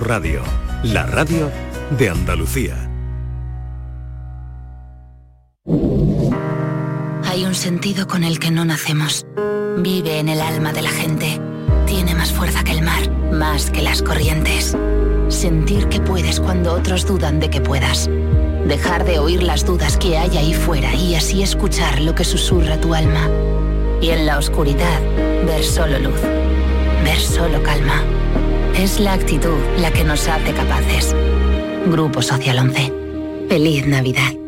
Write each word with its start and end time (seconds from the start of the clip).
Radio, 0.00 0.42
la 0.82 1.06
radio 1.06 1.50
de 1.98 2.10
Andalucía. 2.10 2.90
Hay 7.24 7.44
un 7.44 7.54
sentido 7.54 8.06
con 8.06 8.24
el 8.24 8.38
que 8.38 8.50
no 8.50 8.64
nacemos. 8.64 9.26
Vive 9.78 10.18
en 10.18 10.28
el 10.28 10.40
alma 10.40 10.72
de 10.72 10.82
la 10.82 10.90
gente. 10.90 11.40
Tiene 11.86 12.14
más 12.14 12.32
fuerza 12.32 12.64
que 12.64 12.72
el 12.72 12.82
mar, 12.82 13.10
más 13.32 13.70
que 13.70 13.82
las 13.82 14.02
corrientes. 14.02 14.76
Sentir 15.28 15.88
que 15.88 16.00
puedes 16.00 16.40
cuando 16.40 16.74
otros 16.74 17.06
dudan 17.06 17.40
de 17.40 17.50
que 17.50 17.60
puedas. 17.60 18.08
Dejar 18.66 19.04
de 19.04 19.18
oír 19.18 19.42
las 19.42 19.64
dudas 19.64 19.96
que 19.96 20.18
hay 20.18 20.36
ahí 20.36 20.54
fuera 20.54 20.94
y 20.94 21.14
así 21.14 21.42
escuchar 21.42 22.00
lo 22.00 22.14
que 22.14 22.24
susurra 22.24 22.80
tu 22.80 22.94
alma. 22.94 23.28
Y 24.00 24.10
en 24.10 24.26
la 24.26 24.38
oscuridad, 24.38 25.00
ver 25.46 25.64
solo 25.64 25.98
luz. 25.98 26.20
Ver 27.04 27.20
solo 27.20 27.62
calma. 27.62 28.02
Es 28.76 28.98
la 28.98 29.12
actitud 29.12 29.56
la 29.78 29.92
que 29.92 30.02
nos 30.02 30.26
hace 30.28 30.52
capaces. 30.52 31.14
Grupo 31.86 32.22
Social 32.22 32.58
11. 32.58 32.92
Feliz 33.48 33.86
Navidad. 33.86 34.43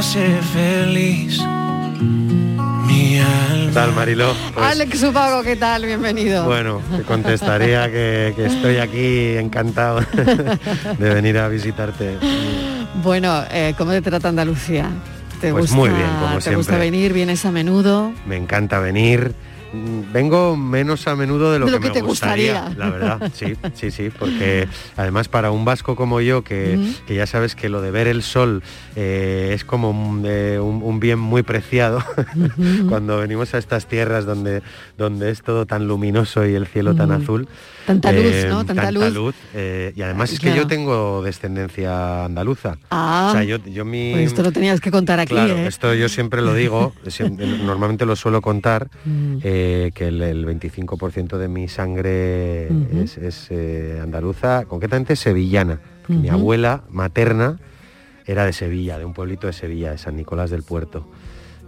Hace 0.00 0.40
feliz. 0.54 1.38
Mi 2.86 3.18
alma. 3.18 3.66
¿Qué 3.66 3.74
tal, 3.74 3.92
Mariló? 3.92 4.32
Pues, 4.54 4.66
Alex 4.66 5.02
Upago, 5.02 5.42
¿qué 5.42 5.56
tal? 5.56 5.84
Bienvenido. 5.84 6.46
Bueno, 6.46 6.80
te 6.96 7.02
contestaría 7.02 7.84
que, 7.90 8.32
que 8.34 8.46
estoy 8.46 8.78
aquí 8.78 9.36
encantado 9.36 10.00
de 10.98 11.14
venir 11.14 11.36
a 11.36 11.48
visitarte. 11.48 12.16
Bueno, 13.02 13.44
eh, 13.50 13.74
¿cómo 13.76 13.90
te 13.90 14.00
trata 14.00 14.30
Andalucía? 14.30 14.88
¿Te 15.38 15.52
Pues 15.52 15.64
gusta, 15.64 15.76
muy 15.76 15.90
bien, 15.90 16.08
como 16.18 16.36
¿Te 16.36 16.40
siempre. 16.40 16.56
gusta 16.56 16.76
venir? 16.78 17.12
¿Vienes 17.12 17.44
a 17.44 17.50
menudo? 17.52 18.10
Me 18.26 18.38
encanta 18.38 18.78
venir. 18.78 19.34
Vengo 20.12 20.56
menos 20.56 21.06
a 21.06 21.14
menudo 21.16 21.52
de 21.52 21.58
lo, 21.58 21.66
De 21.66 21.72
lo 21.72 21.78
que, 21.78 21.82
que 21.84 21.88
me 21.88 21.94
te 21.94 22.00
gustaría, 22.00 22.54
gustaría. 22.62 22.78
la 22.84 22.90
verdad, 22.90 23.32
sí, 23.34 23.54
sí, 23.74 23.90
sí, 23.90 24.10
porque 24.16 24.68
además 24.96 25.28
para 25.28 25.50
un 25.50 25.64
vasco 25.64 25.94
como 25.96 26.20
yo, 26.20 26.42
que, 26.42 26.78
que 27.06 27.14
ya 27.14 27.26
sabes 27.26 27.54
que 27.54 27.68
lo 27.68 27.80
de 27.80 27.90
ver 27.90 28.06
el 28.08 28.22
sol 28.22 28.62
eh, 28.96 29.52
es 29.54 29.64
como 29.64 29.90
un, 29.90 30.24
eh, 30.26 30.58
un- 30.58 30.82
un 30.82 31.00
bien 31.00 31.18
muy 31.18 31.42
preciado, 31.42 32.02
cuando 32.88 33.18
venimos 33.18 33.54
a 33.54 33.58
estas 33.58 33.86
tierras 33.86 34.24
donde, 34.26 34.62
donde 34.98 35.30
es 35.30 35.42
todo 35.42 35.66
tan 35.66 35.86
luminoso 35.86 36.46
y 36.46 36.54
el 36.54 36.66
cielo 36.66 36.94
tan 36.94 37.12
azul. 37.12 37.48
Tanta 37.86 38.12
luz, 38.12 38.24
eh, 38.26 38.46
¿no? 38.48 38.64
Tanta 38.64 38.90
luz. 38.90 39.34
y 39.54 40.02
además 40.02 40.32
es 40.32 40.38
Claro. 40.40 40.54
que 40.54 40.60
yo 40.60 40.66
tengo 40.66 41.22
descendencia 41.22 42.24
andaluza. 42.26 42.76
Ah, 42.90 43.28
o 43.30 43.32
sea, 43.32 43.42
yo, 43.44 43.58
yo 43.64 43.84
mi... 43.84 44.12
pues 44.12 44.26
esto 44.28 44.42
lo 44.42 44.52
tenías 44.52 44.80
que 44.80 44.90
contar 44.90 45.18
aquí, 45.20 45.34
Claro, 45.34 45.56
esto 45.56 45.94
yo 45.94 46.08
siempre 46.08 46.40
lo 46.42 46.54
digo, 46.54 46.94
normalmente 47.64 48.06
lo 48.06 48.16
suelo 48.16 48.40
contar, 48.42 48.88
Mm. 49.04 49.38
Que 50.00 50.08
el, 50.08 50.22
el 50.22 50.46
25% 50.46 51.36
de 51.36 51.48
mi 51.48 51.68
sangre 51.68 52.68
es, 53.02 53.18
es, 53.18 53.48
eh, 53.50 54.00
andaluza, 54.02 54.64
concretamente 54.64 55.14
sevillana. 55.14 55.78
porque 56.00 56.22
Mi 56.22 56.30
abuela 56.30 56.84
materna 56.88 57.58
era 58.24 58.46
de 58.46 58.54
Sevilla, 58.54 58.96
de 58.96 59.04
un 59.04 59.12
pueblito 59.12 59.46
de 59.46 59.52
Sevilla, 59.52 59.90
de 59.90 59.98
San 59.98 60.16
Nicolás 60.16 60.48
del 60.48 60.62
Puerto. 60.62 61.06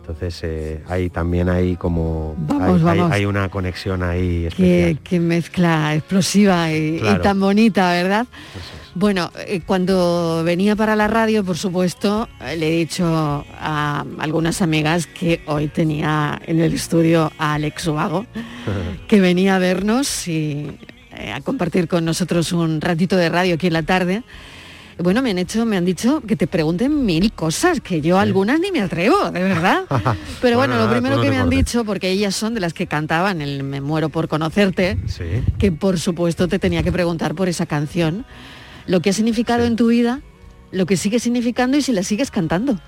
Entonces 0.02 0.40
eh, 0.42 0.82
hay 0.88 1.10
también 1.10 1.48
hay 1.48 1.76
como 1.76 2.34
Vamos, 2.36 2.82
hay, 2.82 2.88
hay- 2.88 2.98
vamos. 2.98 3.12
hay 3.12 3.24
una 3.24 3.48
conexión 3.48 4.02
ahí 4.02 4.46
especial. 4.46 4.98
qué 5.04 5.20
mezcla 5.20 5.94
explosiva 5.94 6.72
y, 6.72 7.00
tan 7.22 7.38
bonita, 7.38 7.92
¿verdad? 7.92 8.26
Eso 8.50 8.58
es. 8.58 8.82
Bueno, 8.94 9.30
eh, 9.46 9.62
cuando 9.64 10.42
venía 10.44 10.76
para 10.76 10.96
la 10.96 11.08
radio, 11.08 11.42
por 11.44 11.56
supuesto, 11.56 12.28
eh, 12.44 12.56
le 12.56 12.68
he 12.68 12.76
dicho 12.78 13.06
a 13.58 14.04
algunas 14.18 14.60
amigas 14.60 15.06
que 15.06 15.40
hoy 15.46 15.68
tenía 15.68 16.38
en 16.44 16.60
el 16.60 16.74
estudio 16.74 17.32
a 17.38 17.54
Alex 17.54 17.86
Ubago, 17.86 18.26
que 19.08 19.20
venía 19.20 19.56
a 19.56 19.58
vernos 19.58 20.28
y 20.28 20.66
eh, 21.16 21.32
a 21.32 21.40
compartir 21.40 21.88
con 21.88 22.04
nosotros 22.04 22.52
un 22.52 22.80
ratito 22.82 23.16
de 23.16 23.30
radio 23.30 23.54
aquí 23.54 23.68
en 23.68 23.72
la 23.72 23.82
tarde. 23.82 24.24
Bueno, 25.02 25.20
me 25.22 25.30
han 25.30 25.38
hecho, 25.38 25.64
me 25.66 25.76
han 25.76 25.84
dicho 25.84 26.20
que 26.20 26.36
te 26.36 26.46
pregunten 26.46 27.04
mil 27.04 27.32
cosas, 27.32 27.80
que 27.80 28.00
yo 28.00 28.18
algunas 28.18 28.60
ni 28.60 28.70
me 28.70 28.80
atrevo, 28.80 29.30
de 29.30 29.42
verdad. 29.42 29.84
Pero 30.40 30.56
bueno, 30.56 30.74
Bueno, 30.74 30.76
lo 30.86 30.90
primero 30.90 31.16
no 31.16 31.22
que 31.22 31.30
me 31.30 31.38
han 31.38 31.50
dicho, 31.50 31.84
porque 31.84 32.10
ellas 32.10 32.34
son 32.36 32.54
de 32.54 32.60
las 32.60 32.72
que 32.72 32.86
cantaban 32.86 33.40
el 33.42 33.62
Me 33.64 33.80
muero 33.80 34.08
por 34.10 34.28
conocerte, 34.28 34.98
Sí. 35.06 35.24
que 35.58 35.72
por 35.72 35.98
supuesto 35.98 36.46
te 36.48 36.58
tenía 36.58 36.82
que 36.82 36.92
preguntar 36.92 37.34
por 37.34 37.48
esa 37.48 37.66
canción, 37.66 38.24
lo 38.86 39.00
que 39.00 39.10
ha 39.10 39.12
significado 39.12 39.62
Sí. 39.62 39.66
en 39.66 39.76
tu 39.76 39.88
vida, 39.88 40.20
lo 40.70 40.86
que 40.86 40.96
sigue 40.96 41.18
significando 41.18 41.76
y 41.76 41.82
si 41.82 41.92
la 41.92 42.02
sigues 42.02 42.30
cantando. 42.30 42.78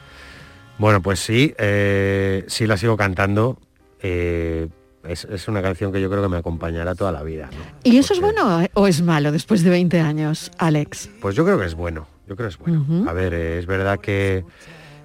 Bueno, 0.78 1.02
pues 1.02 1.20
sí, 1.20 1.54
eh, 1.58 2.44
sí 2.48 2.66
la 2.66 2.76
sigo 2.76 2.96
cantando. 2.96 3.58
eh, 4.06 4.68
es, 5.08 5.24
es 5.24 5.48
una 5.48 5.62
canción 5.62 5.92
que 5.92 6.00
yo 6.00 6.08
creo 6.10 6.22
que 6.22 6.28
me 6.28 6.36
acompañará 6.38 6.94
toda 6.94 7.12
la 7.12 7.22
vida. 7.22 7.48
¿no? 7.52 7.58
¿Y 7.82 7.96
eso 7.98 8.14
es 8.14 8.20
bueno 8.20 8.60
o 8.74 8.86
es 8.86 9.02
malo 9.02 9.32
después 9.32 9.62
de 9.62 9.70
20 9.70 10.00
años, 10.00 10.50
Alex? 10.58 11.10
Pues 11.20 11.34
yo 11.34 11.44
creo 11.44 11.58
que 11.58 11.66
es 11.66 11.74
bueno, 11.74 12.06
yo 12.28 12.36
creo 12.36 12.48
que 12.48 12.54
es 12.54 12.58
bueno. 12.58 13.08
A 13.08 13.12
ver, 13.12 13.34
eh, 13.34 13.58
es 13.58 13.66
verdad 13.66 13.98
que 14.00 14.44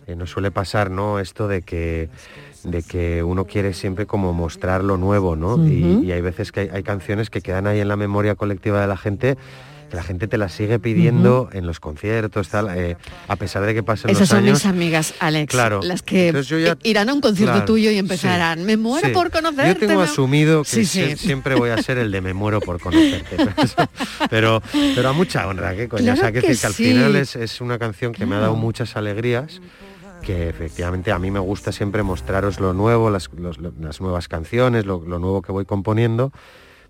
eh, 0.08 0.16
nos 0.16 0.30
suele 0.30 0.52
pasar, 0.52 0.90
¿no? 0.92 1.20
Esto 1.20 1.48
de 1.48 1.62
que 1.62 2.10
de 2.66 2.84
que 2.84 3.24
uno 3.24 3.46
quiere 3.46 3.74
siempre 3.74 4.06
como 4.06 4.34
mostrar 4.34 4.84
lo 4.84 4.98
nuevo, 4.98 5.38
¿no? 5.38 5.66
Y- 5.66 6.12
hay 6.12 6.20
veces 6.22 6.52
que 6.52 6.60
hay, 6.62 6.70
hay 6.74 6.84
canciones 6.84 7.30
que 7.30 7.40
quedan 7.42 7.68
ahí 7.68 7.80
en 7.80 7.88
la 7.88 7.96
memoria 7.96 8.36
colectiva 8.36 8.82
de 8.82 8.88
la 8.88 8.98
gente 8.98 9.38
que 9.90 9.96
la 9.96 10.04
gente 10.04 10.28
te 10.28 10.38
las 10.38 10.54
sigue 10.54 10.78
pidiendo 10.80 11.50
en 11.52 11.66
los 11.66 11.80
conciertos, 11.80 12.50
tal, 12.50 12.70
eh, 12.78 12.96
a 13.28 13.36
pesar 13.36 13.66
de 13.66 13.74
que 13.74 13.82
pasen 13.84 14.10
Esas 14.12 14.22
los 14.22 14.30
son 14.30 14.38
años. 14.40 14.60
mis 14.60 14.66
amigas, 14.66 15.14
Alex, 15.20 15.52
Claro. 15.52 15.82
las 15.84 16.02
que 16.04 16.32
ya- 16.44 16.78
irán 16.84 17.10
a 17.10 17.14
un 17.14 17.22
concierto 17.22 17.54
Claro, 17.54 17.66
tuyo 17.66 17.90
y 17.90 17.94
sí, 17.94 18.00
empezarán, 18.00 18.66
me 18.66 18.78
muero 18.78 19.08
sí. 19.08 19.14
por 19.14 19.32
conocerte. 19.32 19.82
Yo 19.82 19.88
tengo 19.88 20.02
asumido 20.02 20.64
que 20.64 20.86
Sí, 20.86 21.16
siempre 21.18 21.56
voy 21.56 21.72
a 21.72 21.82
ser 21.82 21.98
el 21.98 22.12
de 22.12 22.22
me 22.22 22.34
muero 22.34 22.60
por 22.62 22.80
conocerte. 22.80 23.36
pero, 24.30 24.62
pero 24.96 25.10
a 25.10 25.14
mucha 25.14 25.48
honra, 25.48 25.76
¿qué 25.76 25.88
coño? 25.90 26.14
o 26.14 26.16
sea, 26.16 26.32
Claro 26.32 26.34
que, 26.34 26.42
que 26.42 26.56
que 26.58 26.68
al 26.68 26.74
final 26.74 27.16
es, 27.16 27.36
es 27.36 27.62
una 27.62 27.80
canción 27.80 28.14
que 28.14 28.26
me 28.26 28.36
ha 28.36 28.40
dado 28.40 28.52
Claro. 28.54 28.62
muchas 28.66 28.96
alegrías 28.96 29.60
que 30.22 30.50
efectivamente 30.50 31.12
a 31.14 31.18
mí 31.20 31.32
me 31.32 31.40
gusta 31.40 31.72
siempre 31.72 32.04
mostraros 32.04 32.60
lo 32.60 32.74
nuevo, 32.74 33.10
las, 33.10 33.30
los- 33.38 33.58
las 33.58 34.02
nuevas 34.02 34.28
canciones, 34.28 34.86
lo, 34.86 35.02
lo 35.06 35.18
nuevo 35.18 35.42
que 35.42 35.52
voy 35.54 35.64
componiendo, 35.66 36.32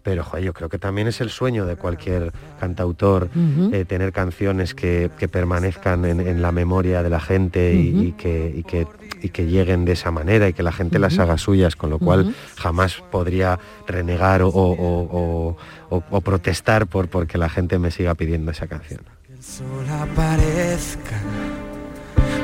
pero 0.10 0.24
joder, 0.24 0.44
yo 0.46 0.54
creo 0.54 0.70
que 0.70 0.80
también 0.80 1.08
es 1.08 1.22
el 1.22 1.30
sueño 1.30 1.66
de 1.66 1.76
cualquier 1.76 2.32
cantautor 2.60 3.30
eh, 3.72 3.86
tener 3.86 4.12
canciones 4.12 4.74
que, 4.74 5.12
que 5.20 5.28
permanezcan 5.28 6.04
en, 6.06 6.20
en 6.20 6.42
la 6.42 6.52
memoria 6.52 7.04
de 7.04 7.10
la 7.10 7.20
gente 7.20 7.74
y- 7.76 8.12
que, 8.14 8.52
y 8.56 8.64
que- 8.64 8.88
y 9.22 9.30
que 9.30 9.46
lleguen 9.48 9.84
de 9.84 9.92
esa 9.92 10.12
manera 10.12 10.48
y 10.48 10.54
que 10.54 10.64
la 10.64 10.72
gente 10.72 10.98
las 10.98 11.20
haga 11.20 11.38
suyas, 11.38 11.76
con 11.76 11.90
lo 11.90 12.00
cual 12.00 12.34
jamás 12.58 13.04
podría 13.12 13.60
renegar 13.86 14.42
o, 14.42 14.48
o- 14.48 14.72
o- 15.12 15.58
o- 15.90 16.04
o 16.10 16.22
protestar 16.22 16.88
por 16.88 17.10
porque 17.10 17.38
la 17.38 17.50
gente 17.50 17.78
me 17.80 17.92
siga 17.92 18.16
pidiendo 18.16 18.50
esa 18.52 18.68
canción. 18.68 19.02
Que 19.28 19.34
el 19.34 19.44
sol 19.44 19.86
aparezca, 19.90 21.18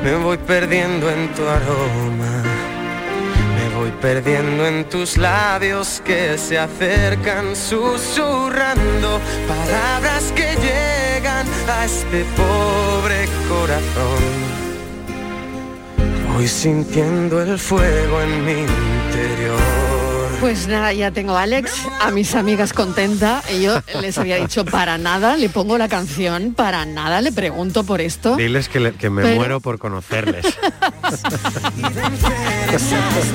me 0.04 0.14
voy 0.16 0.36
perdiendo 0.36 1.08
en 1.10 1.32
tu 1.34 1.42
aroma, 1.48 2.42
voy 3.76 3.90
perdiendo 4.00 4.66
en 4.66 4.88
tus 4.88 5.16
labios 5.16 6.02
que 6.04 6.38
se 6.38 6.58
acercan 6.58 7.54
susurrando 7.54 9.20
palabras 9.46 10.32
que 10.34 10.54
llegan 10.56 11.46
a 11.68 11.84
este 11.84 12.24
pobre 12.36 13.28
corazón. 13.48 14.24
Voy 16.32 16.48
sintiendo 16.48 17.40
el 17.42 17.58
fuego 17.58 18.20
en 18.20 18.44
mi 18.44 18.52
interior. 18.52 19.95
Pues 20.40 20.68
nada, 20.68 20.92
ya 20.92 21.10
tengo 21.10 21.36
a 21.36 21.42
Alex, 21.42 21.72
a 22.00 22.10
mis 22.10 22.34
amigas 22.34 22.72
contenta. 22.72 23.42
Y 23.52 23.62
yo 23.62 23.80
les 24.00 24.16
había 24.18 24.36
dicho, 24.36 24.64
para 24.64 24.96
nada 24.98 25.36
le 25.36 25.48
pongo 25.48 25.76
la 25.78 25.88
canción, 25.88 26.52
para 26.54 26.84
nada 26.86 27.20
le 27.22 27.32
pregunto 27.32 27.84
por 27.84 28.00
esto. 28.00 28.36
Diles 28.36 28.68
que, 28.68 28.78
le- 28.80 28.92
que 28.92 29.10
me 29.10 29.22
Pero- 29.22 29.36
muero 29.36 29.60
por 29.60 29.78
conocerles. 29.78 30.44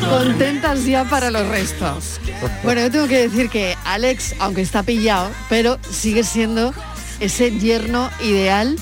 Contentas 0.09 0.85
ya 0.85 1.03
para 1.05 1.31
los 1.31 1.47
restos. 1.47 2.19
Bueno, 2.63 2.81
yo 2.81 2.91
tengo 2.91 3.07
que 3.07 3.27
decir 3.27 3.49
que 3.49 3.75
Alex, 3.85 4.35
aunque 4.39 4.61
está 4.61 4.83
pillado, 4.83 5.29
pero 5.49 5.79
sigue 5.89 6.23
siendo 6.23 6.73
ese 7.19 7.51
yerno 7.59 8.09
ideal, 8.21 8.77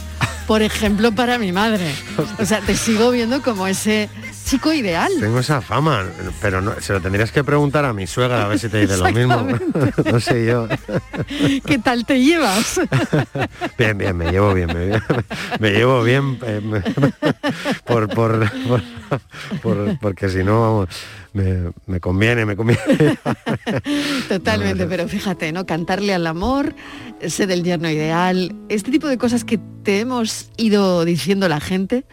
por 0.46 0.62
ejemplo, 0.62 1.12
para 1.14 1.38
mi 1.38 1.52
madre. 1.52 1.94
O 2.40 2.46
sea, 2.46 2.60
te 2.62 2.76
sigo 2.76 3.12
viendo 3.12 3.42
como 3.42 3.68
ese 3.68 4.10
chico 4.50 4.74
ideal. 4.74 5.12
Tengo 5.20 5.40
esa 5.40 5.62
fama, 5.62 6.08
pero 6.42 6.60
no, 6.60 6.74
se 6.82 6.92
lo 6.92 7.00
tendrías 7.00 7.32
que 7.32 7.44
preguntar 7.44 7.86
a 7.86 7.94
mi 7.94 8.08
suegra 8.08 8.46
a 8.46 8.48
ver 8.48 8.58
si 8.58 8.68
te 8.68 8.82
dice 8.82 8.98
lo 8.98 9.12
mismo. 9.12 9.48
no 10.12 10.20
sé 10.20 10.44
yo. 10.44 10.68
¿Qué 11.64 11.78
tal 11.78 12.04
te 12.04 12.20
llevas? 12.20 12.82
bien, 13.78 14.00
bien, 14.00 14.18
me 14.18 14.32
llevo 14.32 14.56
bien, 14.56 14.70
me, 15.60 15.70
llevo 15.70 16.02
bien 16.02 16.40
eh, 16.42 16.62
por, 17.86 18.10
por, 18.10 18.52
porque 20.02 20.30
si 20.30 20.44
no, 20.44 20.62
vamos, 20.62 20.90
me, 21.86 22.00
conviene, 22.00 22.44
me 22.48 22.56
conviene. 22.56 22.82
Totalmente, 24.30 24.88
pero 24.88 25.08
fíjate, 25.08 25.52
¿no? 25.52 25.68
Cantarle 25.68 26.16
al 26.16 26.26
amor, 26.26 26.74
ser 27.28 27.46
del 27.46 27.64
yerno 27.64 27.88
ideal, 27.88 28.56
este 28.68 28.90
tipo 28.90 29.08
de 29.08 29.20
cosas 29.20 29.44
que 29.44 29.60
te 29.84 30.00
hemos 30.00 30.50
ido 30.58 31.06
diciendo 31.06 31.48
la 31.48 31.60
gente, 31.60 32.06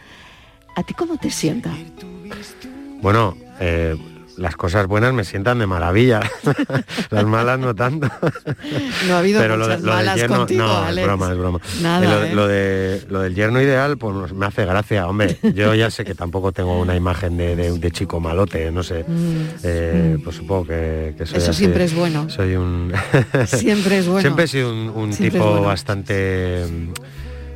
¿a 0.77 0.83
ti 0.83 0.93
cómo 0.93 1.17
te 1.17 1.31
sienta? 1.31 1.71
Bueno, 3.01 3.35
eh, 3.59 3.97
las 4.37 4.55
cosas 4.55 4.85
buenas 4.85 5.11
me 5.11 5.23
sientan 5.23 5.57
de 5.57 5.65
maravilla, 5.65 6.21
las 7.09 7.25
malas 7.25 7.57
no 7.57 7.73
tanto. 7.73 8.07
No 9.07 9.15
ha 9.15 9.19
habido 9.19 9.41
Pero 9.41 9.57
muchas 9.57 9.81
lo, 9.81 9.91
malas 9.91 10.15
del 10.15 10.21
yerno, 10.21 10.37
contigo, 10.37 10.63
no, 10.63 10.89
es 10.89 11.03
broma, 11.03 11.31
es 11.31 11.37
broma. 11.37 11.59
Nada, 11.81 12.27
¿eh? 12.27 12.35
lo, 12.35 12.47
de, 12.47 13.01
lo 13.09 13.21
del 13.21 13.33
yerno 13.33 13.59
ideal, 13.59 13.97
pues 13.97 14.31
me 14.33 14.45
hace 14.45 14.65
gracia. 14.65 15.07
Hombre, 15.07 15.39
yo 15.55 15.73
ya 15.73 15.89
sé 15.89 16.05
que 16.05 16.13
tampoco 16.13 16.51
tengo 16.51 16.79
una 16.79 16.95
imagen 16.95 17.37
de, 17.37 17.91
chico 17.91 18.19
malote, 18.19 18.69
no 18.71 18.83
sé. 18.83 19.03
Mm, 19.07 19.45
eh, 19.63 20.15
mm. 20.19 20.23
Pues 20.23 20.35
supongo 20.35 20.67
que, 20.67 21.15
soy 21.25 21.39
Eso 21.39 21.53
siempre 21.53 21.85
es 21.85 21.95
bueno. 21.95 22.29
Soy 22.29 22.55
un... 22.55 22.93
siempre 23.47 23.97
es 23.97 24.05
bueno. 24.07 24.21
Siempre 24.21 24.45
he 24.45 24.47
sido 24.47 24.71
un, 24.71 25.09
tipo 25.09 25.61
bastante... 25.63 26.65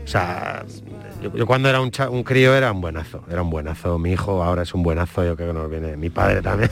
O 0.03 0.07
sea, 0.07 0.65
yo, 1.21 1.45
cuando 1.45 1.69
era 1.69 1.81
un, 1.81 1.91
un, 2.09 2.23
crío 2.23 2.56
era 2.56 2.71
un 2.71 2.81
buenazo, 2.81 3.23
era 3.29 3.41
un 3.41 3.50
buenazo. 3.50 3.97
Mi 4.00 4.12
hijo 4.12 4.44
ahora 4.44 4.63
es 4.63 4.73
un 4.73 4.83
buenazo, 4.83 5.23
yo 5.23 5.35
creo 5.35 5.53
que 5.53 5.59
nos 5.59 5.69
viene. 5.69 5.97
Mi 5.97 6.09
padre 6.09 6.41
también. 6.41 6.69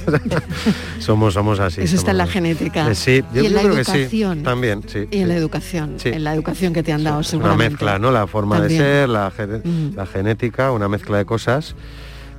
somos, 1.00 1.34
somos 1.34 1.60
así. 1.60 1.82
Eso 1.82 1.96
está 1.96 2.12
en 2.12 2.18
la 2.18 2.28
genética. 2.28 2.90
Eh, 2.90 2.96
sí, 2.96 3.24
yo, 3.34 3.44
y 3.44 3.48
en 3.48 3.54
la 3.54 3.62
educación. 3.62 4.44
También, 4.44 4.84
sí. 4.88 5.08
Y 5.12 5.20
en 5.20 5.28
la 5.28 5.36
educación, 5.36 5.98
en 6.04 6.24
la 6.24 6.34
educación 6.34 6.74
que 6.74 6.84
te 6.84 6.92
han 6.92 7.04
dado, 7.04 7.24
seguramente. 7.24 7.64
Una 7.64 7.70
mezcla, 7.70 8.00
¿no? 8.00 8.12
La 8.12 8.28
forma 8.28 8.60
de 8.62 8.70
ser, 8.70 9.10
la, 9.10 9.32
la 9.96 10.06
genética, 10.06 10.72
una 10.72 10.88
mezcla 10.88 11.18
de 11.18 11.26
cosas 11.26 11.76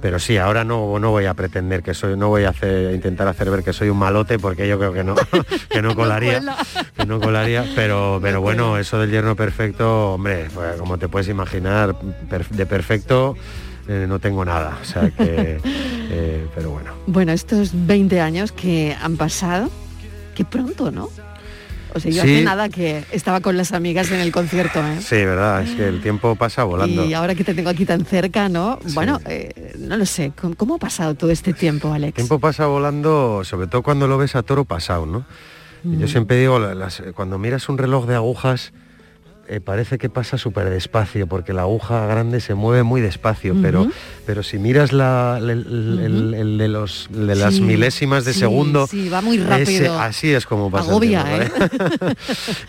pero 0.00 0.19
sí, 0.19 0.37
ahora 0.37 0.64
no, 0.64 0.99
no 0.99 1.11
voy 1.11 1.26
a 1.26 1.35
pretender 1.35 1.82
que 1.82 1.94
soy, 1.94 2.17
no 2.17 2.29
voy 2.29 2.44
a 2.44 2.50
hacer, 2.50 2.94
intentar 2.94 3.29
hacer 3.29 3.50
ver 3.50 3.62
que 3.62 3.73
soy 3.73 3.88
un 3.88 3.99
malote 3.99 4.38
porque 4.38 4.67
yo 4.67 4.79
creo 4.79 4.93
que 4.93 5.05
no, 5.05 5.14
que 5.70 5.82
no 5.82 5.94
colaría, 5.94 6.43
que 6.97 7.06
no 7.06 7.20
colaría, 7.20 7.64
pero, 7.75 8.19
pero 8.23 8.41
bueno, 8.41 8.79
eso 8.79 8.99
del 8.99 9.11
yerno 9.11 9.37
perfecto, 9.37 10.14
hombre, 10.14 10.49
pues, 10.55 10.76
como 10.79 10.99
te 10.99 11.08
puedes 11.08 11.29
imaginar, 11.29 11.97
de 12.00 12.67
perfecto 12.67 13.37
eh, 13.88 14.06
no 14.08 14.19
tengo 14.20 14.44
nada, 14.44 14.79
o 14.81 14.85
sea 14.85 15.11
que, 15.11 15.58
eh, 15.64 16.47
pero 16.55 16.70
bueno. 16.70 16.93
Bueno, 17.06 17.32
estos 17.32 17.70
20 17.75 18.20
años 18.20 18.52
que 18.52 18.97
han 19.00 19.17
pasado, 19.17 19.69
qué 20.35 20.44
pronto, 20.44 20.91
¿no? 20.91 21.08
O 21.95 22.01
sea, 22.01 22.11
yo 22.11 22.23
hace 22.23 22.43
nada 22.43 22.69
que 22.69 23.05
estaba 23.13 23.41
con 23.41 23.57
las 23.57 23.73
amigas 23.73 24.11
en 24.11 24.21
el 24.21 24.33
concierto. 24.33 24.81
¿eh? 24.81 24.99
Sí, 25.01 25.17
verdad, 25.17 25.63
es 25.63 25.75
que 25.75 25.87
el 25.87 26.01
tiempo 26.01 26.37
pasa 26.37 26.65
volando. 26.65 27.05
Y 27.05 27.15
ahora 27.15 27.35
que 27.35 27.45
te 27.45 27.55
tengo 27.55 27.71
aquí 27.71 27.85
tan 27.85 28.05
cerca, 28.05 28.49
¿no? 28.49 28.79
Bueno, 28.95 29.21
eh, 29.27 29.75
no 29.79 29.97
lo 29.97 30.07
sé, 30.07 30.33
¿cómo 30.57 30.77
ha 30.77 30.79
pasado 30.79 31.15
todo 31.15 31.31
este 31.31 31.53
tiempo, 31.53 31.93
Alex? 31.93 32.09
El 32.09 32.15
tiempo 32.15 32.39
pasa 32.39 32.67
volando, 32.67 33.43
sobre 33.45 33.67
todo 33.67 33.83
cuando 33.83 34.07
lo 34.07 34.19
ves 34.19 34.37
a 34.37 34.43
toro 34.43 34.65
pasado, 34.65 35.07
¿no? 35.07 35.25
Yo 35.83 36.07
mm. 36.07 36.09
siempre 36.09 36.39
digo, 36.39 36.61
cuando 37.15 37.39
miras 37.39 37.69
un 37.69 37.79
reloj 37.79 38.07
de 38.07 38.15
agujas, 38.15 38.73
eh, 39.50 39.61
parece 39.61 39.99
que 39.99 40.08
pasa 40.08 40.38
súper 40.38 40.70
despacio, 40.70 41.26
porque 41.26 41.52
la 41.52 41.62
aguja 41.62 42.06
grande 42.06 42.41
se 42.41 42.55
mueve 42.55 42.85
muy 42.85 43.00
despacio, 43.00 43.56
pero, 43.61 43.91
pero 44.25 44.44
si 44.44 44.61
miras 44.61 44.93
la, 44.93 45.38
el, 45.41 46.56
de, 46.56 46.69
los, 46.69 47.08
de 47.11 47.35
las 47.35 47.58
milésimas 47.58 48.25
de 48.25 48.32
segundo, 48.32 48.87
sí, 48.87 49.08
va 49.08 49.20
muy 49.20 49.38
rápido. 49.38 49.99
así 49.99 50.32
es 50.32 50.47
como 50.47 50.70
pasa. 50.70 50.93
¿eh? 51.02 51.50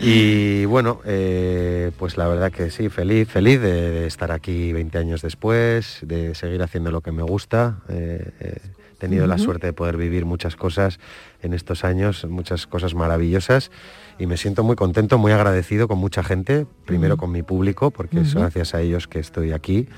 y 0.00 0.64
bueno, 0.64 1.00
eh, 1.04 1.92
pues 2.00 2.16
la 2.16 2.26
verdad 2.26 2.50
que 2.50 2.72
sí, 2.72 2.88
feliz, 2.88 3.28
feliz 3.28 3.60
de, 3.60 4.08
estar 4.08 4.32
aquí 4.32 4.72
20 4.72 4.98
años 4.98 5.22
después, 5.22 5.98
de 6.02 6.34
seguir 6.34 6.64
haciendo 6.64 6.90
lo 6.90 7.00
que 7.00 7.12
me 7.12 7.22
gusta. 7.22 7.76
He 9.02 9.08
tenido 9.08 9.26
la 9.26 9.36
suerte 9.36 9.66
de 9.66 9.72
poder 9.72 9.96
vivir 9.96 10.24
muchas 10.24 10.54
cosas 10.54 11.00
en 11.42 11.54
estos 11.54 11.82
años, 11.82 12.24
muchas 12.28 12.68
cosas 12.68 12.94
maravillosas 12.94 13.72
y 14.16 14.26
me 14.26 14.36
siento 14.36 14.62
muy 14.62 14.76
contento, 14.76 15.18
muy 15.18 15.32
agradecido 15.32 15.88
con 15.88 15.98
mucha 15.98 16.22
gente, 16.22 16.66
primero 16.86 17.16
con 17.16 17.32
mi 17.32 17.42
público, 17.42 17.90
porque 17.90 18.20
es 18.20 18.36
gracias 18.36 18.74
a 18.74 18.80
ellos 18.80 19.08
que 19.08 19.18
estoy 19.18 19.50
aquí, 19.50 19.88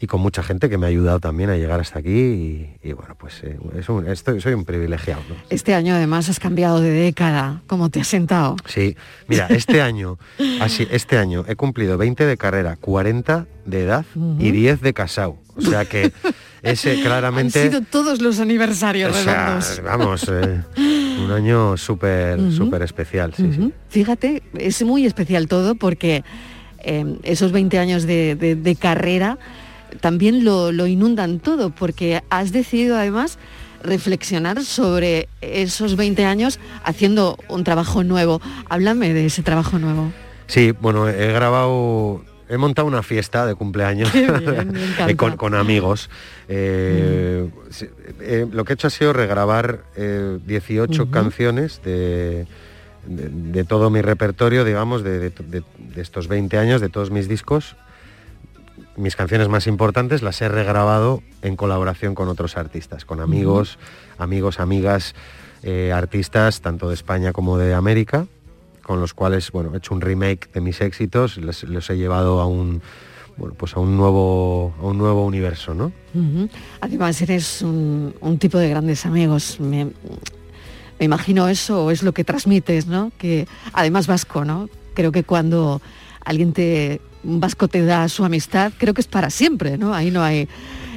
y 0.00 0.06
con 0.06 0.20
mucha 0.20 0.42
gente 0.42 0.68
que 0.68 0.76
me 0.76 0.84
ha 0.84 0.90
ayudado 0.90 1.18
también 1.18 1.48
a 1.48 1.56
llegar 1.56 1.80
hasta 1.80 2.00
aquí 2.00 2.68
y, 2.82 2.92
bueno, 2.92 3.16
pues 3.18 3.42
eh, 3.42 3.58
estoy, 4.06 4.42
soy 4.42 4.52
un 4.52 4.66
privilegiado. 4.66 5.22
Este 5.48 5.74
año 5.74 5.94
además 5.94 6.28
has 6.28 6.38
cambiado 6.38 6.82
de 6.82 6.90
década, 6.90 7.62
¿cómo 7.66 7.88
te 7.88 8.00
has 8.00 8.08
sentado? 8.08 8.56
Sí, 8.66 8.96
mira, 9.28 9.46
este 9.46 9.80
año, 9.80 10.18
así, 10.60 10.86
este 10.90 11.16
año 11.16 11.46
he 11.48 11.56
cumplido 11.56 11.96
20 11.96 12.26
de 12.26 12.36
carrera, 12.36 12.76
40 12.76 13.46
de 13.64 13.82
edad 13.82 14.04
y 14.38 14.50
10 14.50 14.82
de 14.82 14.92
casado. 14.92 15.38
O 15.56 15.62
sea 15.62 15.86
que 15.86 16.12
ese 16.66 17.00
claramente... 17.02 17.62
Han 17.62 17.70
sido 17.70 17.80
todos 17.82 18.20
los 18.20 18.40
aniversarios 18.40 19.24
redondos. 19.24 19.80
Vamos, 19.84 20.26
eh, 20.28 20.62
un 21.24 21.30
año 21.30 21.76
súper, 21.76 22.52
súper 22.52 22.82
especial, 22.82 23.32
sí, 23.34 23.72
Fíjate, 23.88 24.42
es 24.58 24.82
muy 24.82 25.06
especial 25.06 25.48
todo 25.48 25.74
porque 25.74 26.24
em, 26.80 27.18
esos 27.22 27.52
20 27.52 27.78
años 27.78 28.06
de, 28.06 28.76
carrera 28.80 29.38
también 30.00 30.44
lo, 30.44 30.86
inundan 30.86 31.40
todo, 31.40 31.70
porque 31.70 32.22
has 32.30 32.52
decidido 32.52 32.96
además 32.96 33.38
reflexionar 33.82 34.62
sobre 34.64 35.28
esos 35.40 35.96
20 35.96 36.24
años 36.24 36.58
haciendo 36.84 37.38
un 37.48 37.64
trabajo 37.64 38.02
nuevo. 38.04 38.40
Háblame 38.68 39.14
de 39.14 39.26
ese 39.26 39.42
trabajo 39.42 39.78
nuevo. 39.78 40.12
Sí, 40.48 40.72
bueno, 40.72 41.08
he 41.08 41.32
grabado 41.32 42.24
he 42.48 42.56
montado 42.56 42.86
una 42.86 43.02
fiesta 43.02 43.46
de 43.46 43.54
cumpleaños 43.54 44.10
con, 45.36 45.54
amigos. 45.54 46.10
Eh, 46.48 47.48
mm. 47.48 47.84
eh, 48.20 48.46
lo 48.50 48.64
que 48.64 48.72
he 48.72 48.74
hecho 48.74 48.86
ha 48.86 48.90
sido 48.90 49.12
regrabar 49.12 49.84
18 49.96 51.02
eh, 51.02 51.06
canciones 51.10 51.82
de, 51.82 52.46
todo 53.68 53.90
mi 53.90 54.02
repertorio, 54.02 54.64
digamos, 54.64 55.02
de, 55.02 55.32
estos 55.96 56.28
20 56.28 56.58
años, 56.58 56.80
de 56.80 56.88
todos 56.88 57.10
mis 57.10 57.28
discos. 57.28 57.76
Mis 58.96 59.14
canciones 59.14 59.48
más 59.48 59.66
importantes 59.66 60.22
las 60.22 60.40
he 60.40 60.48
regrabado 60.48 61.22
en 61.42 61.56
colaboración 61.56 62.14
con 62.14 62.28
otros 62.28 62.56
artistas, 62.56 63.04
con 63.04 63.20
amigos, 63.20 63.78
amigos, 64.16 64.58
amigas, 64.58 65.14
artistas 65.92 66.60
tanto 66.60 66.88
de 66.88 66.94
España 66.94 67.32
como 67.32 67.58
de 67.58 67.74
América 67.74 68.26
con 68.86 69.00
los 69.00 69.14
cuales 69.14 69.50
bueno, 69.50 69.74
he 69.74 69.78
hecho 69.78 69.94
un 69.94 70.00
remake 70.00 70.48
de 70.52 70.60
mis 70.60 70.80
éxitos, 70.80 71.38
los, 71.38 71.90
he 71.90 71.96
llevado 71.96 72.40
a 72.40 72.46
un 72.46 72.80
bueno, 73.36 73.56
pues 73.58 73.74
a 73.74 73.80
un 73.80 73.96
nuevo, 73.96 74.72
a 74.80 74.84
un 74.84 74.96
nuevo 74.96 75.26
universo, 75.26 75.74
¿no? 75.74 75.92
Además 76.80 77.20
eres 77.20 77.62
un, 77.62 78.14
tipo 78.38 78.58
de 78.58 78.70
grandes 78.70 79.04
amigos. 79.04 79.58
Me, 79.58 79.88
imagino 81.00 81.48
eso 81.48 81.90
es 81.90 82.04
lo 82.04 82.12
que 82.12 82.22
transmites, 82.22 82.86
¿no? 82.86 83.10
Que 83.18 83.48
además 83.72 84.06
vasco, 84.06 84.44
¿no? 84.44 84.70
Creo 84.94 85.10
que 85.10 85.24
cuando 85.24 85.82
alguien 86.24 86.52
te 86.52 87.00
un 87.24 87.40
vasco 87.40 87.66
te 87.66 87.84
da 87.84 88.08
su 88.08 88.24
amistad, 88.24 88.72
creo 88.78 88.94
que 88.94 89.00
es 89.00 89.08
para 89.08 89.30
siempre, 89.30 89.76
¿no? 89.76 89.94
Ahí 89.94 90.12
no 90.12 90.22
hay 90.22 90.42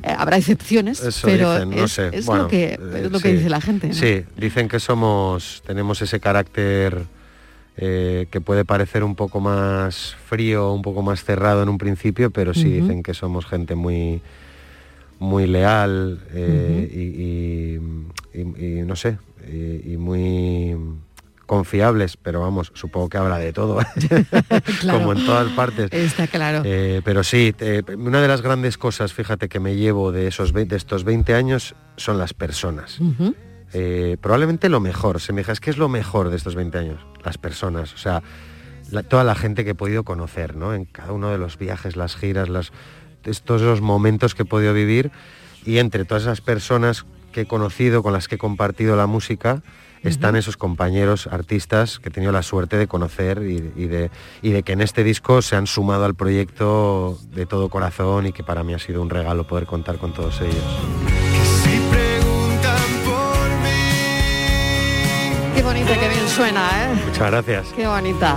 eh, 0.03 0.15
habrá 0.15 0.37
excepciones, 0.37 1.01
pero 1.23 1.57
es, 1.57 1.97
lo 2.27 2.47
que, 2.47 2.79
es 3.03 3.11
lo 3.11 3.19
que 3.19 3.33
dice 3.33 3.49
la 3.49 3.59
gente. 3.59 3.93
Sí, 3.93 4.23
dicen 4.37 4.67
que 4.69 4.79
somos, 4.79 5.63
tenemos 5.65 6.03
ese 6.03 6.19
carácter 6.19 7.07
eh, 7.81 8.27
que 8.29 8.41
puede 8.41 8.65
parecer 8.65 9.05
un 9.05 9.15
poco 9.15 9.39
más 9.39 10.17
frío, 10.25 10.73
un 10.73 10.81
poco 10.81 11.01
más 11.01 11.23
cerrado 11.23 11.63
en 11.63 11.69
un 11.69 11.77
principio, 11.77 12.29
pero 12.29 12.53
sí 12.53 12.65
dicen 12.65 13.03
que 13.03 13.13
somos 13.13 13.45
gente 13.45 13.75
muy, 13.75 14.21
muy 15.17 15.47
leal 15.47 16.19
eh, 16.33 17.79
y, 18.35 18.83
no 18.83 18.97
sé, 18.97 19.17
y, 19.47 19.95
muy 19.95 20.75
confiables, 21.45 22.17
pero 22.17 22.41
vamos, 22.41 22.73
supongo 22.75 23.07
que 23.07 23.17
habla 23.17 23.37
de 23.37 23.53
todo, 23.53 23.79
como 24.81 25.13
en 25.13 25.25
todas 25.25 25.49
partes. 25.53 25.89
Está 25.93 26.27
claro. 26.27 26.63
Eh, 26.65 27.01
pero 27.05 27.23
sí, 27.23 27.55
una 27.97 28.21
de 28.21 28.27
las 28.27 28.41
grandes 28.41 28.77
cosas, 28.77 29.13
fíjate, 29.13 29.47
que 29.47 29.61
me 29.61 29.77
llevo 29.77 30.11
de, 30.11 30.27
esos 30.27 30.51
de 30.51 30.67
estos 30.75 31.05
20 31.05 31.33
años 31.33 31.75
son 31.95 32.17
las 32.17 32.33
personas. 32.33 32.99
Eh, 33.73 34.17
probablemente 34.21 34.69
lo 34.69 34.79
mejor, 34.79 35.21
se 35.21 35.33
me 35.33 35.41
dice, 35.41 35.51
es 35.51 35.59
que 35.59 35.69
es 35.69 35.77
lo 35.77 35.89
mejor 35.89 36.29
de 36.29 36.37
estos 36.37 36.55
20 36.55 36.77
años, 36.77 37.05
las 37.23 37.37
personas, 37.37 37.93
o 37.93 37.97
sea, 37.97 38.23
toda 39.07 39.23
la 39.23 39.35
gente 39.35 39.63
que 39.63 39.71
he 39.71 39.75
podido 39.75 40.03
conocer, 40.03 40.55
¿no? 40.55 40.73
En 40.73 40.85
cada 40.85 41.13
uno 41.13 41.29
de 41.29 41.37
los 41.37 41.57
viajes, 41.57 41.95
las 41.95 42.15
giras, 42.15 42.49
las, 42.49 42.71
todos 43.43 43.61
los 43.61 43.81
momentos 43.81 44.33
que 44.33 44.43
he 44.43 44.45
podido 44.45 44.73
vivir 44.73 45.11
y 45.65 45.77
entre 45.77 46.05
todas 46.05 46.23
esas 46.23 46.41
personas 46.41 47.05
que 47.31 47.41
he 47.41 47.45
conocido, 47.45 48.01
con 48.01 48.13
las 48.13 48.27
que 48.27 48.35
he 48.35 48.37
compartido 48.39 48.95
la 48.95 49.05
música, 49.05 49.61
están 50.03 50.35
esos 50.35 50.55
compañeros 50.57 51.27
artistas 51.27 51.99
que 51.99 52.09
he 52.09 52.11
tenido 52.11 52.31
la 52.31 52.41
suerte 52.41 52.77
de 52.77 52.87
conocer 52.87 53.43
y, 53.43 53.59
de, 53.59 54.09
y 54.41 54.51
de 54.51 54.63
que 54.63 54.71
en 54.71 54.81
este 54.81 55.03
disco 55.03 55.41
se 55.41 55.57
han 55.57 55.67
sumado 55.67 56.05
al 56.05 56.15
proyecto 56.15 57.19
de 57.33 57.45
todo 57.45 57.69
corazón 57.69 58.25
y 58.25 58.31
que 58.31 58.43
para 58.43 58.63
mí 58.63 58.73
ha 58.73 58.79
sido 58.79 59.01
un 59.01 59.09
regalo 59.09 59.45
poder 59.45 59.65
contar 59.65 59.97
con 59.97 60.13
todos 60.13 60.39
ellos. 60.41 61.18
Fíjate 65.79 65.97
qué 65.97 66.09
bien 66.09 66.27
suena, 66.27 66.69
¿eh? 66.83 67.01
Muchas 67.05 67.31
gracias. 67.31 67.67
Qué 67.73 67.87
bonita. 67.87 68.35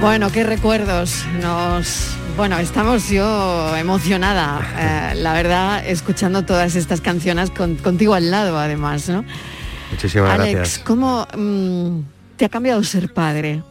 Bueno, 0.00 0.30
qué 0.30 0.44
recuerdos. 0.44 1.24
Nos, 1.42 2.16
bueno, 2.36 2.58
estamos 2.60 3.08
yo 3.10 3.76
emocionada, 3.76 4.60
eh, 4.78 5.14
la 5.16 5.32
verdad, 5.32 5.84
escuchando 5.84 6.44
todas 6.44 6.76
estas 6.76 7.00
canciones 7.00 7.50
contigo 7.50 8.14
al 8.14 8.30
lado, 8.30 8.56
además, 8.56 9.08
¿no? 9.08 9.24
Muchísimas 9.90 10.30
Alex, 10.30 10.54
gracias. 10.54 10.84
¿cómo 10.84 11.26
mm, 11.36 12.02
te 12.36 12.44
ha 12.44 12.48
cambiado 12.48 12.84
ser 12.84 13.12
padre? 13.12 13.64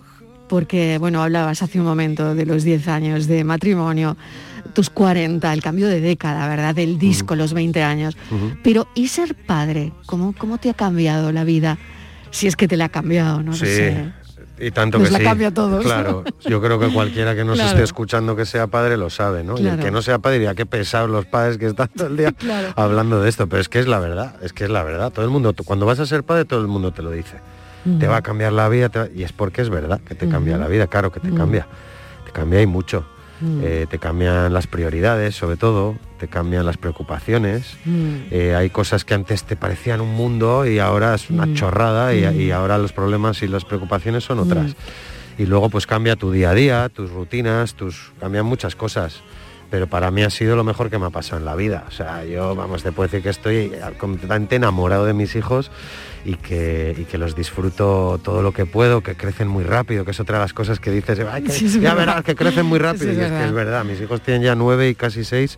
Porque, 0.50 0.98
bueno, 0.98 1.24
hablabas 1.24 1.62
hace 1.62 1.80
un 1.80 1.86
momento 1.86 2.36
de 2.36 2.46
los 2.46 2.66
10 2.66 2.90
años 2.90 3.28
de 3.28 3.46
matrimonio, 3.46 4.18
tus 4.74 4.90
40, 4.90 5.54
el 5.54 5.62
cambio 5.62 5.88
de 5.88 6.02
década, 6.02 6.50
¿verdad? 6.50 6.75
Del 6.75 7.00
disco, 7.00 7.38
los 7.38 7.54
20 7.54 7.82
años. 7.82 8.18
Pero, 8.62 8.90
¿y 8.94 9.08
ser 9.08 9.36
padre? 9.36 9.94
¿Cómo, 10.06 10.36
¿Cómo 10.38 10.58
te 10.58 10.70
ha 10.70 10.74
cambiado 10.74 11.32
la 11.32 11.46
vida? 11.46 11.78
Si 12.34 12.48
es 12.48 12.56
que 12.56 12.68
te 12.68 12.75
la 12.78 12.86
ha 12.86 12.90
cambiado, 12.90 13.44
no 13.44 13.54
Sí, 13.54 13.66
sé. 13.68 14.12
y 14.60 14.72
tanto 14.72 14.98
Nos 14.98 15.08
que 15.08 15.13
la 15.13 15.20
sí. 15.20 15.24
cambia 15.25 15.48
a 15.50 15.54
todos. 15.54 15.84
Claro, 15.86 16.24
yo 16.46 16.62
creo 16.62 16.80
que 16.80 16.88
cualquiera 16.90 17.36
que 17.36 17.44
nos 17.44 17.56
Claro. 17.56 17.70
esté 17.72 17.84
escuchando 17.84 18.36
que 18.36 18.46
sea 18.46 18.66
padre 18.68 18.98
lo 18.98 19.10
sabe, 19.12 19.44
¿no? 19.44 19.58
Y 19.60 19.68
el 19.68 19.78
que 19.80 19.92
no 19.92 20.02
sea 20.02 20.18
padre 20.20 20.40
diría 20.40 20.56
qué 20.56 20.66
pesados 20.66 21.10
los 21.10 21.25
padres 21.25 21.58
que 21.60 21.68
están 21.68 21.90
todo 21.90 22.08
el 22.08 22.18
día 22.18 22.32
Claro. 22.38 22.74
hablando 22.75 23.22
de 23.22 23.30
esto, 23.30 23.48
pero 23.48 23.62
es 23.62 23.70
que 23.70 23.80
es 23.80 23.88
la 23.88 24.00
verdad, 24.00 24.36
es 24.42 24.52
que 24.52 24.63
es 24.63 24.70
la 24.72 24.84
verdad. 24.84 25.12
Todo 25.12 25.24
el 25.25 25.32
mundo, 25.32 25.54
cuando 25.66 25.86
vas 25.86 26.00
a 26.00 26.06
ser 26.08 26.24
padre, 26.24 26.46
todo 26.46 26.60
el 26.62 26.68
mundo 26.68 26.92
te 26.92 27.02
lo 27.04 27.12
dice. 27.12 27.38
Te 28.00 28.08
va 28.08 28.18
a 28.18 28.22
cambiar 28.22 28.54
la 28.54 28.70
vida 28.70 28.88
te 28.90 28.98
va- 29.00 29.08
y 29.13 29.24
es 29.24 29.34
porque 29.34 29.62
es 29.62 29.70
verdad 29.70 30.00
que 30.02 30.16
te 30.16 30.28
cambia 30.30 30.58
la 30.58 30.68
vida, 30.68 30.88
claro 30.88 31.12
que 31.12 31.20
te 31.20 31.32
cambia. 31.34 31.68
Te 32.25 32.32
cambia 32.32 32.62
y 32.62 32.66
mucho. 32.66 33.06
Eh, 33.62 33.88
te 33.90 34.00
cambian 34.00 34.54
las 34.54 34.68
prioridades, 34.68 35.36
sobre 35.36 35.58
todo, 35.58 35.96
te 36.18 36.28
cambian 36.28 36.66
las 36.66 36.78
preocupaciones. 36.78 37.78
Mm. 37.84 38.16
Eh, 38.32 38.56
hay 38.56 38.70
cosas 38.70 39.04
que 39.04 39.13
antes 39.13 39.44
te 39.44 39.56
parecían 39.56 40.00
un 40.00 40.13
mundo 40.13 40.66
y 40.66 40.80
ahora 40.80 41.16
es 41.16 41.30
una 41.30 41.54
chorrada 41.54 42.13
y, 42.13 42.24
y 42.42 42.52
ahora 42.52 42.78
los 42.78 42.94
problemas 42.94 43.42
y 43.44 43.48
las 43.48 43.66
preocupaciones 43.66 44.24
son 44.24 44.40
otras. 44.40 44.75
Y 45.38 45.46
luego 45.46 45.70
pues 45.70 45.88
cambia 45.88 46.16
tu 46.16 46.32
día 46.32 46.52
a 46.52 46.54
día, 46.54 46.90
tus 46.90 47.12
rutinas, 47.12 47.74
tus 47.74 48.13
cambian 48.20 48.46
muchas 48.46 48.75
cosas. 48.75 49.22
Pero 49.70 49.88
para 49.88 50.12
mí 50.12 50.22
ha 50.22 50.30
sido 50.30 50.56
lo 50.56 50.63
mejor 50.63 50.92
que 50.92 51.00
me 51.00 51.08
ha 51.08 51.10
pasado 51.10 51.40
en 51.40 51.46
la 51.46 51.56
vida. 51.56 51.86
O 51.88 51.92
sea, 51.92 52.24
yo, 52.24 52.56
vamos, 52.56 52.84
te 52.84 52.92
puedo 52.92 53.08
decir 53.08 53.24
que 53.24 53.30
estoy 53.30 53.72
completamente 53.98 54.56
enamorado 54.56 55.06
de 55.06 55.13
mis 55.13 55.36
hijos 55.36 55.72
y 56.25 56.36
que, 56.36 56.96
y 56.98 57.03
que 57.03 57.18
los 57.18 57.36
disfruto 57.36 58.20
todo 58.24 58.42
lo 58.42 58.51
que 58.53 58.65
puedo, 58.65 59.01
que 59.01 59.15
crecen 59.15 59.48
muy 59.48 59.63
rápido, 59.63 60.06
que 60.06 60.12
es 60.12 60.20
otra 60.20 60.38
de 60.38 60.44
las 60.44 60.53
cosas 60.53 60.80
que 60.80 60.89
dices, 60.92 61.20
"Ay, 61.30 61.44
que- 61.44 61.51
Sí, 61.51 61.65
es 61.65 61.74
ya 61.74 61.94
verdad. 61.94 61.98
verás 61.98 62.24
que 62.24 62.36
crecen 62.36 62.65
muy 62.65 62.80
rápido. 62.80 63.06
Sí, 63.06 63.12
es 63.12 63.18
y 63.18 63.22
es 63.22 63.32
que 63.32 63.46
es 63.46 63.51
verdad, 63.51 63.84
mis 63.84 64.00
hijos 64.00 64.22
tienen 64.22 64.42
ya 64.44 64.56
nueve 64.56 64.88
y 64.89 64.96
casi 64.96 65.24
seis 65.25 65.58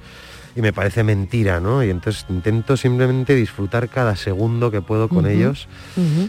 y 0.55 0.61
me 0.61 0.71
parece 0.71 1.03
mentira, 1.03 1.59
¿no? 1.59 1.83
Y 1.83 1.89
entonces 1.89 2.25
intento 2.29 2.77
simplemente 2.77 3.35
disfrutar 3.35 3.89
cada 3.89 4.15
segundo 4.15 4.71
que 4.71 4.81
puedo 4.81 5.09
con 5.09 5.27
ellos, 5.27 5.67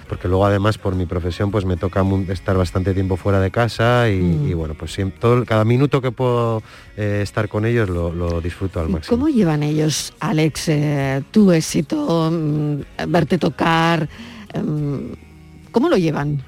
porque 0.08 0.26
luego 0.26 0.44
además 0.46 0.78
por 0.78 0.96
mi 0.96 1.06
profesión 1.06 1.50
pues 1.52 1.64
me 1.64 1.76
toca 1.76 2.04
estar 2.28 2.56
bastante 2.56 2.92
tiempo 2.92 3.16
fuera 3.16 3.40
de 3.40 3.50
casa 3.50 4.08
y, 4.10 4.16
Mm. 4.16 4.48
y, 4.48 4.54
bueno, 4.54 4.74
pues 4.74 4.92
siempre, 4.92 5.20
todo, 5.20 5.44
cada 5.44 5.64
minuto 5.64 6.00
que 6.00 6.10
puedo 6.10 6.62
eh, 6.96 7.20
estar 7.22 7.48
con 7.48 7.64
ellos 7.66 7.88
lo, 7.88 8.12
lo 8.12 8.40
disfruto 8.40 8.80
al 8.80 8.88
¿Y 8.88 8.92
máximo. 8.92 9.16
¿Cómo 9.16 9.28
llevan 9.28 9.62
ellos, 9.62 10.12
Alex, 10.18 10.68
eh, 10.70 11.22
tu 11.30 11.52
éxito, 11.52 12.30
mm, 12.32 12.80
verte 13.08 13.38
tocar? 13.38 14.08
em, 14.52 15.10
¿Cómo 15.70 15.88
lo 15.88 15.96
llevan? 15.96 16.42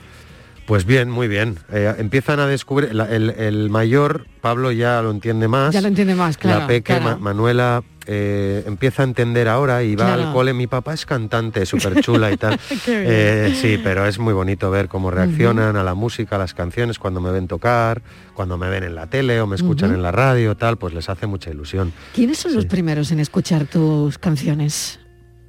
Pues 0.68 0.84
bien, 0.84 1.08
muy 1.08 1.28
bien. 1.28 1.58
Eh, 1.72 1.94
empiezan 1.96 2.40
a 2.40 2.46
descubrir, 2.46 2.94
la- 2.94 3.06
el, 3.06 3.30
el 3.30 3.70
mayor, 3.70 4.26
Pablo 4.42 4.70
ya 4.70 5.00
lo 5.00 5.10
entiende 5.10 5.48
más. 5.48 5.72
Ya 5.72 5.80
lo 5.80 5.88
entiende 5.88 6.14
más, 6.14 6.36
claro. 6.36 6.60
la 6.60 6.66
peque, 6.66 6.82
claro. 6.94 7.04
Ma- 7.04 7.16
Manuela, 7.16 7.82
eh, 8.06 8.64
empieza 8.66 9.00
a 9.02 9.06
entender 9.06 9.48
ahora 9.48 9.82
y 9.82 9.96
va 9.96 10.04
Claro. 10.04 10.26
al 10.28 10.32
cole. 10.34 10.52
Mi 10.52 10.66
papá 10.66 10.92
es 10.92 11.06
cantante, 11.06 11.64
súper 11.64 12.02
chula 12.02 12.30
y 12.30 12.36
tal. 12.36 12.60
Eh, 12.86 13.56
sí, 13.58 13.80
pero 13.82 14.04
es 14.06 14.18
muy 14.18 14.34
bonito 14.34 14.70
ver 14.70 14.88
cómo 14.88 15.10
reaccionan 15.10 15.76
a 15.76 15.82
la 15.82 15.94
música, 15.94 16.36
a 16.36 16.38
las 16.38 16.52
canciones, 16.52 16.98
cuando 16.98 17.22
me 17.22 17.30
ven 17.30 17.48
tocar, 17.48 18.02
cuando 18.34 18.58
me 18.58 18.68
ven 18.68 18.84
en 18.84 18.94
la 18.94 19.06
tele 19.06 19.40
o 19.40 19.46
me 19.46 19.56
escuchan 19.56 19.94
en 19.94 20.02
la 20.02 20.12
radio, 20.12 20.54
tal, 20.54 20.76
pues 20.76 20.92
les 20.92 21.08
hace 21.08 21.26
mucha 21.26 21.48
ilusión. 21.50 21.94
¿Quiénes 22.14 22.36
son 22.36 22.54
los 22.54 22.66
primeros 22.66 23.10
en 23.10 23.20
escuchar 23.20 23.64
tus 23.64 24.18
canciones? 24.18 25.00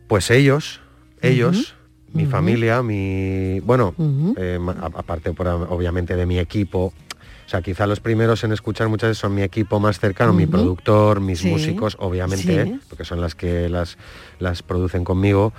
Pues 0.08 0.32
ellos, 0.32 0.80
ellos, 1.22 1.76
mi 2.13 2.25
familia, 2.25 2.82
mi... 2.82 3.60
Bueno, 3.62 3.94
eh, 4.38 4.60
aparte 4.96 5.34
por, 5.34 5.48
obviamente 5.48 6.16
de 6.16 6.25
mi 6.25 6.39
equipo. 6.39 6.94
O 7.46 7.50
sea, 7.50 7.62
quizá 7.62 7.88
los 7.88 8.00
primeros 8.00 8.44
en 8.44 8.51
escuchar 8.51 8.89
muchas 8.89 9.10
veces 9.10 9.18
son 9.22 9.34
mi 9.34 9.42
equipo 9.42 9.80
más 9.80 10.00
cercano, 10.00 10.34
mi 10.34 10.46
productor, 10.46 11.20
mis 11.20 11.39
Sí, 11.39 11.50
músicos, 11.50 11.96
obviamente, 12.00 12.63
sí. 12.66 12.80
porque 12.89 13.06
son 13.06 13.22
las 13.22 13.34
que 13.34 13.70
las, 13.70 13.98
las 14.38 14.62
producen 14.62 15.04
conmigo. 15.04 15.51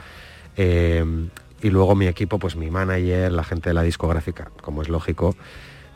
Eh, 0.57 1.05
y 1.63 1.71
luego 1.71 1.95
mi 1.95 2.07
equipo, 2.07 2.39
pues 2.39 2.57
mi 2.57 2.71
manager, 2.71 3.33
la 3.33 3.45
gente 3.45 3.71
de 3.71 3.75
la 3.75 3.83
discográfica, 3.83 4.51
como 4.63 4.83
es 4.83 4.89
lógico. 4.89 5.35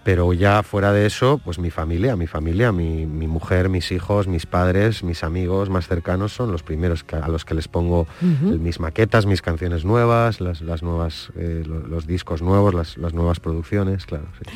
Pero 0.04 0.32
ya 0.34 0.62
fuera 0.62 0.92
de 0.92 1.06
eso, 1.06 1.40
pues 1.42 1.58
mi 1.58 1.70
familia, 1.70 2.14
mi 2.14 2.26
familia, 2.26 2.73
mi, 2.73 3.06
mi 3.06 3.26
mujer, 3.26 3.70
mis 3.70 3.90
hijos, 3.90 4.28
mis 4.28 4.44
padres, 4.44 5.02
mis 5.02 5.25
amigos 5.25 5.70
más 5.70 5.88
cercanos 5.88 6.32
son 6.32 6.52
los 6.52 6.62
primeros 6.62 7.04
que- 7.04 7.16
a 7.16 7.28
los 7.28 7.44
que 7.46 7.54
les 7.54 7.68
pongo 7.68 8.06
mis 8.20 8.80
maquetas, 8.80 9.25
mis 9.25 9.40
canciones 9.40 9.84
nuevas, 9.87 10.40
las, 10.42 10.61
las 10.61 10.82
nuevas, 10.82 11.30
eh, 11.37 11.62
lo- 11.66 11.80
los, 11.80 12.06
discos 12.06 12.42
nuevos, 12.42 12.75
las, 12.75 12.99
las 12.99 13.14
nuevas 13.14 13.40
producciones, 13.40 14.04
claro. 14.04 14.26
sí. 14.38 14.50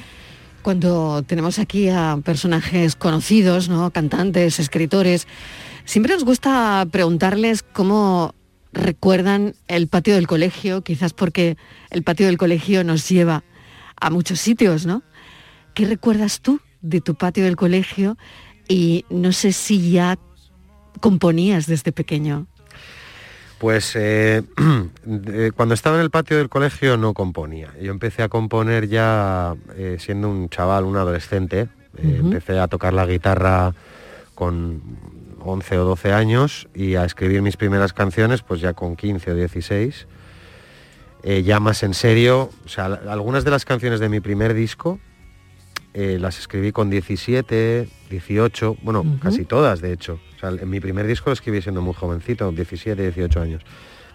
Cuando 0.60 1.22
tenemos 1.22 1.58
aquí 1.58 1.88
a 1.88 2.18
personajes 2.22 2.94
conocidos, 2.94 3.70
¿no? 3.70 3.90
cantantes, 3.90 4.58
escritores, 4.60 5.26
siempre 5.86 6.12
nos 6.12 6.24
gusta 6.24 6.86
preguntarles 6.90 7.62
cómo 7.62 8.34
recuerdan 8.74 9.54
el 9.66 9.88
patio 9.88 10.14
del 10.14 10.26
colegio, 10.26 10.82
quizás 10.82 11.14
porque 11.14 11.56
el 11.88 12.02
patio 12.02 12.26
del 12.26 12.36
colegio 12.36 12.84
nos 12.84 13.08
lleva 13.08 13.44
a 13.98 14.10
muchos 14.10 14.40
sitios, 14.40 14.84
¿no? 14.84 15.02
¿Qué 15.78 15.86
recuerdas 15.86 16.40
tú 16.40 16.58
de 16.82 17.00
tu 17.00 17.14
patio 17.14 17.44
del 17.44 17.54
colegio? 17.54 18.18
Y 18.66 19.04
no 19.10 19.30
sé 19.30 19.52
si 19.52 19.92
ya 19.92 20.18
componías 20.98 21.68
desde 21.68 21.92
pequeño. 21.92 22.48
Pues 23.58 23.94
eh, 23.94 24.42
de- 25.04 25.52
cuando 25.56 25.76
estaba 25.76 25.94
en 25.98 26.02
el 26.02 26.10
patio 26.10 26.36
del 26.36 26.48
colegio 26.48 26.96
no 26.96 27.14
componía. 27.14 27.72
Yo 27.80 27.92
empecé 27.92 28.24
a 28.24 28.28
componer 28.28 28.88
ya 28.88 29.54
eh, 29.76 29.98
siendo 30.00 30.28
un 30.28 30.48
chaval, 30.48 30.82
un 30.82 30.96
adolescente. 30.96 31.68
Eh. 31.96 32.16
Empecé 32.22 32.58
a 32.58 32.66
tocar 32.66 32.92
la 32.92 33.06
guitarra 33.06 33.72
con 34.34 34.82
11 35.38 35.78
o 35.78 35.84
12 35.84 36.12
años 36.12 36.68
y 36.74 36.96
a 36.96 37.04
escribir 37.04 37.40
mis 37.40 37.56
primeras 37.56 37.92
canciones 37.92 38.42
pues 38.42 38.60
ya 38.60 38.72
con 38.72 38.96
15 38.96 39.30
o 39.30 39.34
16. 39.36 40.08
Eh, 41.22 41.44
ya 41.44 41.60
más 41.60 41.84
en 41.84 41.94
serio, 41.94 42.50
o 42.64 42.68
sea, 42.68 42.86
algunas 42.86 43.44
de 43.44 43.52
las 43.52 43.64
canciones 43.64 44.00
de 44.00 44.08
mi 44.08 44.18
primer 44.18 44.54
disco 44.54 44.98
eh, 45.94 46.18
las 46.20 46.38
escribí 46.38 46.72
con 46.72 46.90
17, 46.90 47.88
18, 48.10 48.76
bueno, 48.82 49.18
casi 49.20 49.44
todas 49.44 49.80
de 49.80 49.92
hecho. 49.92 50.20
O 50.36 50.38
sea, 50.38 50.50
en 50.50 50.68
mi 50.68 50.80
primer 50.80 51.06
disco 51.06 51.30
lo 51.30 51.34
escribí 51.34 51.62
siendo 51.62 51.82
muy 51.82 51.94
jovencito, 51.94 52.50
17, 52.52 53.02
18 53.02 53.40
años. 53.40 53.62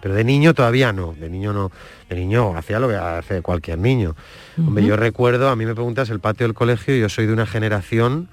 Pero 0.01 0.15
de 0.15 0.23
niño 0.23 0.53
todavía 0.53 0.91
no, 0.91 1.13
de 1.13 1.29
niño 1.29 1.53
no, 1.53 1.71
de 2.09 2.15
niño 2.17 2.57
hacía 2.57 2.79
lo 2.79 2.89
que 2.89 2.95
hace 2.95 3.41
cualquier 3.41 3.79
niño. 3.79 4.15
Hombre, 4.57 4.85
yo 4.85 4.97
recuerdo, 4.97 5.49
a 5.49 5.55
mí 5.55 5.65
me 5.65 5.75
preguntas 5.75 6.09
el 6.09 6.19
patio 6.19 6.45
del 6.45 6.53
colegio, 6.53 6.95
yo 6.95 7.07
soy 7.07 7.25
de 7.25 7.33
una 7.33 7.45
generación 7.45 8.27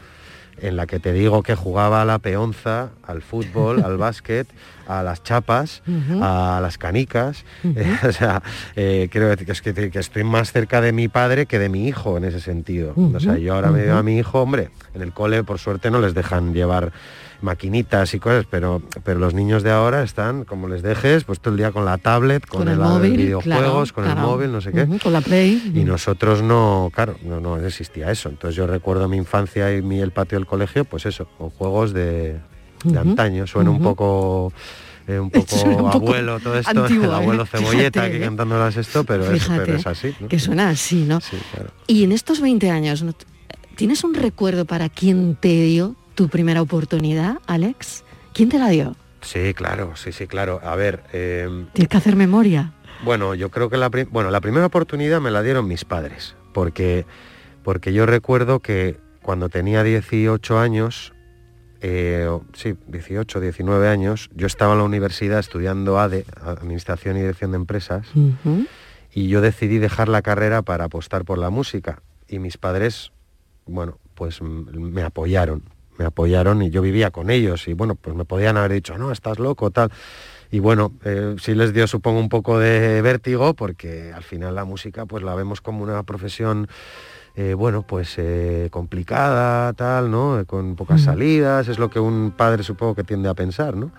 en 0.60 0.76
la 0.76 0.86
que 0.86 0.98
te 0.98 1.12
digo 1.12 1.42
que 1.42 1.54
jugaba 1.54 2.02
a 2.02 2.04
la 2.04 2.18
peonza, 2.18 2.90
al 3.04 3.22
fútbol, 3.22 3.82
al 3.84 3.96
básquet, 3.98 4.48
a 4.90 5.02
las 5.02 5.22
chapas, 5.22 5.82
a 6.20 6.58
las 6.62 6.78
canicas. 6.78 7.44
Eh, 7.80 7.96
o 8.06 8.12
sea, 8.12 8.42
eh, 8.74 9.08
quiero 9.10 9.28
decir 9.28 9.46
que, 9.46 9.52
es 9.52 9.62
que, 9.62 9.72
que 9.72 9.98
estoy 9.98 10.24
más 10.24 10.52
cerca 10.52 10.80
de 10.80 10.92
mi 10.92 11.08
padre 11.08 11.46
que 11.46 11.58
de 11.58 11.68
mi 11.68 11.86
hijo 11.86 12.16
en 12.16 12.24
ese 12.24 12.40
sentido. 12.40 12.94
O 12.96 13.20
sea, 13.20 13.38
yo 13.38 13.54
ahora 13.54 13.70
me 13.70 13.82
veo 13.82 13.96
a 13.96 14.02
mi 14.02 14.18
hijo, 14.18 14.40
hombre, 14.40 14.70
en 14.92 15.02
el 15.02 15.12
cole 15.12 15.44
por 15.44 15.58
suerte 15.58 15.90
no 15.90 16.00
les 16.00 16.14
dejan 16.14 16.52
llevar 16.52 16.92
maquinitas 17.42 18.12
y 18.14 18.18
cosas, 18.18 18.46
pero, 18.50 18.82
pero 19.04 19.18
los 19.18 19.34
niños 19.34 19.62
de 19.62 19.70
ahora 19.70 20.02
están, 20.02 20.44
como 20.44 20.68
les 20.68 20.82
dejes, 20.82 21.24
pues 21.24 21.40
todo 21.40 21.52
el 21.52 21.58
día 21.58 21.72
con 21.72 21.84
la 21.84 21.98
tablet, 21.98 22.46
con, 22.46 22.68
el, 22.68 22.78
móvil, 22.78 23.16
videojuegos, 23.16 23.92
claro, 23.92 23.94
con 23.94 24.04
claro. 24.04 24.20
el 24.20 24.26
móvil, 24.26 24.52
no 24.52 24.60
sé 24.60 24.72
qué. 24.72 24.82
Ujú, 24.82 24.98
Con 24.98 25.12
la 25.12 25.20
Play. 25.20 25.72
Y 25.74 25.84
nosotros 25.84 26.42
no, 26.42 26.90
claro, 26.92 27.16
no, 27.22 27.40
no 27.40 27.58
existía 27.58 28.10
eso. 28.10 28.28
Entonces 28.28 28.56
yo 28.56 28.66
recuerdo 28.66 29.08
mi 29.08 29.16
infancia 29.16 29.74
y 29.74 29.82
mi, 29.82 30.00
el 30.00 30.10
patio 30.12 30.38
del 30.38 30.46
colegio, 30.46 30.84
pues 30.84 31.06
eso, 31.06 31.26
con 31.38 31.50
juegos 31.50 31.92
de, 31.92 32.40
de 32.84 32.98
antaño. 32.98 33.46
Suena 33.46 33.70
un 33.70 33.82
poco 33.82 34.52
eh, 35.06 35.18
un 35.18 35.30
poco 35.30 35.46
Suena 35.56 35.82
un 35.82 35.90
poco 35.90 36.06
abuelo 36.08 36.40
todo 36.40 36.56
esto, 36.56 36.70
antiguo, 36.70 37.04
el 37.04 37.10
¿eh? 37.10 37.14
abuelo 37.14 37.46
cebolleta 37.46 37.72
Fíjate, 37.72 38.00
aquí 38.00 38.16
¿eh? 38.16 38.20
cantándolas 38.20 38.76
esto, 38.76 39.04
pero, 39.04 39.24
es, 39.24 39.42
Fíjate, 39.42 39.60
pero 39.64 39.78
es 39.78 39.86
así. 39.86 40.14
¿no? 40.20 40.28
Que 40.28 40.38
suena 40.38 40.68
así, 40.70 41.04
¿no? 41.04 41.20
Sí, 41.20 41.36
claro. 41.52 41.70
Y 41.86 42.04
en 42.04 42.12
estos 42.12 42.40
20 42.40 42.70
años. 42.70 43.04
¿tienes 43.76 44.04
un 44.04 44.12
recuerdo 44.12 44.66
para 44.66 44.90
quién 44.90 45.36
te 45.36 45.48
dio 45.48 45.96
tu 46.14 46.28
primera 46.28 46.60
oportunidad, 46.60 47.38
Alex? 47.46 48.04
¿Quién 48.34 48.50
te 48.50 48.58
la 48.58 48.68
dio? 48.68 48.94
Sí, 49.22 49.54
claro, 49.54 49.96
sí, 49.96 50.12
sí, 50.12 50.26
claro. 50.26 50.60
A 50.62 50.76
ver, 50.76 51.02
eh, 51.14 51.48
Tienes 51.72 51.88
que 51.88 51.96
hacer 51.96 52.14
memoria. 52.14 52.74
Bueno, 53.02 53.34
yo 53.34 53.50
creo 53.50 53.70
que 53.70 53.78
la, 53.78 53.90
bueno, 54.10 54.30
la 54.30 54.42
primera 54.42 54.66
oportunidad 54.66 55.20
me 55.22 55.30
la 55.30 55.42
dieron 55.42 55.66
mis 55.66 55.86
padres, 55.86 56.36
porque, 56.52 57.06
porque 57.62 57.94
yo 57.94 58.04
recuerdo 58.04 58.60
que 58.60 58.98
cuando 59.22 59.48
tenía 59.48 59.82
18 59.82 60.58
años, 60.58 61.14
eh, 61.80 62.28
sí, 62.52 62.74
18, 62.88 63.40
19 63.40 63.88
años, 63.88 64.30
yo 64.34 64.46
estaba 64.46 64.72
en 64.72 64.78
la 64.78 64.84
universidad 64.84 65.38
estudiando 65.38 65.98
ADE, 65.98 66.24
Administración 66.42 67.16
y 67.16 67.20
Dirección 67.20 67.52
de 67.52 67.56
Empresas, 67.56 68.06
y 69.12 69.28
yo 69.28 69.40
decidí 69.40 69.78
dejar 69.78 70.08
la 70.08 70.22
carrera 70.22 70.62
para 70.62 70.84
apostar 70.84 71.24
por 71.24 71.38
la 71.38 71.50
música. 71.50 72.02
Y 72.28 72.38
mis 72.38 72.58
padres, 72.58 73.12
bueno, 73.66 73.98
pues 74.14 74.42
me 74.42 75.02
apoyaron, 75.02 75.62
me 75.98 76.04
apoyaron 76.04 76.62
y 76.62 76.70
yo 76.70 76.82
vivía 76.82 77.10
con 77.10 77.30
ellos. 77.30 77.66
Y 77.66 77.72
bueno, 77.72 77.94
pues 77.94 78.14
me 78.14 78.24
podían 78.24 78.56
haber 78.56 78.72
dicho, 78.72 78.98
no, 78.98 79.10
estás 79.10 79.38
loco, 79.38 79.70
tal. 79.70 79.90
Y 80.52 80.58
bueno, 80.58 80.92
eh, 81.04 81.36
sí 81.40 81.54
les 81.54 81.72
dio 81.72 81.86
supongo 81.86 82.18
un 82.18 82.28
poco 82.28 82.58
de 82.58 83.02
vértigo 83.02 83.54
porque 83.54 84.12
al 84.12 84.24
final 84.24 84.56
la 84.56 84.64
música 84.64 85.06
pues 85.06 85.22
la 85.22 85.34
vemos 85.34 85.60
como 85.60 85.84
una 85.84 86.02
profesión 86.02 86.68
eh, 87.42 87.54
bueno, 87.54 87.80
pues 87.80 88.16
eh, 88.18 88.68
complicada, 88.70 89.72
tal, 89.72 90.10
¿no? 90.10 90.44
Con 90.46 90.76
pocas 90.76 91.00
salidas, 91.00 91.68
es 91.68 91.78
lo 91.78 91.88
que 91.88 91.98
un 91.98 92.34
padre 92.36 92.62
supongo 92.62 92.94
que 92.94 93.02
tiende 93.02 93.30
a 93.30 93.34
pensar, 93.34 93.78
¿no? 93.78 93.92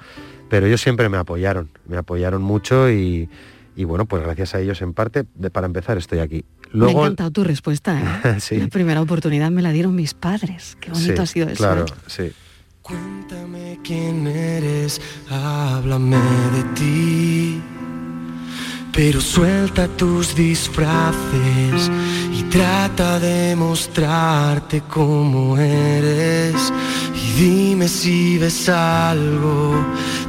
Pero 0.48 0.68
ellos 0.68 0.80
siempre 0.80 1.10
me 1.10 1.18
apoyaron, 1.18 1.72
me 1.88 1.98
apoyaron 1.98 2.44
mucho 2.44 2.92
y, 2.92 3.28
bueno, 3.76 4.06
pues 4.06 4.22
gracias 4.22 4.54
a 4.54 4.60
ellos 4.60 4.84
en 4.84 4.94
parte, 4.94 5.24
para 5.52 5.66
empezar 5.66 5.98
estoy 5.98 6.20
aquí. 6.20 6.46
Luego... 6.70 6.94
Me 6.94 7.00
ha 7.00 7.06
encantado 7.06 7.32
tu 7.32 7.44
respuesta, 7.44 8.22
¿eh? 8.24 8.38
La 8.60 8.68
primera 8.68 9.02
oportunidad 9.02 9.50
me 9.50 9.64
la 9.64 9.72
dieron 9.72 9.96
mis 9.96 10.14
padres. 10.14 10.78
Qué 10.80 10.92
bonito 10.92 11.24
ha 11.24 11.26
sido 11.26 11.48
eso. 11.50 11.64
Claro, 11.64 11.86
sí. 12.06 12.32
Cuéntame 12.84 13.80
quién 13.84 14.28
eres, 14.28 15.02
háblame 15.32 16.18
de 16.18 16.64
ti. 16.76 17.62
Pero 18.94 19.22
suelta 19.22 19.88
tus 19.88 20.36
disfraces 20.36 21.90
y 22.34 22.44
trata 22.44 23.20
de 23.20 23.56
mostrarte 23.56 24.84
cómo 24.90 25.58
eres. 25.58 26.74
Y 27.16 27.42
dime 27.42 27.88
si 27.88 28.38
ves 28.38 28.68
algo, 28.68 29.76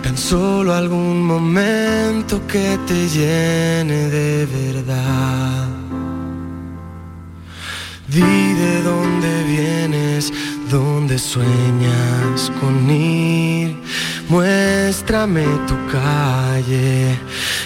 tan 0.03 0.17
solo 0.17 0.73
algún 0.75 1.27
momento 1.27 2.47
que 2.47 2.79
te 2.87 3.09
llene 3.09 4.09
de 4.09 4.47
verdad. 4.47 5.69
Di 8.07 8.21
de 8.21 8.83
dónde 8.83 9.45
vienes, 9.45 10.33
dónde 10.71 11.19
sueñas 11.19 12.53
con 12.61 12.91
ir 12.91 13.83
Muéstrame 14.33 15.45
tu 15.69 15.75
calle 15.93 17.19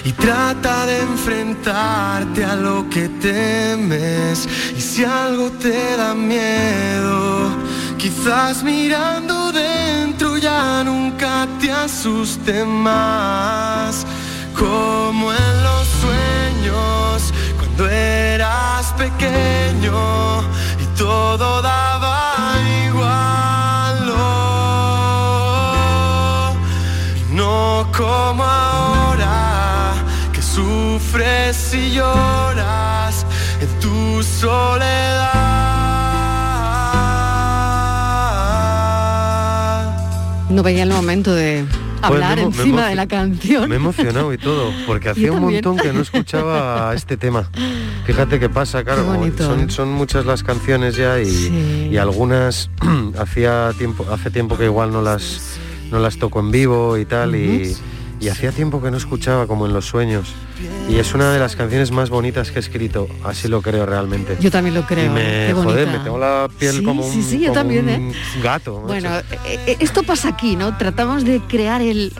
y 0.06 0.12
trata 0.12 0.86
de 0.86 1.00
enfrentarte 1.00 2.44
a 2.44 2.54
lo 2.54 2.88
que 2.88 3.08
temes. 3.08 4.48
Y 4.76 4.80
si 4.80 5.04
algo 5.04 5.50
te 5.50 5.96
da 5.96 6.14
miedo, 6.14 7.50
quizás 7.98 8.62
mirando 8.62 9.50
dentro 9.50 10.36
ya 10.36 10.84
nunca 10.84 11.48
te 11.60 11.72
asuste 11.72 12.64
más. 12.64 14.06
Como 14.56 15.32
en 15.32 15.54
los 15.66 15.86
sueños, 16.02 17.34
cuando 17.58 17.88
eras 17.88 18.92
pequeño 18.92 20.40
y 20.82 20.86
todo 20.96 21.60
daba 21.62 22.16
como 27.96 28.42
ahora 28.44 28.95
sufres 31.16 31.74
y 31.74 31.94
lloras 31.94 33.26
en 33.60 33.80
tu 33.80 34.22
soledad. 34.22 35.36
No 40.50 40.62
veía 40.62 40.84
el 40.84 40.90
momento 40.90 41.34
de 41.34 41.64
pues 42.00 42.02
hablar 42.02 42.38
encima 42.38 42.88
de 42.88 42.94
la 42.94 43.06
canción. 43.06 43.68
Me 43.68 43.76
he 43.76 43.78
emocionado 43.78 44.32
y 44.32 44.38
todo, 44.38 44.72
porque 44.86 45.08
hacía 45.10 45.32
un 45.32 45.40
montón 45.40 45.76
que 45.76 45.92
no 45.92 46.00
escuchaba 46.02 46.92
este 46.94 47.16
tema. 47.16 47.48
Fíjate 48.04 48.38
qué 48.38 48.48
pasa, 48.48 48.84
claro, 48.84 49.04
son, 49.68 49.90
muchas 49.90 50.26
las 50.26 50.42
canciones 50.42 50.96
ya 50.96 51.20
y, 51.20 51.96
algunas 51.96 52.70
hacía 53.18 53.72
tiempo, 53.76 54.06
hace 54.10 54.30
tiempo 54.30 54.56
que 54.56 54.64
igual 54.64 54.92
no 54.92 55.02
las 55.02 55.58
no 55.90 56.00
las 56.00 56.18
toco 56.18 56.40
en 56.40 56.50
vivo 56.50 56.98
y 56.98 57.04
tal, 57.04 57.36
y, 57.36 57.76
hacía 58.28 58.52
tiempo 58.52 58.82
que 58.82 58.90
no 58.90 58.96
escuchaba 58.96 59.46
como 59.46 59.66
en 59.66 59.72
los 59.72 59.86
sueños. 59.86 60.34
Y 60.88 60.96
es 60.96 61.14
una 61.14 61.32
de 61.32 61.38
las 61.38 61.56
canciones 61.56 61.90
más 61.90 62.10
bonitas 62.10 62.50
que 62.50 62.58
he 62.58 62.60
escrito, 62.60 63.08
así 63.24 63.48
lo 63.48 63.60
creo 63.60 63.84
realmente. 63.86 64.36
Yo 64.40 64.50
también 64.50 64.74
lo 64.74 64.86
creo. 64.86 65.12
me, 65.12 65.52
joder, 65.52 65.88
me 65.88 65.98
tengo 65.98 66.18
la 66.18 66.48
piel 66.58 66.82
como 66.82 67.06
un, 67.06 67.22
sí, 67.22 67.40
yo 67.40 67.52
también, 67.52 67.88
¿eh? 67.88 68.12
gato. 68.42 68.80
Bueno, 68.80 69.18
eh, 69.18 69.24
eh, 69.66 69.76
esto 69.80 70.02
pasa 70.02 70.28
aquí, 70.28 70.56
¿no? 70.56 70.76
Tratamos 70.76 71.24
de 71.24 71.40
crear 71.40 71.82
el, 71.82 72.12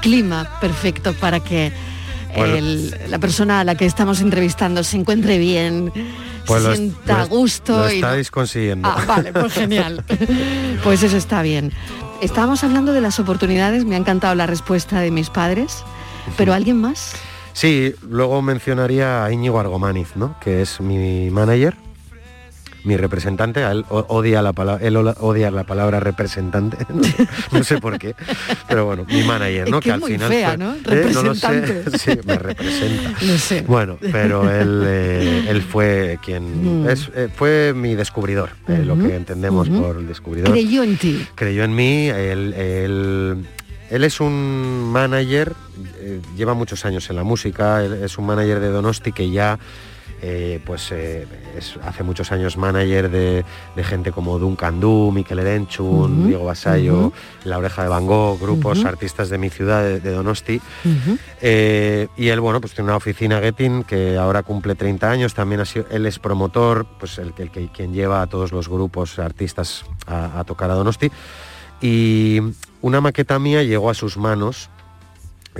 clima 0.00 0.48
perfecto 0.60 1.12
para 1.14 1.40
que 1.40 1.72
la 3.08 3.18
persona 3.18 3.60
a 3.60 3.64
la 3.64 3.74
que 3.74 3.84
estamos 3.84 4.20
entrevistando 4.20 4.82
se 4.84 4.96
encuentre 4.96 5.38
bien, 5.38 5.92
pues 6.46 6.62
se 6.62 6.76
sienta 6.76 7.22
a 7.22 7.24
gusto. 7.24 7.76
Lo 7.76 7.88
estáis 7.88 8.30
consiguiendo. 8.30 8.88
Ah, 8.88 9.04
vale, 9.06 9.32
pues 9.32 9.52
genial. 9.52 10.04
pues 10.84 11.02
eso 11.02 11.16
está 11.16 11.42
bien. 11.42 11.72
Estábamos 12.22 12.62
hablando 12.62 12.92
de 12.92 13.00
las 13.00 13.18
oportunidades, 13.18 13.84
me 13.84 13.96
ha 13.96 13.98
encantado 13.98 14.36
la 14.36 14.46
respuesta 14.46 15.00
de 15.00 15.10
mis 15.10 15.28
padres, 15.28 15.82
pero 16.36 16.54
¿alguien 16.54 16.80
más? 16.80 17.16
Sí, 17.52 17.96
luego 18.08 18.40
mencionaría 18.42 19.24
a 19.24 19.32
Íñigo 19.32 19.58
Argomaniz, 19.58 20.14
¿no? 20.14 20.36
que 20.38 20.62
es 20.62 20.80
mi 20.80 21.30
manager 21.30 21.76
mi 22.84 22.96
representante, 22.96 23.62
él 23.62 23.84
odia 23.88 24.42
la 24.42 24.52
palabra, 24.52 24.84
él 24.84 24.96
odia 24.96 25.50
la 25.50 25.64
palabra 25.64 26.00
representante, 26.00 26.78
no, 27.52 27.64
sé 27.64 27.78
por 27.78 27.98
qué, 27.98 28.14
pero 28.68 28.86
bueno, 28.86 29.04
mi 29.08 29.22
manager, 29.22 29.70
¿no? 29.70 29.80
que, 29.80 29.92
al 29.92 30.02
final 30.02 30.28
fea, 30.28 30.56
¿no? 30.56 30.74
Representante. 30.82 31.84
sí, 31.98 32.18
me 32.24 32.38
representa. 32.38 33.10
No 33.22 33.38
sé. 33.38 33.62
Bueno, 33.62 33.98
pero 34.00 34.50
él, 34.50 34.82
eh, 34.84 35.46
él 35.48 35.62
fue 35.62 36.18
quien 36.24 36.82
mm. 36.82 36.88
es, 36.88 37.10
eh, 37.14 37.28
fue 37.34 37.72
mi 37.74 37.94
descubridor, 37.94 38.50
eh, 38.68 38.82
lo 38.84 38.98
que 38.98 39.14
entendemos 39.14 39.68
por 39.68 39.98
el 39.98 40.08
descubridor. 40.08 40.50
Creyó 40.50 40.82
en 40.82 40.96
ti. 40.96 41.26
Creyó 41.34 41.64
en 41.64 41.74
mí, 41.74 42.08
él, 42.08 42.52
él, 42.54 43.46
él 43.90 44.04
es 44.04 44.20
un 44.20 44.90
manager, 44.92 45.52
lleva 46.36 46.54
muchos 46.54 46.84
años 46.84 47.08
en 47.10 47.16
la 47.16 47.22
música, 47.22 47.84
es 47.84 48.18
un 48.18 48.26
manager 48.26 48.60
de 48.60 48.68
Donosti 48.68 49.12
que 49.12 49.30
ya 49.30 49.58
eh, 50.24 50.60
pues 50.64 50.92
eh, 50.92 51.26
es 51.58 51.76
hace 51.82 52.04
muchos 52.04 52.30
años 52.30 52.56
manager 52.56 53.10
de, 53.10 53.44
gente 53.82 54.12
como 54.12 54.38
Duncan 54.38 54.78
Du, 54.78 55.10
Miquel 55.12 55.40
Erenchun, 55.40 56.28
Diego 56.28 56.44
Basayo, 56.44 57.12
La 57.42 57.58
Oreja 57.58 57.82
de 57.82 57.88
Van 57.88 58.06
Gogh, 58.06 58.40
grupos 58.40 58.84
artistas 58.84 59.30
de 59.30 59.38
mi 59.38 59.50
ciudad, 59.50 59.82
de, 59.82 60.10
Donosti. 60.12 60.60
Eh, 61.40 62.06
y 62.16 62.28
él, 62.28 62.38
bueno, 62.38 62.60
pues 62.60 62.72
tiene 62.72 62.90
una 62.90 62.96
oficina 62.96 63.40
Getting 63.40 63.82
que 63.82 64.16
ahora 64.16 64.44
cumple 64.44 64.76
30 64.76 65.10
años, 65.10 65.34
también 65.34 65.60
ha 65.60 65.64
sido, 65.64 65.86
él 65.90 66.06
es 66.06 66.20
promotor, 66.20 66.86
pues 67.00 67.18
el, 67.18 67.34
el, 67.36 67.50
quien 67.50 67.92
lleva 67.92 68.22
a 68.22 68.28
todos 68.28 68.52
los 68.52 68.68
grupos 68.68 69.18
artistas 69.18 69.84
a, 70.06 70.38
a 70.38 70.44
tocar 70.44 70.70
a 70.70 70.74
Donosti. 70.74 71.10
Y 71.80 72.40
una 72.80 73.00
maqueta 73.00 73.40
mía 73.40 73.64
llegó 73.64 73.90
a 73.90 73.94
sus 73.94 74.16
manos 74.16 74.70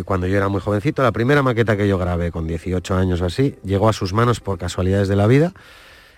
cuando 0.05 0.27
yo 0.27 0.37
era 0.37 0.49
muy 0.49 0.61
jovencito, 0.61 1.03
la 1.03 1.13
primera 1.13 1.43
maqueta 1.43 1.77
que 1.77 1.87
yo 1.87 1.99
grabé 1.99 2.31
con 2.31 2.47
18 2.47 2.95
años 2.95 3.21
o 3.21 3.27
así, 3.27 3.57
llegó 3.65 3.89
a 3.89 3.93
sus 3.93 4.13
manos 4.13 4.41
por 4.41 4.59
casualidades 4.59 5.09
de 5.09 5.17
la 5.17 5.27
vida 5.27 5.53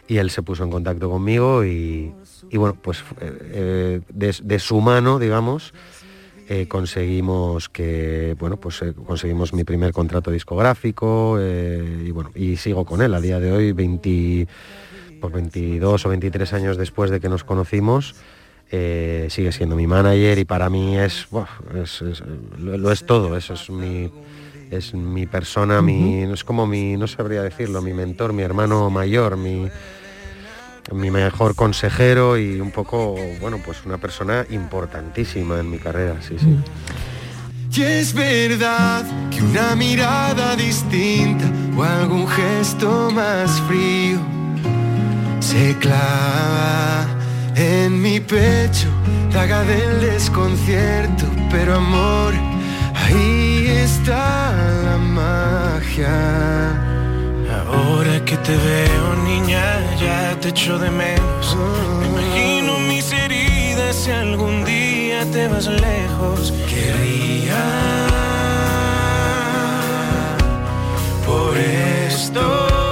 y 0.07 0.19
él 0.19 0.31
se 0.31 0.43
puso 0.43 0.65
en 0.65 0.71
contacto 0.71 1.11
conmigo 1.11 1.65
y, 1.65 2.13
bueno, 2.53 2.77
pues 2.81 3.03
eh, 3.21 4.01
de, 4.09 4.59
su 4.59 4.81
mano, 4.81 5.19
digamos, 5.19 5.73
eh, 6.49 6.69
conseguimos 6.69 7.69
que, 7.69 8.37
bueno, 8.39 8.59
pues 8.59 8.83
eh, 8.83 8.93
conseguimos 8.93 9.55
mi 9.55 9.65
primer 9.65 9.93
contrato 9.93 10.31
discográfico 10.31 11.39
y 11.41 12.11
bueno, 12.11 12.31
y 12.35 12.57
sigo 12.57 12.85
con 12.85 13.03
él 13.03 13.15
a 13.15 13.21
día 13.21 13.41
de 13.41 13.53
hoy, 13.53 13.73
20, 13.73 14.47
por 15.21 15.33
22 15.33 16.05
o 16.05 16.09
23 16.09 16.53
años 16.53 16.77
después 16.77 17.11
de 17.11 17.21
que 17.21 17.29
nos 17.29 17.45
conocimos. 17.45 18.15
Eh, 18.71 19.29
sigue 19.31 19.53
siendo 19.53 19.77
mi 19.77 19.87
manager 19.87 20.39
y 20.39 20.45
para 20.45 20.69
mí 20.69 20.99
es, 20.99 21.29
lo, 22.59 22.91
es 22.91 23.07
todo, 23.07 23.37
eso 23.37 23.55
es 23.55 23.71
mi, 23.71 24.11
es 24.71 24.95
mi 24.95 25.27
persona, 25.27 25.81
mi, 25.81 26.23
es 26.23 26.43
como 26.43 26.67
mi, 26.67 26.97
no 26.97 27.07
sabría 27.07 27.43
decirlo, 27.43 27.83
mi 27.83 27.93
mentor, 27.93 28.33
mi 28.33 28.43
hermano 28.43 28.91
mayor, 28.91 29.37
mi, 29.37 29.69
mi 30.93 31.11
mejor 31.11 31.55
consejero 31.55 32.37
y 32.37 32.61
un 32.61 32.71
poco, 32.71 33.15
bueno, 33.41 33.61
pues 33.65 33.85
una 33.85 33.99
persona 33.99 34.45
importantísima 34.51 35.61
en 35.61 35.71
mi 35.71 35.79
carrera, 35.79 36.21
sí, 36.21 36.37
sí. 36.39 36.57
Y 37.77 37.83
es 37.83 38.15
verdad 38.15 39.05
que 39.31 39.43
una 39.43 39.75
mirada 39.75 40.55
distinta 40.57 41.45
o 41.77 41.83
algún 41.83 42.27
gesto 42.29 43.11
más 43.11 43.61
frío 43.63 44.19
se 45.41 45.77
clava 45.79 46.94
en 47.57 48.01
mi 48.01 48.21
pecho, 48.21 48.89
daga 49.33 49.63
del 49.65 50.01
desconcierto, 50.01 51.27
pero 51.51 51.77
amor, 51.77 52.35
ahí 52.95 53.67
está 53.69 54.53
la 54.85 54.99
magia. 54.99 56.15
Ahora 57.67 58.25
que 58.25 58.37
te 58.39 58.57
veo, 58.57 59.15
niña, 59.25 59.81
ya 60.01 60.39
te 60.41 60.49
echo 60.49 60.79
de 60.79 60.91
menos. 60.91 61.57
Me 62.01 62.07
imagino 62.09 62.79
mis 62.81 63.13
heridas 63.13 63.97
si 63.97 64.11
algún 64.11 64.65
día 64.65 65.25
te 65.31 65.49
vas 65.49 65.67
lejos. 65.67 66.53
Quería 66.69 67.65
por 71.27 71.57
esto 71.57 72.84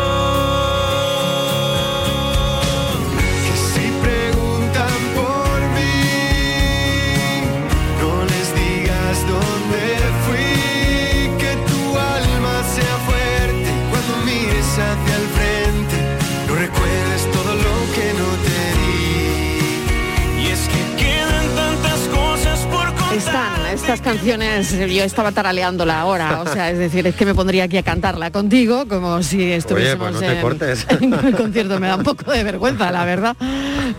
estas 23.92 24.14
canciones, 24.14 24.72
yo 24.72 25.04
estaba 25.04 25.32
taraleándola 25.32 26.00
ahora, 26.00 26.40
o 26.40 26.50
sea, 26.50 26.70
es 26.70 26.78
decir, 26.78 27.06
es 27.06 27.14
que 27.14 27.26
me 27.26 27.34
pondría 27.34 27.64
aquí 27.64 27.76
a 27.76 27.82
cantarla 27.82 28.30
contigo, 28.30 28.86
como 28.88 29.22
si 29.22 29.52
estuviésemos 29.52 30.12
pues 30.12 30.14
no 30.14 30.56
te 30.56 30.94
en, 31.04 31.12
el 31.12 31.36
concierto. 31.36 31.78
Me 31.78 31.88
da 31.88 31.96
un 31.96 32.02
poco 32.02 32.30
de 32.30 32.42
vergüenza, 32.42 32.90
la 32.90 33.04
verdad. 33.04 33.36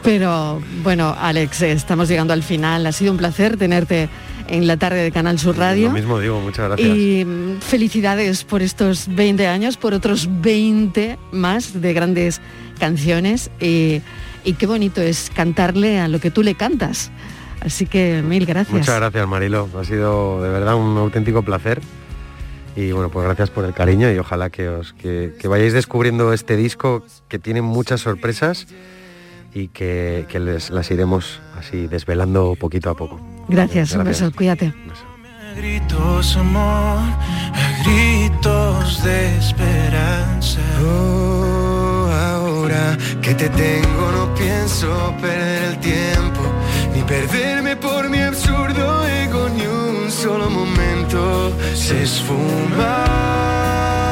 Pero 0.01 0.63
bueno, 0.82 1.15
Alex, 1.19 1.62
estamos 1.62 2.08
llegando 2.08 2.34
al 2.34 2.41
final. 2.41 2.88
Ha 2.88 2.91
sido 2.91 3.12
un 3.12 3.19
placer 3.19 3.56
tenerte 3.56 4.10
en 4.47 4.65
la 4.65 4.77
tarde 4.77 5.03
de 5.03 5.12
Canal 5.12 5.38
Sur 5.38 5.60
Radio. 5.60 5.89
Lo 5.89 5.93
mismo 5.93 6.19
digo, 6.19 6.41
muchas 6.41 6.69
gracias. 6.69 6.89
Y 6.89 7.23
mm, 7.23 7.60
felicidades 7.62 8.43
por 8.45 8.63
estos 8.63 9.13
20 9.13 9.45
años, 9.45 9.77
por 9.77 9.93
otros 9.93 10.27
20 10.41 11.19
más 11.32 11.82
de 11.82 11.93
grandes 11.93 12.41
canciones. 12.79 13.51
Y, 13.60 14.01
y 14.43 14.53
qué 14.53 14.65
bonito 14.65 15.03
es 15.03 15.29
cantarle 15.36 15.99
a 15.99 16.08
lo 16.08 16.19
que 16.19 16.32
tú 16.32 16.41
le 16.41 16.56
cantas. 16.56 17.12
Así 17.65 17.86
que 17.86 18.21
mil 18.21 18.45
gracias. 18.45 18.78
Muchas 18.78 18.95
gracias, 18.95 19.28
Marilo. 19.28 19.69
Ha 19.80 19.84
sido 19.84 20.41
de 20.41 20.49
verdad 20.49 20.76
un 20.76 20.97
auténtico 20.97 21.43
placer. 21.43 21.82
Y 22.76 22.91
bueno, 22.91 23.10
pues 23.10 23.26
gracias 23.26 23.52
por 23.52 23.65
el 23.65 23.73
cariño 23.73 24.12
y 24.12 24.17
ojalá 24.17 24.49
que 24.49 24.67
os 24.67 24.93
que, 24.93 25.34
que 25.39 25.47
vayáis 25.47 25.73
descubriendo 25.73 26.34
este 26.34 26.58
disco 26.58 27.04
que 27.28 27.38
tiene 27.38 27.62
muchas 27.62 28.02
sorpresas 28.02 28.65
y 29.54 29.67
que, 29.67 30.26
que 30.28 30.39
les, 30.39 30.71
las 30.71 30.89
iremos 30.89 31.39
así 31.56 31.86
desvelando 31.88 32.56
poquito 32.60 32.89
a 32.89 32.95
poco. 32.95 33.21
Gracias, 33.47 33.93
un 33.93 34.04
beso, 34.06 34.32
cuídate. 34.32 34.73
Gritos 35.56 36.36
amor, 36.36 36.99
gritos 37.86 39.04
de 39.04 39.38
esperanza. 39.38 40.60
Oh, 40.84 42.10
ahora 42.12 42.97
que 43.21 43.36
te 43.36 43.49
tengo 43.49 44.12
no 44.12 44.34
pienso 44.34 45.13
perder 45.21 45.63
el 45.63 45.80
tiempo, 45.80 46.52
ni 46.93 47.03
perderme 47.03 47.75
por 47.75 48.10
mi 48.10 48.21
absurdo 48.21 49.06
ego 49.08 49.49
ni 49.49 49.65
un 49.65 50.12
solo 50.12 50.49
momento. 50.49 51.51
Se 51.73 52.03
esfuma 52.03 54.02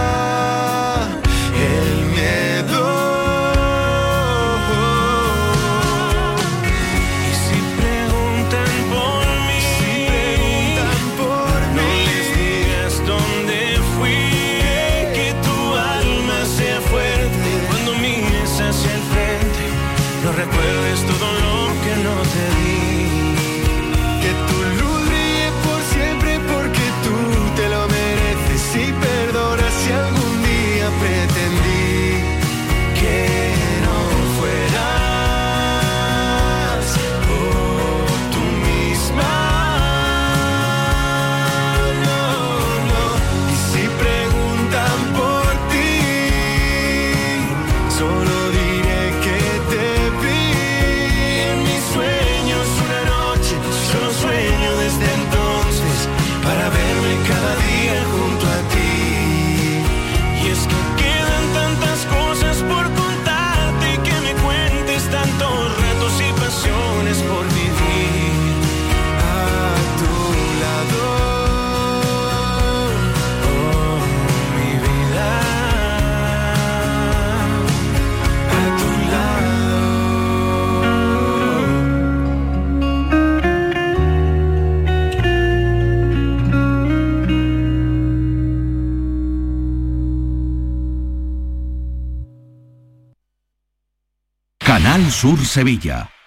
Canal 94.82 95.12
Sur 95.12 95.38
Sevilla. 95.46 96.21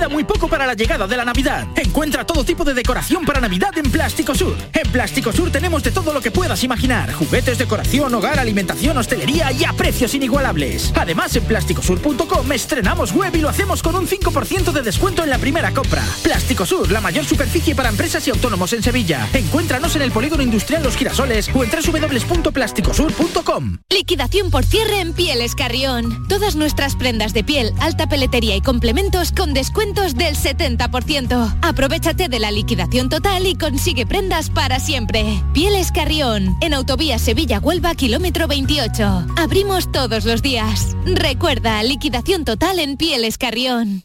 Queda 0.00 0.08
muy 0.08 0.24
poco 0.24 0.48
para 0.48 0.66
la 0.66 0.72
llegada 0.72 1.06
de 1.06 1.14
la 1.14 1.26
Navidad. 1.26 1.66
Encuentra 1.76 2.24
todo 2.24 2.42
tipo 2.42 2.64
de 2.64 2.72
decoración 2.72 3.26
para 3.26 3.38
Navidad 3.38 3.76
en 3.76 3.90
Plástico 3.90 4.34
Sur. 4.34 4.56
En 4.72 4.90
Plástico 4.90 5.30
Sur 5.30 5.52
tenemos 5.52 5.82
de 5.82 5.90
todo 5.90 6.14
lo 6.14 6.22
que 6.22 6.30
puedas 6.30 6.64
imaginar. 6.64 7.12
Juguetes, 7.12 7.58
decoración, 7.58 8.14
hogar, 8.14 8.38
alimentación, 8.38 8.96
hostelería 8.96 9.52
y 9.52 9.66
a 9.66 9.74
precios 9.74 10.14
inigualables. 10.14 10.90
Además, 10.96 11.36
en 11.36 11.44
plásticosur.com 11.44 12.50
estrenamos 12.50 13.12
web 13.12 13.36
y 13.36 13.42
lo 13.42 13.50
hacemos 13.50 13.82
con 13.82 13.94
un 13.94 14.08
5% 14.08 14.72
de 14.72 14.80
descuento 14.80 15.22
en 15.22 15.28
la 15.28 15.36
primera 15.36 15.70
compra. 15.72 16.02
Plástico 16.22 16.64
Sur, 16.64 16.90
la 16.90 17.02
mayor 17.02 17.26
superficie 17.26 17.74
para 17.74 17.90
empresas 17.90 18.26
y 18.26 18.30
autónomos 18.30 18.72
en 18.72 18.82
Sevilla. 18.82 19.28
Encuéntranos 19.34 19.96
en 19.96 20.00
el 20.00 20.12
Polígono 20.12 20.42
Industrial 20.42 20.82
Los 20.82 20.96
Girasoles 20.96 21.50
o 21.54 21.62
en 21.62 21.70
www.plásticosur.com. 21.70 23.76
Liquidación 23.90 24.50
por 24.50 24.64
cierre 24.64 25.00
en 25.00 25.12
Pieles 25.12 25.54
Carrión. 25.54 26.26
Todas 26.26 26.56
nuestras 26.56 26.96
prendas 26.96 27.34
de 27.34 27.44
piel, 27.44 27.74
alta 27.80 28.08
peletería 28.08 28.56
y 28.56 28.62
complementos 28.62 29.32
con 29.32 29.52
descuentos 29.90 30.14
del 30.14 30.36
70%. 30.36 31.58
Aprovechate 31.62 32.28
de 32.28 32.38
la 32.38 32.50
liquidación 32.50 33.08
total 33.08 33.46
y 33.46 33.54
consigue 33.54 34.06
prendas 34.06 34.50
para 34.50 34.78
siempre. 34.78 35.42
Pieles 35.52 35.90
Carrión, 35.92 36.56
en 36.60 36.74
Autovía 36.74 37.18
Sevilla-Huelva, 37.18 37.94
kilómetro 37.94 38.46
28. 38.46 39.26
Abrimos 39.36 39.90
todos 39.90 40.24
los 40.24 40.42
días. 40.42 40.96
Recuerda, 41.04 41.82
liquidación 41.82 42.44
total 42.44 42.78
en 42.78 42.96
Pieles 42.96 43.38
Carrión. 43.38 44.04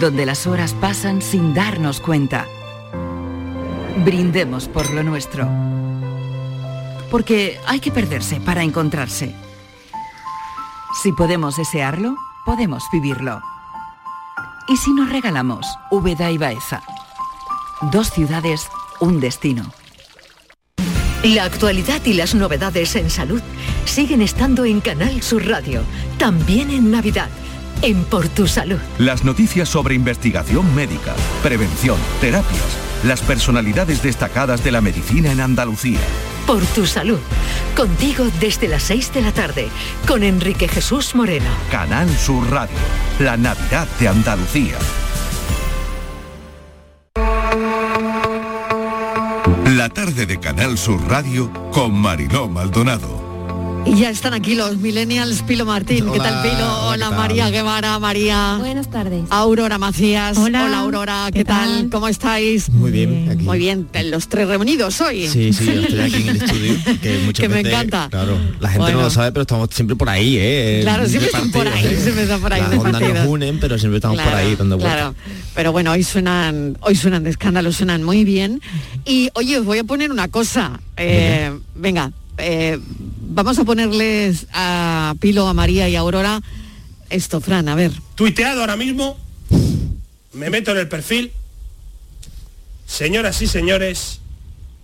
Donde 0.00 0.26
las 0.26 0.48
horas 0.48 0.74
pasan 0.74 1.22
sin 1.22 1.54
darnos 1.54 2.00
cuenta. 2.00 2.46
Brindemos 4.04 4.66
por 4.66 4.92
lo 4.92 5.04
nuestro. 5.04 5.48
Porque 7.12 7.60
hay 7.66 7.78
que 7.78 7.92
perderse 7.92 8.40
para 8.40 8.64
encontrarse. 8.64 9.34
Si 11.00 11.12
podemos 11.12 11.56
desearlo, 11.56 12.16
podemos 12.44 12.82
vivirlo. 12.92 13.40
¿Y 14.66 14.76
si 14.78 14.92
nos 14.92 15.10
regalamos 15.10 15.66
Úbeda 15.92 16.30
y 16.32 16.38
Baeza? 16.38 16.82
Dos 17.92 18.10
ciudades, 18.10 18.68
un 18.98 19.20
destino. 19.20 19.72
La 21.22 21.44
actualidad 21.44 22.04
y 22.04 22.14
las 22.14 22.34
novedades 22.34 22.96
en 22.96 23.10
salud 23.10 23.42
siguen 23.84 24.22
estando 24.22 24.64
en 24.64 24.80
Canal 24.80 25.22
Sur 25.22 25.46
Radio, 25.46 25.82
también 26.18 26.70
en 26.70 26.90
Navidad, 26.90 27.28
en 27.82 28.04
Por 28.04 28.28
Tu 28.28 28.46
Salud. 28.46 28.78
Las 28.98 29.24
noticias 29.24 29.68
sobre 29.68 29.94
investigación 29.94 30.74
médica, 30.74 31.14
prevención, 31.42 31.98
terapias, 32.20 32.78
las 33.04 33.20
personalidades 33.22 34.02
destacadas 34.02 34.62
de 34.64 34.72
la 34.72 34.80
medicina 34.80 35.32
en 35.32 35.40
Andalucía. 35.40 36.00
por 36.46 36.62
tu 36.66 36.84
salud. 36.84 37.18
Contigo 37.74 38.26
desde 38.38 38.68
las 38.68 38.82
6 38.82 39.14
de 39.14 39.22
la 39.22 39.32
tarde, 39.32 39.68
con 40.06 40.22
Enrique 40.22 40.68
Jesús 40.68 41.14
Moreno. 41.14 41.48
Canal 41.70 42.08
Sur 42.10 42.50
Radio, 42.50 42.76
la 43.18 43.38
Navidad 43.38 43.88
de 43.98 44.08
Andalucía. 44.08 44.76
La 49.76 49.88
tarde 49.88 50.26
de 50.26 50.38
Canal 50.38 50.76
Sur 50.78 51.00
Radio 51.08 51.50
con 51.72 51.92
Mariló 51.98 52.48
Maldonado. 52.48 53.23
Y 53.86 53.96
ya 53.96 54.08
están 54.08 54.32
aquí 54.32 54.54
los 54.54 54.78
millennials, 54.78 55.42
Pilo 55.42 55.66
Martín, 55.66 56.10
¿qué 56.10 56.18
tal 56.18 56.42
Pilo? 56.42 56.86
Hola, 56.88 57.10
María 57.10 57.50
Guevara, 57.50 57.98
María. 57.98 58.56
Buenas 58.58 58.90
tardes. 58.90 59.24
Aurora 59.28 59.76
Macías. 59.76 60.38
Hola. 60.38 60.78
Aurora, 60.78 61.28
¿qué, 61.32 61.44
tal? 61.44 61.90
¿Cómo 61.90 62.08
estáis? 62.08 62.70
Muy 62.70 62.90
bien, 62.90 63.28
aquí. 63.30 63.44
Muy 63.44 63.58
bien, 63.58 63.86
los 64.06 64.28
tres 64.28 64.48
reunidos 64.48 65.00
hoy. 65.02 65.28
Sí, 65.28 65.52
sí, 65.52 65.66
yo 65.66 65.82
estoy 65.82 66.00
aquí 66.00 66.16
en 66.22 66.28
el 66.28 66.36
estudio. 66.36 66.74
Que, 67.02 67.18
muchas 67.26 67.42
Que 67.42 67.48
me 67.48 67.56
veces, 67.56 67.72
encanta. 67.72 68.08
Claro, 68.10 68.38
la 68.60 68.68
gente 68.68 68.80
Bueno. 68.80 68.98
no 68.98 69.04
lo 69.04 69.10
sabe, 69.10 69.32
pero 69.32 69.42
estamos 69.42 69.68
siempre 69.70 69.96
por 69.96 70.08
ahí, 70.08 70.36
¿eh? 70.38 70.80
Claro, 70.82 71.06
siempre 71.06 71.26
están 71.26 71.50
por 71.50 71.68
ahí, 71.68 71.84
¿eh? 71.84 71.98
siempre 72.00 72.22
están 72.22 72.40
por 72.40 72.52
ahí 72.52 72.62
Las 72.62 72.78
ondas 72.78 73.02
nos 73.02 73.26
unen, 73.26 73.60
pero 73.60 73.78
siempre 73.78 73.98
estamos 73.98 74.16
por 74.16 74.26
Claro, 74.26 74.38
ahí 74.38 74.56
dando 74.56 74.78
vueltas. 74.78 74.96
Claro, 74.96 75.14
pero 75.54 75.72
bueno, 75.72 75.92
hoy 75.92 76.02
suenan, 76.02 76.78
hoy 76.80 76.94
suenan 76.94 77.22
de 77.24 77.30
escándalo, 77.30 77.70
suenan 77.72 78.02
muy 78.02 78.24
bien. 78.24 78.62
Y 79.04 79.28
oye, 79.34 79.58
os 79.58 79.66
voy 79.66 79.78
a 79.78 79.84
poner 79.84 80.10
una 80.10 80.28
cosa. 80.28 80.80
Eh, 80.96 81.52
venga, 81.74 82.12
eh, 82.38 82.78
vamos 83.34 83.58
a 83.58 83.64
ponerles 83.64 84.46
a 84.52 85.14
Pilo, 85.20 85.46
a 85.48 85.54
María 85.54 85.88
y 85.88 85.96
a 85.96 86.00
Aurora 86.00 86.40
esto, 87.10 87.40
Fran, 87.40 87.68
a 87.68 87.74
ver. 87.74 87.92
Tuiteado 88.14 88.60
ahora 88.60 88.76
mismo, 88.76 89.18
me 90.32 90.50
meto 90.50 90.72
en 90.72 90.78
el 90.78 90.88
perfil. 90.88 91.32
Señoras 92.86 93.40
y 93.42 93.46
señores, 93.46 94.20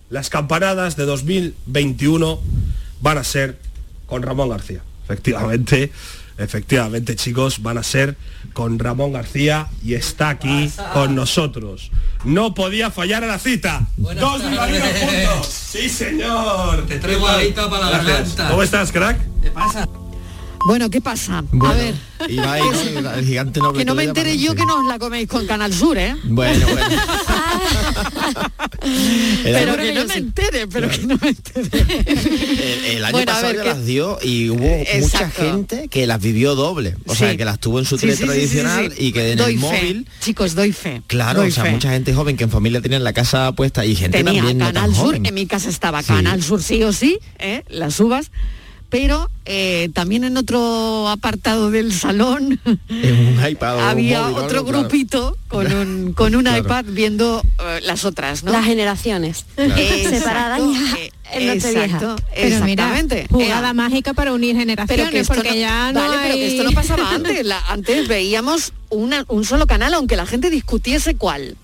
las 0.09 0.29
campanadas 0.29 0.95
de 0.95 1.05
2021 1.05 2.39
van 3.01 3.17
a 3.17 3.23
ser 3.23 3.57
con 4.05 4.21
Ramón 4.21 4.49
García. 4.49 4.81
Efectivamente, 5.03 5.91
efectivamente 6.41 7.15
chicos, 7.15 7.61
van 7.61 7.77
a 7.77 7.83
ser 7.83 8.17
con 8.53 8.79
Ramón 8.79 9.13
García 9.13 9.67
y 9.83 9.93
está 9.93 10.29
aquí 10.29 10.71
con 10.93 11.15
nosotros. 11.15 11.91
No 12.23 12.53
podía 12.53 12.91
fallar 12.91 13.23
a 13.23 13.27
la 13.27 13.39
cita. 13.39 13.87
Dos 13.97 14.49
bilbaínos 14.49 14.89
juntos. 14.99 15.47
Sí, 15.47 15.89
señor. 15.89 16.85
Te 16.85 16.99
traigo 16.99 17.27
alita 17.27 17.69
para 17.69 17.89
la 17.89 17.97
garganta. 17.97 18.49
¿Cómo 18.49 18.63
estás, 18.63 18.91
crack? 18.91 19.19
¿Qué 19.41 19.51
pasa? 19.51 19.87
Bueno, 20.67 20.89
¿qué 20.89 21.01
pasa? 21.01 21.39
a 21.39 21.43
Bueno, 21.51 21.73
ver, 21.75 21.95
Ibai, 22.29 22.61
¿no? 23.01 23.11
el 23.13 23.25
gigante 23.25 23.59
noble 23.59 23.79
que 23.79 23.85
no 23.85 23.95
me 23.95 24.05
llaman, 24.05 24.37
yo 24.37 24.55
que 24.55 24.65
no 24.65 24.79
os 24.79 24.85
la 24.87 24.99
coméis 24.99 25.27
con 25.27 25.45
Canal 25.47 25.73
Sur, 25.73 25.97
¿eh? 25.97 26.15
Bueno, 26.25 26.67
bueno. 26.67 26.87
Pero 29.43 29.77
que 29.77 29.93
no 29.93 30.05
me 30.05 30.13
entere, 30.15 30.67
pero 30.67 30.89
que 30.89 30.99
no 30.99 31.15
me 31.21 31.29
entere. 31.29 31.69
El, 32.07 32.97
el 32.97 33.05
año 33.05 33.11
Bueno, 33.13 33.31
a 33.31 33.35
pasado 33.35 33.47
ver, 33.53 33.57
ya 33.57 33.63
¿qué- 33.63 33.69
las 33.69 33.85
dio 33.85 34.17
y 34.23 34.49
hubo 34.49 34.59
mucha 34.63 34.91
Exacto. 34.97 35.41
gente 35.43 35.87
que 35.87 36.07
las 36.07 36.19
vivió 36.21 36.55
doble. 36.55 36.95
O 37.05 37.13
sea, 37.15 37.35
que 37.37 37.45
las 37.45 37.59
tuvo 37.59 37.77
en 37.79 37.85
su 37.85 37.97
Sí, 37.97 38.07
tele 38.07 38.17
tradicional 38.17 38.91
y 38.97 39.11
que 39.11 39.31
en 39.33 39.37
Doy 39.37 39.53
el 39.53 39.59
fe. 39.59 39.65
móvil... 39.65 40.07
Chicos, 40.21 40.55
doy 40.55 40.71
fe. 40.71 41.01
Claro, 41.07 41.41
doy 41.41 41.49
o 41.49 41.53
sea, 41.53 41.65
fe. 41.65 41.71
mucha 41.71 41.91
gente 41.91 42.13
joven 42.13 42.37
que 42.37 42.43
en 42.45 42.49
familia 42.49 42.81
tenía 42.81 42.99
la 42.99 43.13
casa 43.13 43.51
puesta 43.53 43.85
y 43.85 43.95
gente 43.95 44.17
tenía 44.23 44.39
también 44.41 44.57
no 44.57 44.65
tan 44.65 44.73
Canal 44.73 44.95
Sur, 44.95 45.05
joven. 45.05 45.25
en 45.27 45.33
mi 45.33 45.45
casa 45.45 45.69
estaba. 45.69 46.01
Canal 46.01 46.41
Sur 46.41 46.63
sí 46.63 46.81
o 46.83 46.91
sí, 46.91 47.19
¿eh? 47.39 47.63
las 47.69 47.99
uvas, 47.99 48.31
pero 48.91 49.31
eh, 49.45 49.89
también 49.93 50.23
en 50.25 50.37
otro 50.37 51.09
apartado 51.09 51.71
del 51.71 51.91
salón 51.93 52.59
En 52.89 53.27
un 53.39 53.47
iPad 53.49 53.75
o 53.75 53.77
un 53.79 53.83
había 53.85 54.21
móvil 54.21 54.35
otro 54.37 54.63
claro. 54.65 54.79
grupito 54.81 55.37
con 55.47 55.73
un, 55.73 56.13
con 56.13 56.35
un 56.35 56.43
Claro. 56.43 56.59
iPad 56.63 56.85
viendo 56.89 57.41
eh, 57.59 57.79
las 57.81 58.05
otras, 58.05 58.43
¿no? 58.43 58.51
Las 58.51 58.65
generaciones. 58.65 59.45
Separadas 59.55 60.59
eh, 60.99 61.11
en 61.33 61.49
exacto, 61.49 62.17
Pero 62.35 62.65
mira, 62.65 62.83
exactamente. 62.83 63.27
jugada 63.31 63.67
Ea. 63.69 63.73
mágica 63.73 64.13
para 64.13 64.33
unir 64.33 64.55
generaciones, 64.57 64.97
pero 65.05 65.09
que 65.11 65.19
esto 65.21 65.33
porque 65.33 65.49
no, 65.49 65.55
ya 65.55 65.91
no 65.93 65.99
vale, 66.01 66.17
pero 66.23 66.35
que 66.35 66.47
esto 66.47 66.63
no 66.65 66.71
pasaba 66.71 67.09
antes. 67.15 67.45
La- 67.45 67.65
antes 67.69 68.07
veíamos 68.07 68.73
una- 68.89 69.25
un 69.29 69.45
solo 69.45 69.65
canal, 69.67 69.93
aunque 69.93 70.15
la 70.17 70.25
gente 70.25 70.49
discutiese 70.49 71.15
cuál. 71.15 71.55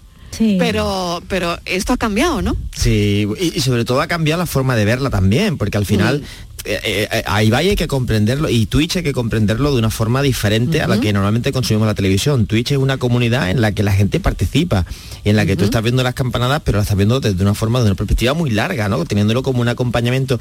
Pero, 0.60 1.24
pero 1.28 1.58
esto 1.66 1.94
ha 1.94 1.98
cambiado, 1.98 2.44
¿no? 2.44 2.56
Sí, 2.76 3.28
y, 3.40 3.58
y 3.58 3.62
sobre 3.62 3.86
todo 3.86 4.02
ha 4.02 4.08
cambiado 4.08 4.40
la 4.40 4.46
forma 4.46 4.76
de 4.76 4.86
verla 4.86 5.10
también, 5.10 5.58
porque 5.58 5.78
al 5.80 5.86
final 5.88 6.22
eh, 6.68 7.08
eh, 7.12 7.24
a 7.26 7.44
Ibai 7.44 7.70
hay 7.70 7.76
que 7.76 7.88
comprenderlo 7.88 8.50
y 8.50 8.66
Twitch 8.66 8.98
hay 8.98 9.04
que 9.04 9.14
comprenderlo 9.14 9.72
de 9.74 9.80
una 9.80 9.90
forma 9.90 10.22
diferente 10.22 10.82
a 10.82 10.88
la 10.88 11.00
que 11.00 11.14
normalmente 11.14 11.52
consumimos 11.52 11.88
la 11.88 11.94
televisión. 11.96 12.46
Twitch 12.46 12.72
es 12.74 12.78
una 12.78 12.98
comunidad 12.98 13.50
en 13.50 13.62
la 13.62 13.72
que 13.72 13.84
la 13.84 13.94
gente 13.94 14.20
participa 14.20 14.86
y 15.24 15.30
en 15.30 15.36
la 15.36 15.46
que 15.46 15.56
tú 15.56 15.66
estás 15.66 15.82
viendo 15.84 16.04
las 16.04 16.14
campanadas, 16.14 16.62
pero 16.64 16.78
las 16.78 16.86
estás 16.86 16.98
viendo 16.98 17.20
desde 17.20 17.42
una 17.42 17.54
forma, 17.54 17.80
de 17.80 17.86
una 17.86 17.96
perspectiva 17.96 18.34
muy 18.34 18.50
larga, 18.50 18.90
¿no? 18.90 19.04
Teniéndolo 19.06 19.44
como 19.44 19.62
un 19.62 19.68
acompañamiento. 19.70 20.40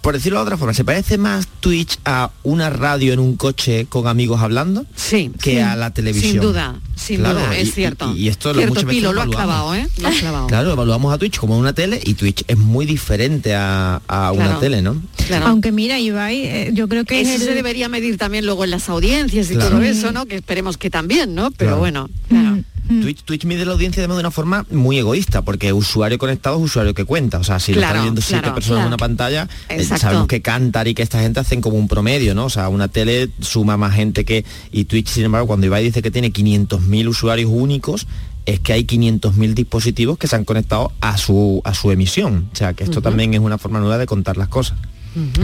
Por 0.00 0.14
decirlo 0.14 0.38
de 0.38 0.44
otra 0.44 0.56
forma, 0.56 0.74
¿se 0.74 0.84
parece 0.84 1.18
más 1.18 1.46
Twitch 1.60 1.98
a 2.04 2.30
una 2.42 2.70
radio 2.70 3.12
en 3.12 3.18
un 3.18 3.36
coche 3.36 3.86
con 3.88 4.06
amigos 4.06 4.40
hablando? 4.40 4.84
Sí. 4.96 5.30
Que 5.40 5.52
Sí. 5.54 5.58
a 5.58 5.76
la 5.76 5.92
televisión. 5.92 6.32
Sin 6.32 6.40
duda, 6.40 6.76
sin 6.96 7.20
Claro, 7.20 7.38
duda, 7.40 7.58
y- 7.58 7.62
es 7.62 7.74
cierto. 7.74 8.12
Y, 8.16 8.24
y 8.24 8.28
esto 8.28 8.52
lo 8.52 8.58
cierto, 8.60 8.86
Pilo, 8.86 9.12
lo 9.12 9.22
has 9.22 9.28
clavado, 9.28 9.74
¿eh? 9.74 9.88
Lo 9.98 10.08
has 10.08 10.16
clavado. 10.16 10.46
Claro, 10.46 10.72
evaluamos 10.72 11.12
a 11.14 11.18
Twitch 11.18 11.38
como 11.38 11.56
una 11.58 11.72
tele 11.72 12.00
y 12.04 12.14
Twitch 12.14 12.44
es 12.48 12.56
muy 12.58 12.86
diferente 12.86 13.54
a, 13.54 14.00
a 14.08 14.32
una 14.32 14.58
tele, 14.58 14.82
¿no? 14.82 15.00
Claro. 15.26 15.43
Aunque 15.46 15.72
mira, 15.72 15.98
Ibai, 15.98 16.42
eh, 16.44 16.70
yo 16.72 16.88
creo 16.88 17.04
que 17.04 17.20
Eso 17.20 17.30
es 17.30 17.40
el- 17.42 17.48
se 17.48 17.54
debería 17.54 17.88
medir 17.88 18.16
también 18.18 18.44
luego 18.46 18.64
en 18.64 18.70
las 18.70 18.88
audiencias 18.88 19.50
y 19.50 19.54
Claro. 19.54 19.70
todo 19.70 19.82
eso, 19.82 20.12
¿no? 20.12 20.26
Que 20.26 20.36
esperemos 20.36 20.76
que 20.78 20.90
también, 20.90 21.34
¿no? 21.34 21.50
Pero 21.50 21.70
Claro. 21.70 21.78
bueno, 21.78 22.08
claro. 22.28 22.58
Twitch, 23.00 23.22
Twitch 23.24 23.46
mide 23.46 23.64
la 23.64 23.72
audiencia 23.72 24.02
además 24.02 24.18
de 24.18 24.20
una 24.20 24.30
forma 24.30 24.66
muy 24.70 24.98
egoísta, 24.98 25.40
porque 25.40 25.72
usuario 25.72 26.18
conectado 26.18 26.56
es 26.58 26.62
usuario 26.64 26.92
que 26.92 27.06
cuenta. 27.06 27.38
O 27.38 27.44
sea, 27.44 27.58
si 27.58 27.72
lo 27.72 27.78
Claro, 27.78 27.94
están 27.94 28.04
viendo 28.04 28.20
siete 28.20 28.42
claro, 28.42 28.54
personas 28.56 28.80
en 28.82 28.86
una 28.88 28.96
pantalla, 28.98 29.48
eh, 29.70 29.82
sabemos 29.84 30.26
que 30.28 30.42
Cantar 30.42 30.86
y 30.86 30.94
que 30.94 31.02
esta 31.02 31.18
gente 31.20 31.40
hacen 31.40 31.62
como 31.62 31.78
un 31.78 31.88
promedio, 31.88 32.34
¿no? 32.34 32.44
O 32.44 32.50
sea, 32.50 32.68
una 32.68 32.88
tele 32.88 33.30
suma 33.40 33.78
más 33.78 33.94
gente 33.94 34.26
que... 34.26 34.44
Y 34.70 34.84
Twitch, 34.84 35.08
sin 35.08 35.24
embargo, 35.24 35.46
cuando 35.46 35.64
Ibai 35.64 35.82
dice 35.82 36.02
que 36.02 36.10
tiene 36.10 36.30
500.000 36.30 37.08
usuarios 37.08 37.50
únicos, 37.50 38.06
es 38.44 38.60
que 38.60 38.74
hay 38.74 38.84
500.000 38.84 39.54
dispositivos 39.54 40.18
que 40.18 40.26
se 40.26 40.36
han 40.36 40.44
conectado 40.44 40.92
a 41.00 41.16
su, 41.16 41.62
a 41.64 41.72
su 41.72 41.90
emisión. 41.90 42.50
O 42.52 42.56
sea, 42.56 42.74
que 42.74 42.84
esto 42.84 43.00
también 43.00 43.32
es 43.32 43.40
una 43.40 43.56
forma 43.56 43.80
nueva 43.80 43.96
de 43.96 44.04
contar 44.04 44.36
las 44.36 44.48
cosas. 44.48 44.76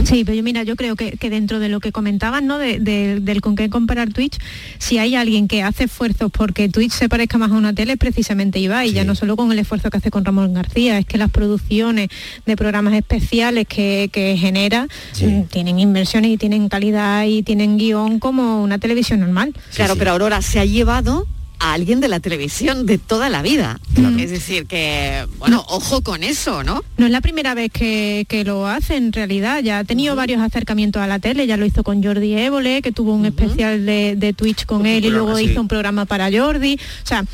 Sí, 0.03 0.23
pero 0.25 0.35
yo 0.35 0.43
mira, 0.43 0.63
yo 0.63 0.75
creo 0.75 0.95
que, 0.95 1.11
que 1.13 1.29
dentro 1.29 1.59
de 1.59 1.69
lo 1.69 1.79
que 1.79 1.91
comentaban, 1.91 2.45
¿no? 2.47 2.57
De- 2.57 2.79
de- 2.79 3.19
del 3.21 3.41
con 3.41 3.55
qué 3.55 3.69
comparar 3.69 4.11
Twitch, 4.11 4.37
si 4.79 4.97
hay 4.97 5.15
alguien 5.15 5.47
que 5.47 5.63
hace 5.63 5.85
esfuerzos 5.85 6.31
porque 6.31 6.67
Twitch 6.69 6.91
se 6.91 7.07
parezca 7.09 7.37
más 7.37 7.51
a 7.51 7.55
una 7.55 7.73
tele, 7.73 7.93
es 7.93 7.99
precisamente 7.99 8.59
Ibai, 8.59 8.91
ya 8.91 9.03
no 9.03 9.15
solo 9.15 9.35
con 9.37 9.51
el 9.51 9.59
esfuerzo 9.59 9.89
que 9.89 9.97
hace 9.97 10.11
con 10.11 10.25
Ramón 10.25 10.53
García, 10.53 10.97
es 10.97 11.05
que 11.05 11.17
las 11.17 11.29
producciones 11.31 12.09
de 12.45 12.55
programas 12.57 12.93
especiales 12.95 13.67
que, 13.67 14.09
que 14.11 14.35
genera 14.37 14.87
mm, 15.21 15.43
tienen 15.43 15.79
inversiones 15.79 16.31
y 16.31 16.37
tienen 16.37 16.67
calidad 16.69 17.25
y 17.25 17.43
tienen 17.43 17.77
guion 17.77 18.19
como 18.19 18.61
una 18.63 18.77
televisión 18.77 19.19
normal. 19.21 19.53
Claro, 19.75 19.95
pero 19.95 20.11
Aurora 20.11 20.41
se 20.41 20.59
ha 20.59 20.65
llevado 20.65 21.27
a 21.61 21.73
alguien 21.73 21.99
de 22.01 22.07
la 22.07 22.19
televisión 22.19 22.85
de 22.85 22.97
toda 22.97 23.29
la 23.29 23.41
vida. 23.41 23.79
Es 24.19 24.31
decir, 24.31 24.65
que, 24.65 25.25
bueno, 25.39 25.63
ojo 25.69 26.01
con 26.01 26.23
eso, 26.23 26.63
¿no? 26.63 26.83
No 26.97 27.05
es 27.05 27.11
la 27.11 27.21
primera 27.21 27.53
vez 27.53 27.71
que, 27.71 28.25
que 28.27 28.43
lo 28.43 28.67
hace 28.67 28.95
en 28.95 29.13
realidad, 29.13 29.61
ya 29.63 29.79
ha 29.79 29.83
tenido 29.83 30.15
varios 30.15 30.41
acercamientos 30.41 31.01
a 31.01 31.07
la 31.07 31.19
tele, 31.19 31.45
ya 31.47 31.57
lo 31.57 31.65
hizo 31.65 31.83
con 31.83 32.03
Jordi 32.03 32.33
Évole, 32.35 32.81
que 32.81 32.91
tuvo 32.91 33.13
un 33.13 33.25
especial 33.25 33.85
de, 33.85 34.15
de 34.17 34.33
Twitch 34.33 34.65
con 34.65 34.85
él 34.85 35.05
y 35.05 35.09
luego 35.09 35.37
sí. 35.37 35.45
hizo 35.45 35.61
un 35.61 35.67
programa 35.67 36.05
para 36.05 36.29
Jordi. 36.31 36.75
O 37.03 37.07
sea, 37.07 37.25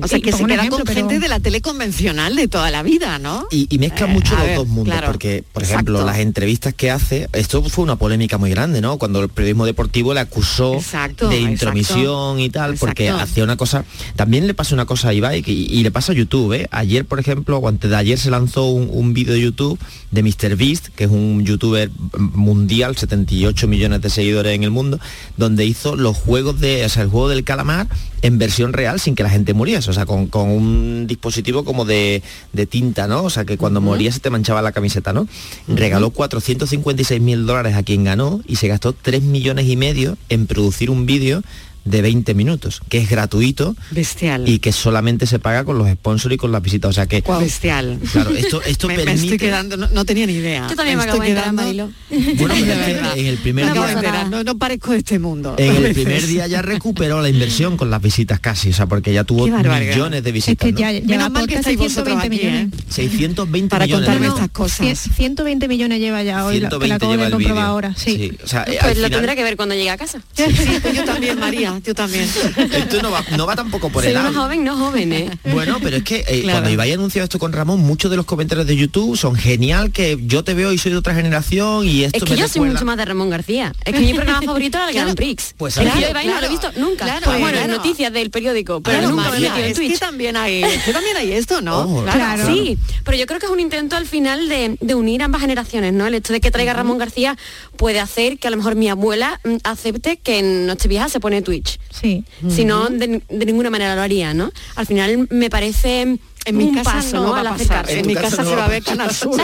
O 0.00 0.06
sea, 0.08 0.18
que 0.20 0.32
se 0.32 0.44
queda 0.44 0.56
ejemplo, 0.56 0.78
con 0.78 0.86
pero- 0.86 1.00
gente 1.00 1.20
de 1.20 1.28
la 1.28 1.38
tele 1.40 1.60
convencional 1.60 2.34
de 2.34 2.48
toda 2.48 2.70
la 2.70 2.82
vida, 2.82 3.18
¿no? 3.18 3.46
Y, 3.50 3.66
y 3.70 3.78
mezcla 3.78 4.06
Eh, 4.06 4.10
mucho 4.12 4.34
los 4.36 4.44
ver, 4.44 4.56
dos 4.56 4.66
mundos, 4.68 4.92
claro. 4.92 5.06
porque, 5.12 5.44
por 5.52 5.62
ejemplo, 5.62 5.94
Exacto. 5.98 6.10
las 6.12 6.20
entrevistas 6.20 6.74
que 6.74 6.90
hace, 6.90 7.28
esto 7.32 7.62
fue 7.62 7.84
una 7.84 7.96
polémica 7.96 8.38
muy 8.38 8.50
grande, 8.50 8.80
¿no? 8.80 8.98
Cuando 8.98 9.22
el 9.22 9.28
periodismo 9.28 9.66
deportivo 9.66 10.14
le 10.14 10.20
acusó 10.20 10.74
Exacto, 10.74 11.28
de 11.28 11.36
exacto. 11.36 11.52
intromisión 11.52 12.40
y 12.40 12.50
tal, 12.50 12.74
porque 12.76 13.08
hacía 13.10 13.44
una 13.44 13.56
cosa. 13.56 13.67
También 14.16 14.46
le 14.46 14.54
pasa 14.54 14.74
una 14.74 14.84
cosa 14.86 15.08
a 15.08 15.14
Ibai 15.14 15.42
que- 15.42 15.52
y, 15.52 15.82
le 15.82 15.90
pasa 15.90 16.12
a 16.12 16.14
YouTube, 16.14 16.52
¿eh? 16.54 16.68
Ayer, 16.70 17.04
por 17.04 17.20
ejemplo, 17.20 17.58
o 17.58 17.68
antes 17.68 17.90
de 17.90 17.96
ayer 17.96 18.18
se 18.18 18.30
lanzó 18.30 18.66
un, 18.66 18.88
un 18.92 19.14
vídeo 19.14 19.34
de 19.34 19.40
YouTube 19.40 19.78
de 20.10 20.22
Mr. 20.22 20.56
Beast, 20.56 20.88
que 20.88 21.04
es 21.04 21.10
un 21.10 21.44
youtuber 21.44 21.90
mundial, 22.18 22.96
78 22.96 23.68
millones 23.68 24.00
de 24.00 24.10
seguidores 24.10 24.54
en 24.54 24.64
el 24.64 24.70
mundo, 24.70 24.98
donde 25.36 25.64
hizo 25.66 25.96
los 25.96 26.16
juegos 26.16 26.60
de, 26.60 26.84
o 26.84 26.88
sea, 26.88 27.02
el 27.02 27.08
juego 27.10 27.28
del 27.28 27.44
calamar 27.44 27.88
en 28.22 28.38
versión 28.38 28.72
real 28.72 28.98
sin 28.98 29.14
que 29.14 29.22
la 29.22 29.30
gente 29.30 29.54
muriese, 29.54 29.90
o 29.90 29.92
sea, 29.92 30.04
con, 30.06 30.26
con 30.26 30.48
un 30.48 31.06
dispositivo 31.06 31.64
como 31.64 31.84
de, 31.84 32.22
de 32.52 32.66
tinta, 32.66 33.06
¿no? 33.06 33.22
O 33.24 33.30
sea, 33.30 33.44
que 33.44 33.56
cuando 33.56 33.80
morías 33.80 34.14
se 34.14 34.20
te 34.20 34.30
manchaba 34.30 34.60
la 34.62 34.72
camiseta, 34.72 35.12
¿no? 35.12 35.28
Regaló 35.68 36.10
456 36.10 37.20
mil 37.20 37.46
dólares 37.46 37.76
a 37.76 37.82
quien 37.82 38.04
ganó 38.04 38.40
y 38.46 38.56
se 38.56 38.68
gastó 38.68 38.92
3 38.92 39.22
millones 39.22 39.66
y 39.68 39.76
medio 39.76 40.16
en 40.28 40.46
producir 40.46 40.90
un 40.90 41.06
vídeo 41.06 41.42
de 41.90 42.02
20 42.02 42.34
minutos, 42.34 42.80
que 42.88 42.98
es 42.98 43.08
gratuito. 43.10 43.76
Bestial. 43.90 44.48
Y 44.48 44.58
que 44.58 44.72
solamente 44.72 45.26
se 45.26 45.38
paga 45.38 45.64
con 45.64 45.78
los 45.78 45.88
sponsors 45.90 46.34
y 46.34 46.38
con 46.38 46.52
las 46.52 46.62
visitas. 46.62 46.90
O 46.90 46.92
sea 46.92 47.06
que. 47.06 47.22
Bestial. 47.40 47.98
Claro, 48.12 48.30
esto, 48.30 48.62
esto 48.62 48.88
me, 48.88 48.94
permite. 48.94 49.16
me 49.18 49.22
estoy 49.24 49.38
quedando, 49.38 49.76
no, 49.76 49.88
no, 49.92 50.04
tenía 50.04 50.26
ni 50.26 50.34
idea. 50.34 50.66
Yo 50.68 50.76
también 50.76 50.98
me, 50.98 51.04
me 51.04 51.10
acabo 51.10 51.22
estoy 51.22 51.34
de 51.34 51.40
enterar, 51.40 51.54
quedando. 51.54 51.92
Marilo. 52.10 52.38
Bueno, 52.38 52.54
pero 52.66 52.72
es 52.72 53.14
que 53.14 53.20
en 53.20 53.26
el 53.26 53.38
primer 53.38 53.66
no, 53.66 53.72
día. 54.00 54.24
no, 54.30 54.44
no, 54.44 54.58
parezco 54.58 54.92
de 54.92 54.98
este 54.98 55.18
mundo. 55.18 55.54
En 55.58 55.84
el 55.84 55.94
primer 55.94 56.26
día 56.26 56.46
ya 56.46 56.62
recuperó 56.62 57.20
la 57.22 57.28
inversión 57.28 57.76
con 57.76 57.90
las 57.90 58.00
visitas 58.02 58.40
casi, 58.40 58.70
o 58.70 58.72
sea, 58.72 58.86
porque 58.86 59.12
ya 59.12 59.24
tuvo 59.24 59.46
millones 59.46 60.22
de 60.22 60.32
visitas. 60.32 60.68
Es 60.68 60.74
que 60.74 60.80
ya, 60.80 60.92
¿no? 60.92 60.98
ya 61.00 61.06
Menos 61.06 61.30
mal 61.30 61.46
que 61.46 61.54
estáis 61.56 61.78
vosotros 61.78 62.18
120 62.20 62.26
aquí, 62.26 62.46
millones. 62.46 62.72
¿eh? 62.80 62.92
620 62.92 63.68
Para 63.70 63.84
millones. 63.84 64.06
contarme 64.06 64.26
¿no? 64.28 64.34
estas 64.34 64.50
cosas. 64.50 64.98
120 65.16 65.68
millones 65.68 66.00
lleva 66.00 66.22
ya 66.22 66.44
hoy, 66.44 66.60
la- 66.60 66.68
que 66.68 66.76
120 66.76 66.88
la 66.88 66.94
acabo 66.96 67.16
de 67.16 67.30
comprobar 67.30 67.64
ahora. 67.64 67.94
Sí. 67.96 68.32
o 68.42 68.46
sea, 68.46 68.62
eh, 68.66 68.78
Pues 68.80 68.96
lo 68.98 69.04
final, 69.04 69.10
tendrá 69.10 69.36
que 69.36 69.42
ver 69.42 69.56
cuando 69.56 69.74
llegue 69.74 69.90
a 69.90 69.96
casa. 69.96 70.22
Sí, 70.34 70.44
pues 70.82 70.96
yo 70.96 71.04
también, 71.04 71.38
María, 71.38 71.77
yo 71.84 71.94
también. 71.94 72.24
esto 72.72 73.02
no 73.02 73.10
va, 73.10 73.24
no 73.36 73.46
va 73.46 73.56
tampoco 73.56 73.90
por 73.90 74.02
Soy 74.02 74.12
edad. 74.12 74.28
una 74.30 74.40
joven, 74.40 74.64
no 74.64 74.76
joven, 74.76 75.12
¿eh? 75.12 75.30
Bueno, 75.52 75.78
pero 75.82 75.96
es 75.98 76.02
que 76.04 76.24
eh, 76.28 76.42
Claro. 76.42 76.58
cuando 76.58 76.70
Ibai 76.70 76.92
anunció 76.92 77.22
esto 77.22 77.38
con 77.38 77.52
Ramón, 77.52 77.80
muchos 77.80 78.10
de 78.10 78.16
los 78.16 78.26
comentarios 78.26 78.66
de 78.66 78.76
YouTube 78.76 79.16
son 79.16 79.34
genial 79.36 79.92
que 79.92 80.18
yo 80.22 80.44
te 80.44 80.54
veo 80.54 80.72
y 80.72 80.78
soy 80.78 80.92
de 80.92 80.98
otra 80.98 81.14
generación 81.14 81.86
y 81.86 82.04
esto 82.04 82.18
Es 82.18 82.24
que 82.24 82.30
me 82.34 82.36
yo 82.40 82.48
soy 82.48 82.62
mucho 82.62 82.84
más 82.84 82.96
de 82.96 83.04
Ramón 83.04 83.30
García. 83.30 83.72
Es 83.84 83.92
que 83.94 84.00
mi 84.00 84.14
programa 84.14 84.42
favorito 84.42 84.78
era 84.78 84.88
el 84.88 84.94
Grand 84.94 85.14
Prix. 85.16 85.54
Pues 85.56 85.76
el 85.76 85.88
aquí- 85.88 86.02
de 86.04 86.10
Ibai 86.10 86.26
no 86.26 86.40
lo 86.40 86.46
he 86.46 86.50
visto 86.50 86.70
nunca. 86.76 87.04
claro, 87.04 87.22
Pues 87.24 87.40
bueno, 87.40 87.58
en 87.58 87.70
noticias 87.70 88.12
del 88.12 88.30
periódico, 88.30 88.80
pero 88.80 88.98
Claro, 88.98 89.14
nunca 89.14 89.30
me 89.30 89.36
he 89.36 89.40
metido 89.40 89.58
en 89.58 89.64
es 89.70 89.74
Twitch. 89.76 89.92
que 89.92 89.98
también 89.98 90.36
hay, 90.36 90.62
es 90.62 90.82
que 90.84 90.92
también 90.92 91.16
hay 91.16 91.32
esto, 91.32 91.60
¿no? 91.60 91.80
Oh, 91.82 92.02
Claro. 92.04 92.46
Sí, 92.46 92.78
pero 93.04 93.16
yo 93.16 93.26
creo 93.26 93.38
que 93.40 93.46
es 93.46 93.52
un 93.52 93.60
intento 93.60 93.96
al 93.96 94.06
final 94.06 94.48
de, 94.48 94.76
de 94.80 94.94
unir 94.94 95.22
ambas 95.22 95.40
generaciones, 95.40 95.92
¿no? 95.92 96.06
El 96.06 96.14
hecho 96.14 96.32
de 96.32 96.40
que 96.40 96.50
traiga 96.50 96.72
Ramón 96.72 96.98
García 96.98 97.36
puede 97.76 98.00
hacer 98.00 98.38
que 98.38 98.48
a 98.48 98.50
lo 98.50 98.56
mejor 98.56 98.74
mi 98.76 98.88
abuela 98.88 99.40
mm, 99.44 99.56
acepte 99.64 100.16
que 100.18 100.38
en 100.38 100.66
Nochevieja 100.66 101.08
se 101.08 101.20
pone 101.20 101.42
Twitch. 101.42 101.67
Sí. 101.90 102.24
Si 102.48 102.64
no, 102.64 102.88
de, 102.88 103.22
de 103.28 103.46
ninguna 103.46 103.70
manera 103.70 103.94
lo 103.94 104.02
haría, 104.02 104.34
¿no? 104.34 104.50
Al 104.76 104.86
final 104.86 105.26
me 105.30 105.50
parece 105.50 106.18
En 106.44 106.56
mi 106.56 106.64
un 106.64 106.74
casa 106.76 106.92
paso, 106.94 107.16
no 107.16 107.22
¿no? 107.24 107.30
va 107.32 107.40
a 107.40 107.56
pasar. 107.56 107.90
En 107.90 108.06
mi 108.06 108.14
casa 108.14 108.42
se 108.44 108.54
va 108.56 108.64
a 108.64 108.68
ver 108.68 108.82
Canal 108.82 109.14
Sur. 109.14 109.40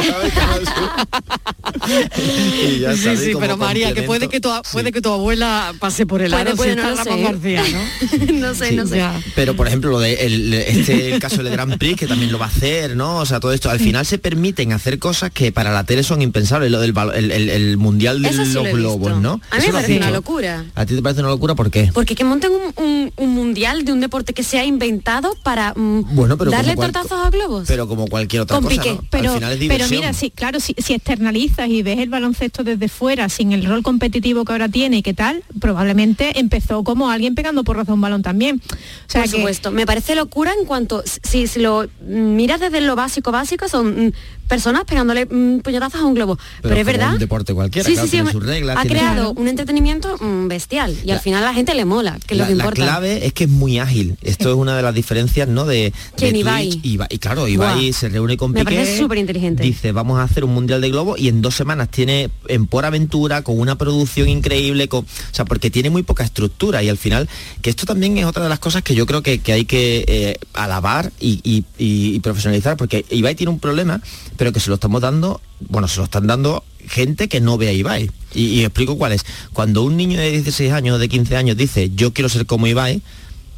Y 1.86 2.78
ya 2.80 2.96
Sí, 2.96 3.16
sí, 3.16 3.32
pero 3.38 3.56
María, 3.56 3.92
que 3.92 4.02
puede 4.02 4.28
que 4.28 4.40
tu, 4.40 4.48
puede 4.72 4.92
que 4.92 5.00
tu 5.00 5.10
abuela 5.10 5.74
pase 5.78 6.06
por 6.06 6.22
el 6.22 6.30
Puede, 6.30 6.42
aro 6.42 6.56
puede, 6.56 6.70
si 6.70 6.76
no 6.76 6.88
está 6.90 7.04
lo 7.04 7.10
Ramón 7.10 7.42
sé. 7.42 7.52
García, 7.52 7.62
¿no? 7.72 8.32
no 8.48 8.54
sé, 8.54 8.68
Sí. 8.70 8.76
no 8.76 8.86
sé. 8.86 8.96
Ya. 8.96 9.20
Pero 9.34 9.54
por 9.56 9.66
ejemplo 9.68 9.90
lo 9.90 10.00
de 10.00 10.14
el, 10.26 10.54
este 10.54 11.12
el 11.14 11.20
caso 11.20 11.42
del 11.42 11.52
Grand 11.52 11.76
Prix 11.78 11.98
que 11.98 12.06
también 12.06 12.32
lo 12.32 12.38
va 12.38 12.46
a 12.46 12.48
hacer, 12.48 12.96
¿no? 12.96 13.16
O 13.18 13.26
sea, 13.26 13.40
todo 13.40 13.52
esto 13.52 13.70
al 13.70 13.80
final 13.80 14.06
se 14.06 14.18
permiten 14.18 14.72
hacer 14.72 14.98
cosas 14.98 15.30
que 15.30 15.52
para 15.52 15.72
la 15.72 15.84
tele 15.84 16.02
son 16.02 16.22
impensables, 16.22 16.70
lo 16.70 16.80
del 16.80 16.94
el, 17.14 17.30
el- 17.30 17.50
el 17.50 17.76
mundial 17.76 18.22
de 18.22 18.32
los 18.32 18.48
lo 18.48 18.62
globos. 18.64 19.20
¿no? 19.20 19.40
A 19.50 19.58
mí 19.58 19.66
me 19.66 19.72
parece 19.72 19.96
una 19.98 20.10
locura. 20.10 20.64
¿A 20.74 20.86
ti 20.86 20.94
te 20.94 21.02
parece 21.02 21.20
una 21.20 21.30
locura 21.30 21.54
por 21.54 21.70
qué? 21.70 21.90
Porque 21.92 22.14
que 22.14 22.24
monten 22.24 22.50
un, 22.52 22.84
un- 22.84 23.12
un 23.16 23.30
mundial 23.34 23.84
de 23.84 23.92
un 23.92 24.00
deporte 24.00 24.32
que 24.32 24.42
se 24.42 24.58
ha 24.58 24.64
inventado 24.64 25.36
para 25.42 25.72
mm, 25.74 26.14
Bueno, 26.14 26.36
pero 26.38 26.50
darle 26.50 26.76
tortazos 26.94 27.26
a 27.26 27.30
globos. 27.30 27.64
Pero 27.68 27.86
como 27.88 28.06
cualquier 28.06 28.42
otra 28.42 28.56
¿Con 28.56 28.64
cosa, 28.64 28.76
Piqué? 28.82 28.94
¿no? 28.94 29.04
Pero, 29.10 29.30
al 29.32 29.34
final 29.38 29.52
es 29.62 29.68
pero 29.68 29.88
mira, 29.88 30.12
sí, 30.12 30.30
claro, 30.30 30.60
si, 30.60 30.74
si 30.78 30.94
externalizas 30.94 31.68
y 31.68 31.82
ves 31.82 31.98
el 31.98 32.08
baloncesto 32.08 32.64
desde 32.64 32.88
fuera, 32.88 33.28
sin 33.28 33.52
el 33.52 33.64
rol 33.64 33.82
competitivo 33.82 34.44
que 34.44 34.52
ahora 34.52 34.68
tiene 34.68 34.98
y 34.98 35.02
qué 35.02 35.14
tal, 35.14 35.42
probablemente 35.60 36.38
empezó 36.38 36.84
como 36.84 37.10
alguien 37.10 37.34
pegando 37.34 37.64
porrazo 37.64 37.92
a 37.92 37.94
un 37.94 38.00
balón 38.00 38.22
también. 38.22 38.62
O 38.70 39.10
sea 39.10 39.22
Por 39.22 39.30
que- 39.30 39.36
supuesto, 39.36 39.70
me 39.70 39.86
parece 39.86 40.14
locura 40.14 40.52
en 40.58 40.66
cuanto, 40.66 41.02
si, 41.22 41.46
si 41.46 41.60
lo 41.60 41.86
miras 42.06 42.60
desde 42.60 42.80
lo 42.80 42.96
básico, 42.96 43.32
básico, 43.32 43.68
son 43.68 44.06
mm, 44.06 44.12
personas 44.48 44.84
pegándole 44.84 45.26
mm, 45.26 45.60
puñetazos 45.60 46.00
a 46.00 46.04
un 46.04 46.14
globo. 46.14 46.38
Pero, 46.62 46.74
es 46.76 46.84
verdad. 46.86 47.12
un 47.14 47.18
deporte 47.18 47.54
cualquiera, 47.54 47.86
sí, 47.86 47.92
claro, 47.94 48.06
sí, 48.06 48.10
sí, 48.10 48.16
tiene 48.16 48.24
me- 48.26 48.32
sus 48.32 48.44
reglas, 48.44 48.76
ha 48.78 48.82
tiene- 48.82 48.98
creado 48.98 49.32
un 49.32 49.48
entretenimiento 49.48 50.16
mm, 50.18 50.48
bestial 50.48 50.96
y 51.04 51.10
al 51.10 51.16
La- 51.16 51.20
final 51.20 51.42
a 51.42 51.46
la 51.46 51.54
gente 51.54 51.74
le 51.74 51.84
mola, 51.84 52.18
que 52.26 52.34
es 52.34 52.38
la, 52.38 52.44
lo 52.44 52.48
que 52.50 52.54
la 52.56 52.64
importa. 52.64 52.82
clave 52.82 53.26
es 53.26 53.32
que 53.32 53.44
es 53.44 53.50
muy 53.50 53.78
ágil. 53.78 54.16
Esto 54.22 54.50
es 54.50 54.56
una 54.56 54.76
de 54.76 54.82
las 54.82 54.94
diferencias, 54.94 55.48
¿no? 55.48 55.64
De, 55.64 55.92
de. 56.16 56.32
Twitch. 56.32 56.82
Ibai- 56.84 57.06
Y 57.10 57.18
claro, 57.18 57.48
Ibai 57.48 57.80
Buah. 57.86 57.92
se 57.92 58.08
reúne 58.08 58.36
con 58.36 58.52
Me 58.52 58.60
Piqué. 58.64 58.74
parece 58.76 58.98
superinteligente. 58.98 59.62
Dice, 59.62 59.92
vamos 59.92 60.18
a 60.18 60.22
hacer 60.24 60.44
un 60.44 60.52
mundial 60.54 60.80
de 60.80 60.90
globo 60.90 61.16
y 61.16 61.28
en 61.28 61.40
dos 61.42 61.54
semanas 61.54 61.88
tiene 61.90 62.30
en 62.48 62.66
por 62.66 62.84
aventura 62.84 63.42
con 63.42 63.58
una 63.58 63.76
producción 63.76 64.28
increíble, 64.28 64.88
con, 64.88 65.04
o 65.04 65.06
sea, 65.32 65.44
porque 65.44 65.70
tiene 65.70 65.90
muy 65.90 66.02
poca 66.02 66.24
estructura 66.24 66.82
y 66.82 66.88
al 66.88 66.98
final 66.98 67.28
que 67.62 67.70
esto 67.70 67.86
también 67.86 68.18
es 68.18 68.24
otra 68.26 68.42
de 68.42 68.48
las 68.48 68.58
cosas 68.58 68.82
que 68.82 68.94
yo 68.94 69.06
creo 69.06 69.22
que, 69.22 69.38
que 69.40 69.52
hay 69.52 69.64
que 69.64 70.04
eh, 70.08 70.38
alabar 70.52 71.12
y, 71.20 71.40
y- 71.42 71.64
y- 71.78 72.14
y 72.14 72.20
profesionalizar, 72.20 72.76
porque 72.76 73.04
Ibai 73.10 73.34
tiene 73.34 73.50
un 73.50 73.58
problema, 73.60 74.00
pero 74.36 74.52
que 74.52 74.60
se 74.60 74.68
lo 74.68 74.74
estamos 74.74 75.00
dando, 75.00 75.40
bueno, 75.60 75.88
se 75.88 75.98
lo 75.98 76.04
están 76.04 76.26
dando 76.26 76.64
gente 76.86 77.28
que 77.28 77.40
no 77.40 77.56
ve 77.58 77.68
a 77.68 77.72
Ibai. 77.72 78.10
Y, 78.34 78.46
y 78.46 78.64
explico 78.64 78.96
cuál 78.98 79.12
es. 79.12 79.24
Cuando 79.52 79.82
un 79.82 79.96
niño 79.96 80.18
de 80.18 80.30
16 80.30 80.72
años 80.72 80.96
o 80.96 80.98
de 80.98 81.08
15 81.08 81.36
años 81.36 81.56
dice, 81.56 81.90
yo 81.94 82.12
quiero 82.12 82.28
ser 82.28 82.46
como 82.46 82.66
Ibai, 82.66 83.00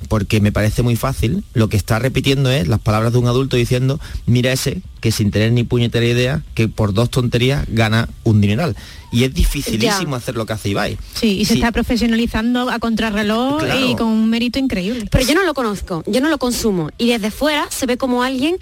porque 0.08 0.40
me 0.42 0.52
parece 0.52 0.82
muy 0.82 0.94
fácil, 0.94 1.42
lo 1.54 1.68
que 1.68 1.76
está 1.78 1.98
repitiendo 1.98 2.50
es 2.50 2.68
las 2.68 2.78
palabras 2.80 3.12
de 3.12 3.18
un 3.18 3.26
adulto 3.26 3.56
diciendo, 3.56 3.98
mira 4.26 4.52
ese 4.52 4.82
que 5.00 5.10
sin 5.10 5.30
tener 5.30 5.52
ni 5.52 5.64
puñetera 5.64 6.04
idea, 6.04 6.42
que 6.54 6.68
por 6.68 6.92
dos 6.92 7.10
tonterías 7.10 7.64
gana 7.68 8.08
un 8.22 8.40
dineral. 8.40 8.76
Y 9.10 9.24
es 9.24 9.32
dificilísimo 9.32 10.10
Ya. 10.12 10.16
hacer 10.18 10.36
lo 10.36 10.44
que 10.46 10.52
hace 10.52 10.68
Ibai. 10.68 10.98
Sí, 11.14 11.38
y 11.38 11.44
se 11.46 11.54
Sí. 11.54 11.58
está 11.60 11.72
profesionalizando 11.72 12.68
a 12.70 12.78
contrarreloj 12.78 13.60
Claro. 13.64 13.88
y 13.90 13.96
con 13.96 14.08
un 14.08 14.28
mérito 14.28 14.58
increíble. 14.58 15.06
Pero 15.10 15.26
yo 15.26 15.34
no 15.34 15.44
lo 15.44 15.54
conozco, 15.54 16.04
yo 16.06 16.20
no 16.20 16.28
lo 16.28 16.38
consumo 16.38 16.90
y 16.98 17.08
desde 17.08 17.30
fuera 17.30 17.66
se 17.70 17.86
ve 17.86 17.96
como 17.96 18.22
alguien 18.22 18.56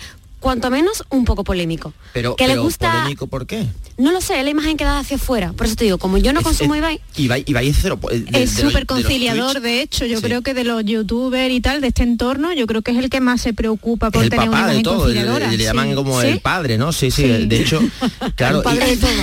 cuanto 0.45 0.71
menos 0.71 1.03
un 1.09 1.25
poco 1.25 1.43
polémico. 1.43 1.93
Pero, 2.13 2.37
que 2.37 2.47
le 2.47 2.57
gusta, 2.59 2.93
polémico, 2.93 3.27
¿por 3.27 3.47
qué? 3.47 3.67
no 3.97 4.13
lo 4.13 4.21
sé, 4.21 4.43
la 4.43 4.51
imagen 4.51 4.77
que 4.77 4.85
da 4.85 4.99
hacia 4.99 5.17
afuera. 5.17 5.53
Por 5.55 5.67
eso 5.67 5.75
te 5.77 5.85
digo, 5.85 5.97
como 5.99 6.19
yo 6.19 6.33
no 6.35 6.41
Es- 6.41 6.45
consumo 6.45 6.75
es- 6.75 6.79
Ibai, 6.81 7.01
Ibai, 7.17 7.45
Ibai 7.47 7.69
es 7.69 7.79
cero. 7.81 7.99
de- 8.11 8.17
es 8.43 8.57
de 8.57 8.63
súper 8.63 8.81
de 8.83 8.87
conciliador, 8.87 9.61
de 9.61 9.81
hecho, 9.81 10.05
yo 10.05 10.19
Sí. 10.19 10.23
creo 10.25 10.43
que 10.43 10.53
de 10.53 10.65
los 10.65 10.85
youtubers 10.85 11.53
y 11.55 11.61
tal, 11.61 11.81
de 11.81 11.87
este 11.89 12.03
entorno, 12.03 12.53
yo 12.53 12.67
creo 12.67 12.83
que 12.83 12.91
es 12.93 12.99
el 12.99 13.09
que 13.09 13.21
más 13.21 13.41
se 13.41 13.55
preocupa 13.55 14.11
por 14.11 14.23
el 14.25 14.31
tener 14.31 14.49
una 14.49 14.59
papá 14.59 14.67
de 14.69 14.73
imagen 14.75 14.83
todo, 14.85 14.95
le, 15.09 15.15
conciliadora. 15.15 15.51
le 15.51 15.57
sí. 15.57 15.63
llaman 15.65 15.95
como 15.95 16.21
¿Sí? 16.21 16.27
el 16.29 16.41
padre, 16.41 16.77
¿no? 16.77 16.93
Sí, 16.93 17.11
sí, 17.11 17.23
de 17.25 17.61
hecho, 17.61 17.81
claro. 18.37 18.59
El 18.59 18.63
padre 18.65 18.87
y- 18.87 18.91
de 18.91 18.97
todos. 18.99 19.15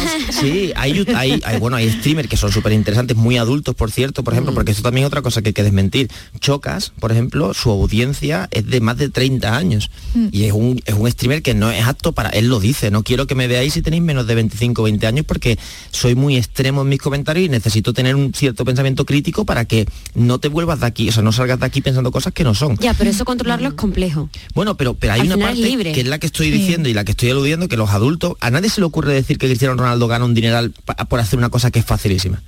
Sí, 0.41 0.71
hay, 0.75 0.93
yu- 0.93 1.15
hay, 1.15 1.39
hay- 1.45 1.60
bueno, 1.60 1.77
hay 1.77 1.89
streamers 1.91 2.27
que 2.27 2.38
son 2.38 2.51
súper 2.51 2.71
interesantes, 2.73 3.15
muy 3.15 3.38
adultos, 3.38 3.75
por 3.75 3.91
cierto, 3.91 4.23
por 4.23 4.34
Mm. 4.34 4.36
ejemplo, 4.38 4.53
porque 4.55 4.71
esto 4.71 4.81
también 4.84 5.03
es 5.05 5.07
otra 5.07 5.21
cosa 5.21 5.41
que 5.41 5.49
hay 5.49 5.53
que 5.53 5.63
desmentir. 5.63 6.10
Chocas, 6.39 6.91
por 6.99 7.12
ejemplo, 7.12 7.53
su 7.53 7.69
audiencia 7.69 8.47
es 8.51 8.65
de 8.67 8.81
más 8.81 8.97
de 8.97 9.10
30 9.10 9.55
años 9.55 9.91
Mm. 10.15 10.27
y 10.31 10.45
es 10.45 10.53
un, 10.53 10.81
es 10.86 10.95
un 10.95 11.07
streamer 11.12 11.41
que 11.41 11.54
no 11.54 11.69
es 11.71 11.86
apto 11.86 12.12
para, 12.13 12.30
él 12.30 12.47
lo 12.47 12.60
dice, 12.60 12.91
no 12.91 13.04
quiero 13.04 13.28
que 13.28 13.36
me 13.36 13.47
veáis 13.47 13.74
si 13.74 13.82
tenéis 13.82 14.02
menos 14.04 14.28
de 14.28 14.36
25 14.36 14.82
o 14.82 14.86
20 14.86 15.08
años 15.08 15.26
porque 15.26 15.58
soy 15.91 16.15
muy 16.15 16.38
extremo 16.38 16.82
en 16.82 16.89
mis 16.89 17.00
comentarios 17.00 17.45
y 17.45 17.50
necesito 17.50 17.93
tener 17.93 18.15
un 18.15 18.34
cierto 18.34 18.65
pensamiento 18.65 19.06
crítico 19.06 19.45
para 19.45 19.65
que 19.65 19.86
no 20.15 20.39
te 20.39 20.47
vuelvas 20.47 20.80
de 20.80 20.86
aquí, 20.88 21.10
o 21.10 21.12
sea, 21.12 21.24
no 21.24 21.32
salgas 21.32 21.60
de 21.60 21.65
aquí 21.65 21.82
pensando 21.82 22.12
cosas 22.12 22.34
que 22.34 22.43
no 22.43 22.54
son. 22.56 22.78
ya, 22.78 22.93
pero 22.93 23.10
eso 23.10 23.26
controlarlo 23.26 23.67
es 23.69 23.74
complejo. 23.76 24.30
Bueno, 24.54 24.76
pero, 24.78 24.93
pero 24.93 25.13
hay 25.13 25.21
Al 25.21 25.28
una 25.28 25.38
parte 25.38 25.60
libre. 25.62 25.91
que 25.91 26.02
es 26.02 26.08
la 26.08 26.19
que 26.19 26.28
estoy 26.28 26.47
Sí. 26.47 26.54
diciendo 26.58 26.89
y 26.89 26.93
la 26.93 27.04
que 27.04 27.12
estoy 27.12 27.30
aludiendo, 27.30 27.67
que 27.67 27.78
los 27.78 27.89
adultos, 27.91 28.34
a 28.39 28.50
nadie 28.52 28.69
se 28.69 28.82
le 28.82 28.86
ocurre 28.86 29.13
decir 29.13 29.38
que 29.38 29.47
Cristiano 29.47 29.76
Ronaldo 29.76 30.08
gana 30.08 30.26
un 30.26 30.34
dineral 30.34 30.74
por 31.10 31.19
hacer 31.19 31.38
una 31.39 31.50
cosa 31.50 31.71
que 31.71 31.80
es 31.80 31.86
facilísima. 31.86 32.41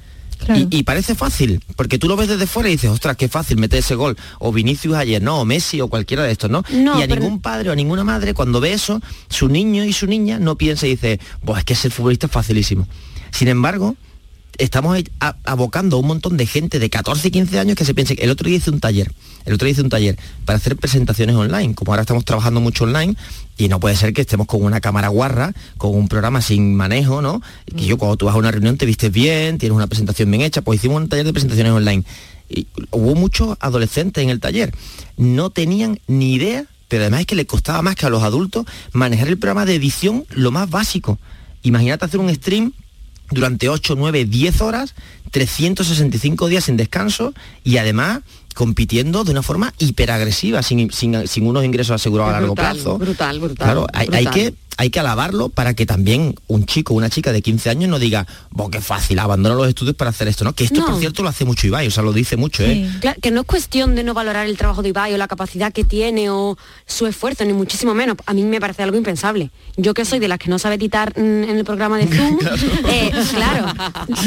Claro. 0.45 0.67
Y, 0.71 0.79
y 0.79 0.83
parece 0.83 1.15
fácil, 1.15 1.61
porque 1.75 1.97
tú 1.97 2.07
lo 2.07 2.15
ves 2.15 2.27
desde 2.27 2.47
fuera 2.47 2.69
y 2.69 2.73
dices, 2.73 2.89
ostras, 2.89 3.15
qué 3.17 3.27
fácil 3.29 3.57
meter 3.57 3.79
ese 3.79 3.95
gol. 3.95 4.17
O 4.39 4.51
Vinicius 4.51 4.95
ayer, 4.95 5.21
no, 5.21 5.39
o 5.39 5.45
Messi 5.45 5.81
o 5.81 5.87
cualquiera 5.87 6.23
de 6.23 6.31
estos, 6.31 6.49
¿no? 6.49 6.63
No, 6.71 6.99
y 6.99 7.03
a 7.03 7.07
pero- 7.07 7.21
ningún 7.21 7.39
padre 7.41 7.69
o 7.69 7.73
a 7.73 7.75
ninguna 7.75 8.03
madre, 8.03 8.33
cuando 8.33 8.59
ve 8.59 8.73
eso, 8.73 9.01
su 9.29 9.47
niño 9.47 9.83
y 9.85 9.93
su 9.93 10.07
niña 10.07 10.39
no 10.39 10.55
piensa 10.57 10.85
y 10.87 10.91
dice, 10.91 11.19
pues 11.45 11.59
es 11.59 11.65
que 11.65 11.75
ser 11.75 11.91
futbolista 11.91 12.27
es 12.27 12.31
facilísimo. 12.33 12.87
Sin 13.31 13.47
embargo, 13.47 13.95
estamos 14.57 15.01
abocando 15.43 15.97
a 15.97 15.99
un 15.99 16.07
montón 16.07 16.37
de 16.37 16.45
gente 16.45 16.79
de 16.79 16.89
14 16.89 17.27
y 17.27 17.31
15 17.31 17.59
años 17.59 17.75
que 17.75 17.85
se 17.85 17.93
piense 17.93 18.15
el 18.19 18.29
otro 18.29 18.47
día 18.47 18.57
hice 18.57 18.69
un 18.69 18.79
taller 18.79 19.11
el 19.45 19.53
otro 19.53 19.65
día 19.65 19.71
hice 19.71 19.81
un 19.81 19.89
taller 19.89 20.17
para 20.45 20.57
hacer 20.57 20.75
presentaciones 20.75 21.35
online 21.35 21.73
como 21.75 21.91
ahora 21.91 22.01
estamos 22.01 22.23
trabajando 22.23 22.61
mucho 22.61 22.83
online 22.83 23.15
y 23.57 23.67
no 23.67 23.79
puede 23.79 23.95
ser 23.95 24.13
que 24.13 24.21
estemos 24.21 24.47
con 24.47 24.63
una 24.63 24.79
cámara 24.79 25.07
guarra 25.07 25.53
con 25.77 25.95
un 25.95 26.07
programa 26.07 26.41
sin 26.41 26.75
manejo 26.75 27.21
no 27.21 27.41
que 27.75 27.85
yo 27.85 27.97
cuando 27.97 28.17
tú 28.17 28.25
vas 28.25 28.35
a 28.35 28.37
una 28.37 28.51
reunión 28.51 28.77
te 28.77 28.85
vistes 28.85 29.11
bien 29.11 29.57
tienes 29.57 29.75
una 29.75 29.87
presentación 29.87 30.29
bien 30.29 30.43
hecha 30.43 30.61
pues 30.61 30.79
hicimos 30.79 31.01
un 31.01 31.09
taller 31.09 31.25
de 31.25 31.33
presentaciones 31.33 31.73
online. 31.73 32.03
Y 32.49 32.67
hubo 32.91 33.15
muchos 33.15 33.57
adolescentes 33.61 34.23
en 34.23 34.29
el 34.29 34.39
taller. 34.39 34.75
No 35.17 35.49
tenían 35.49 35.99
ni 36.07 36.33
idea 36.33 36.65
pero 36.87 37.03
además 37.03 37.21
es 37.21 37.25
que 37.25 37.35
le 37.35 37.47
costaba 37.47 37.81
más 37.81 37.95
que 37.95 38.05
a 38.05 38.09
los 38.11 38.21
adultos 38.21 38.67
manejar 38.91 39.27
el 39.27 39.39
programa 39.39 39.65
de 39.65 39.73
edición 39.73 40.25
lo 40.29 40.51
más 40.51 40.69
básico. 40.69 41.17
Imagínate 41.63 42.05
hacer 42.05 42.19
un 42.19 42.33
stream 42.35 42.73
durante 43.31 43.69
8, 43.69 43.95
9, 43.97 44.25
10 44.25 44.61
horas, 44.61 44.93
365 45.31 46.47
días 46.47 46.65
sin 46.65 46.77
descanso 46.77 47.33
y 47.63 47.77
además 47.77 48.19
compitiendo 48.53 49.23
de 49.23 49.31
una 49.31 49.41
forma 49.41 49.73
hiperagresiva, 49.79 50.61
sin, 50.61 50.91
sin, 50.91 51.27
sin 51.27 51.47
unos 51.47 51.65
ingresos 51.65 51.95
asegurados 51.95 52.29
a 52.35 52.39
largo 52.39 52.53
brutal, 52.53 52.75
plazo. 52.75 52.97
brutal, 52.99 53.39
brutal, 53.39 53.65
Claro, 53.65 53.87
hay, 53.93 54.07
hay 54.11 54.25
brutal. 54.25 54.33
que, 54.33 54.53
hay 54.77 54.89
que 54.89 54.99
alabarlo 54.99 55.49
para 55.49 55.73
que 55.73 55.85
también 55.85 56.35
un 56.47 56.65
chico 56.65 56.93
o 56.93 56.97
una 56.97 57.09
chica 57.09 57.31
de 57.31 57.41
15 57.41 57.69
años 57.69 57.89
no 57.89 57.99
diga, 57.99 58.25
oh, 58.57 58.69
qué 58.69 58.81
fácil, 58.81 59.19
abandono 59.19 59.55
los 59.55 59.67
estudios 59.67 59.95
para 59.95 60.09
hacer 60.09 60.27
esto, 60.27 60.43
¿no? 60.43 60.53
Que 60.53 60.63
esto, 60.65 60.79
No. 60.81 60.87
por 60.87 60.99
cierto, 60.99 61.23
lo 61.23 61.29
hace 61.29 61.45
mucho 61.45 61.67
Ibai, 61.67 61.87
o 61.87 61.91
sea, 61.91 62.03
lo 62.03 62.13
dice 62.13 62.37
mucho, 62.37 62.63
¿eh? 62.63 62.89
Claro, 63.01 63.19
que 63.21 63.31
no 63.31 63.41
es 63.41 63.47
cuestión 63.47 63.95
de 63.95 64.03
no 64.03 64.13
valorar 64.13 64.47
el 64.47 64.57
trabajo 64.57 64.81
de 64.81 64.89
Ibai 64.89 65.13
o 65.13 65.17
la 65.17 65.27
capacidad 65.27 65.71
que 65.71 65.83
tiene 65.83 66.29
o 66.29 66.57
su 66.85 67.07
esfuerzo, 67.07 67.45
ni 67.45 67.53
muchísimo 67.53 67.93
menos. 67.93 68.17
A 68.25 68.33
mí 68.33 68.43
me 68.43 68.59
parece 68.59 68.83
algo 68.83 68.97
impensable. 68.97 69.51
Yo 69.77 69.93
que 69.93 70.05
soy 70.05 70.19
de 70.19 70.27
las 70.27 70.39
que 70.39 70.49
no 70.49 70.59
sabe 70.59 70.75
editar 70.75 71.13
en 71.15 71.43
el 71.49 71.63
programa 71.63 71.97
de 71.97 72.07
Zoom, 72.07 72.37
eh, 72.89 73.11
claro, 73.31 73.73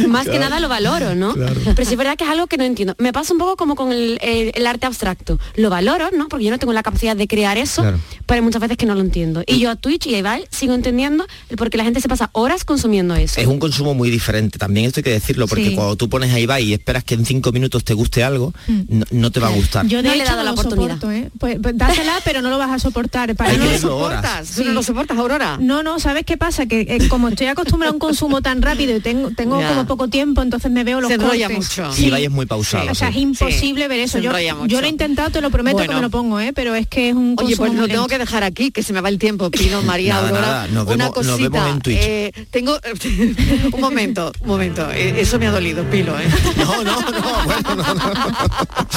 más 0.09 0.29
que 0.29 0.39
nada 0.39 0.61
lo 0.61 0.69
valoro, 0.69 1.15
¿no? 1.15 1.35
Pero 1.35 1.85
sí 1.85 1.93
es 1.95 1.97
verdad 1.97 2.17
que 2.17 2.25
es 2.25 2.31
algo 2.31 2.47
que 2.47 2.57
no 2.57 2.65
entiendo. 2.65 2.95
Me 2.99 3.13
pasa 3.13 3.33
un 3.33 3.39
poco 3.39 3.57
como 3.57 3.75
con 3.77 3.93
el, 3.93 4.19
el- 4.23 4.53
el 4.55 4.67
arte 4.67 4.87
abstracto. 4.87 5.39
Lo 5.57 5.71
valoro, 5.71 6.11
¿no? 6.17 6.29
Porque 6.29 6.45
yo 6.45 6.51
no 6.51 6.59
tengo 6.59 6.73
la 6.73 6.83
capacidad 6.83 7.17
de 7.17 7.27
crear 7.29 7.59
eso, 7.59 7.85
pero 8.27 8.43
muchas 8.43 8.61
veces 8.61 8.77
que 8.77 8.87
no 8.87 8.95
lo 8.95 9.01
entiendo. 9.01 9.43
Y 9.47 9.59
yo 9.59 9.71
a 9.71 9.77
Twitch 9.77 10.07
y 10.07 10.15
a 10.15 10.19
Ibai 10.19 10.36
sigo 10.51 10.75
entendiendo 10.75 11.27
el 11.49 11.57
por 11.57 11.71
qué 11.71 11.77
la 11.77 11.85
gente 11.85 12.01
se 12.01 12.09
pasa 12.09 12.31
horas 12.33 12.65
consumiendo 12.65 13.15
eso. 13.15 13.41
Es 13.41 13.47
un 13.47 13.59
consumo 13.59 13.95
muy 13.95 14.11
diferente, 14.11 14.59
también 14.59 14.87
esto 14.87 15.01
hay 15.01 15.05
que 15.05 15.11
decirlo, 15.13 15.47
porque 15.49 15.71
Sí. 15.71 15.75
cuando 15.75 15.97
tú 15.97 16.09
pones 16.09 16.33
a 16.33 16.39
Ibai 16.41 16.65
y 16.65 16.73
esperas 16.75 17.05
que 17.05 17.15
en 17.15 17.25
cinco 17.27 17.53
minutos 17.53 17.85
te 17.85 17.95
guste 17.95 18.23
algo, 18.25 18.53
no, 18.89 19.05
no 19.11 19.31
te 19.31 19.41
va 19.41 19.49
a 19.49 19.51
gustar. 19.53 19.87
Yo 19.87 19.99
de 20.03 20.09
No 20.09 20.15
le 20.15 20.23
he 20.23 20.25
dado 20.25 20.39
no 20.39 20.45
la 20.45 20.53
oportunidad. 20.53 20.95
soporto, 20.95 21.11
¿eh? 21.13 21.31
Pues, 21.39 21.59
pues 21.63 21.77
dásela, 21.77 22.21
pero 22.25 22.43
no 22.43 22.51
lo 22.51 22.59
vas 22.59 22.71
a 22.71 22.79
soportar. 22.79 23.35
Para 23.37 23.53
no 23.55 23.65
lo 23.65 23.79
soportas. 23.79 24.51
¿Tú 24.57 24.65
no 24.65 24.73
lo 24.73 24.83
soportas, 24.83 25.17
Aurora? 25.19 25.59
No, 25.61 25.83
no, 25.83 25.99
¿sabes 26.01 26.25
qué 26.25 26.37
pasa? 26.37 26.67
Que 26.67 26.81
eh, 26.83 27.09
como 27.09 27.29
estoy 27.29 27.47
acostumbrada 27.49 27.91
a 27.91 27.95
un 27.95 27.99
consumo 27.99 28.43
tan 28.43 28.63
rápido 28.63 28.97
y 28.97 29.01
tengo, 29.01 29.31
tengo 29.31 29.61
como 29.67 29.87
poco 29.87 30.09
tiempo, 30.09 30.43
entonces 30.43 30.71
me 30.71 30.85
veo 30.85 31.01
los 31.01 31.11
Se 31.11 31.19
cortes. 31.19 31.51
mucho. 31.51 31.91
Y 31.99 32.07
Ibai 32.07 32.25
es 32.25 32.31
muy 32.31 32.47
pausado. 32.47 32.91
O 32.91 32.95
sea, 32.95 33.09
sí. 33.13 33.19
es 33.19 33.23
imposible 33.23 33.89
ver 33.89 34.01
eso. 34.01 34.19
Yo, 34.19 34.33
yo 34.67 34.81
lo 34.81 34.87
he 34.87 34.91
intentado, 34.91 35.31
te 35.31 35.41
lo 35.41 35.51
prometo 35.51 35.77
Bueno. 35.79 35.91
que 35.91 35.97
me 35.97 36.03
lo 36.03 36.11
pongo, 36.11 36.41
¿eh? 36.41 36.53
pero 36.53 36.75
es 36.75 36.87
que 36.87 37.11
es 37.11 37.15
un 37.15 37.35
Oye, 37.39 37.57
pues 37.57 37.73
lo 37.75 37.87
tengo 37.89 38.07
que 38.07 38.19
dejar 38.19 38.43
aquí, 38.45 38.71
que 38.71 38.83
se 38.83 38.93
me 38.93 39.01
va 39.01 39.09
el 39.09 39.19
tiempo, 39.19 39.51
Pino, 39.51 39.83
María, 39.83 40.21
Nada, 40.27 40.39
Aurora. 40.39 40.47
nada, 40.47 40.67
nos 40.69 40.87
Una 40.87 41.05
vemos- 41.05 41.17
nos 41.17 41.27
cosita. 41.37 41.49
vemos 41.51 41.71
en 41.75 41.81
Twitch. 41.81 41.99
eh, 42.01 42.33
tengo 42.51 42.79
un 43.73 43.81
momento, 43.81 44.33
un 44.41 44.49
momento. 44.49 44.91
eh, 44.93 45.15
eso 45.21 45.39
me 45.39 45.47
ha 45.47 45.51
dolido, 45.51 45.85
Pilo, 45.85 46.19
¿eh? 46.19 46.25
No, 46.57 46.83
no, 46.85 47.01
no, 47.01 47.45
bueno, 47.45 47.75
no, 47.77 47.95
no. 47.95 48.07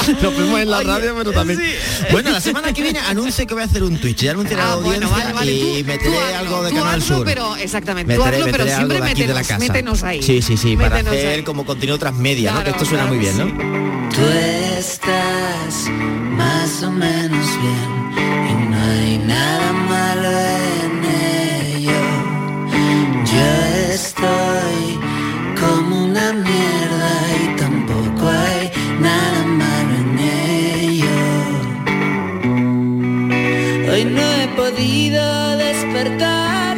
Nos 0.21 0.37
vemos 0.37 0.59
en 0.61 0.71
la 0.71 0.81
radio, 0.81 1.13
pero 1.17 1.31
también. 1.31 1.59
Bueno, 2.11 2.31
la 2.31 2.41
semana 2.41 2.73
que 2.73 2.81
viene 2.81 2.99
anuncie 2.99 3.45
que 3.45 3.53
voy 3.53 3.63
a 3.63 3.65
hacer 3.65 3.83
un 3.83 3.97
Twitch. 3.97 4.23
Ya 4.23 4.31
anunciaré 4.31 4.61
a 4.61 4.65
la 4.65 4.71
Ah, 4.73 4.75
bueno, 4.77 5.07
audiencia 5.07 5.17
vale, 5.17 5.33
vale, 5.33 5.51
y 5.53 5.81
tú- 5.83 5.87
meteré 5.87 6.09
tú 6.11 6.19
hazlo, 6.19 6.37
algo 6.39 6.63
de 6.63 6.69
tú 6.71 6.75
Canal 6.77 6.99
hazlo, 7.01 7.15
Sur. 7.17 7.25
pero 7.25 7.55
exactamente, 7.57 8.15
tú 8.15 8.19
Meteré, 8.23 8.37
hazlo, 8.41 8.51
pero 8.51 8.65
siempre 8.65 9.01
de 9.01 9.09
aquí 9.09 9.23
de 9.23 9.33
la 9.33 9.41
casa. 9.41 9.59
métenos 9.59 10.03
ahí. 10.03 10.21
Sí, 10.23 10.41
sí, 10.41 10.57
sí, 10.57 10.75
para 10.77 10.97
hacer 10.97 11.27
ahí. 11.39 11.43
como 11.43 11.65
contenido 11.65 11.97
transmedia, 11.99 12.53
¿no? 12.53 12.63
Que 12.63 12.69
esto 12.71 12.85
suena 12.85 13.05
muy 13.05 13.17
bien, 13.17 13.37
¿no? 13.37 13.45
Tú 14.09 14.21
estás 14.77 15.85
más 16.37 16.83
o 16.83 16.91
menos 16.91 17.45
bien 17.61 18.09
y 18.49 18.69
no 18.69 18.81
hay 18.81 19.17
nada 19.19 19.73
malo 19.73 20.29
estoy 24.19 24.99
como 25.59 26.03
una 26.05 26.33
mierda 26.33 27.11
y 27.41 27.55
tampoco 27.57 28.27
hay 28.27 28.71
nada 28.99 29.45
malo 29.45 29.95
en 30.03 30.19
ello. 30.19 31.19
Hoy 33.91 34.05
no 34.05 34.21
he 34.21 34.47
podido 34.55 35.57
despertar. 35.57 36.77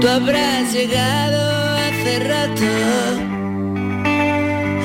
Tú 0.00 0.08
habrás 0.08 0.72
llegado 0.72 1.76
hace 1.86 2.18
rato. 2.32 2.70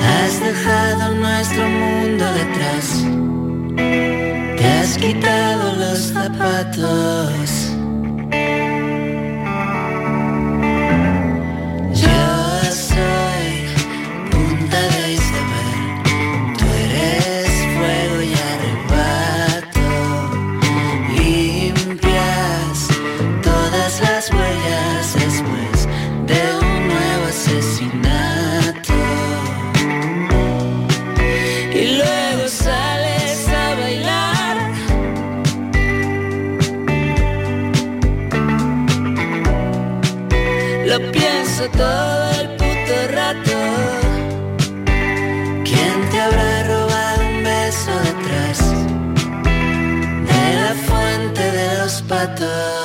Has 0.08 0.40
dejado 0.40 1.14
nuestro 1.14 1.68
mundo 1.68 2.24
detrás. 2.32 2.97
Has 4.88 4.96
quitado 4.96 5.76
los 5.76 5.98
zapatos. 5.98 7.57
Todo 41.78 42.30
el 42.40 42.48
puto 42.56 42.96
rato. 43.18 43.58
¿Quién 45.64 45.96
te 46.10 46.20
habrá 46.20 46.52
robado 46.64 47.20
un 47.30 47.44
beso 47.44 47.92
detrás 48.08 48.58
de 50.30 50.44
la 50.60 50.74
fuente 50.86 51.42
de 51.52 51.78
los 51.78 52.02
patos? 52.02 52.77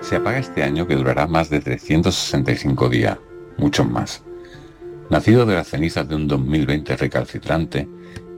Se 0.00 0.16
apaga 0.16 0.38
este 0.38 0.62
año 0.62 0.86
que 0.86 0.96
durará 0.96 1.26
más 1.26 1.50
de 1.50 1.60
365 1.60 2.88
días, 2.88 3.18
muchos 3.58 3.88
más. 3.88 4.22
Nacido 5.10 5.44
de 5.44 5.54
las 5.54 5.68
cenizas 5.68 6.08
de 6.08 6.14
un 6.14 6.26
2020 6.28 6.96
recalcitrante, 6.96 7.88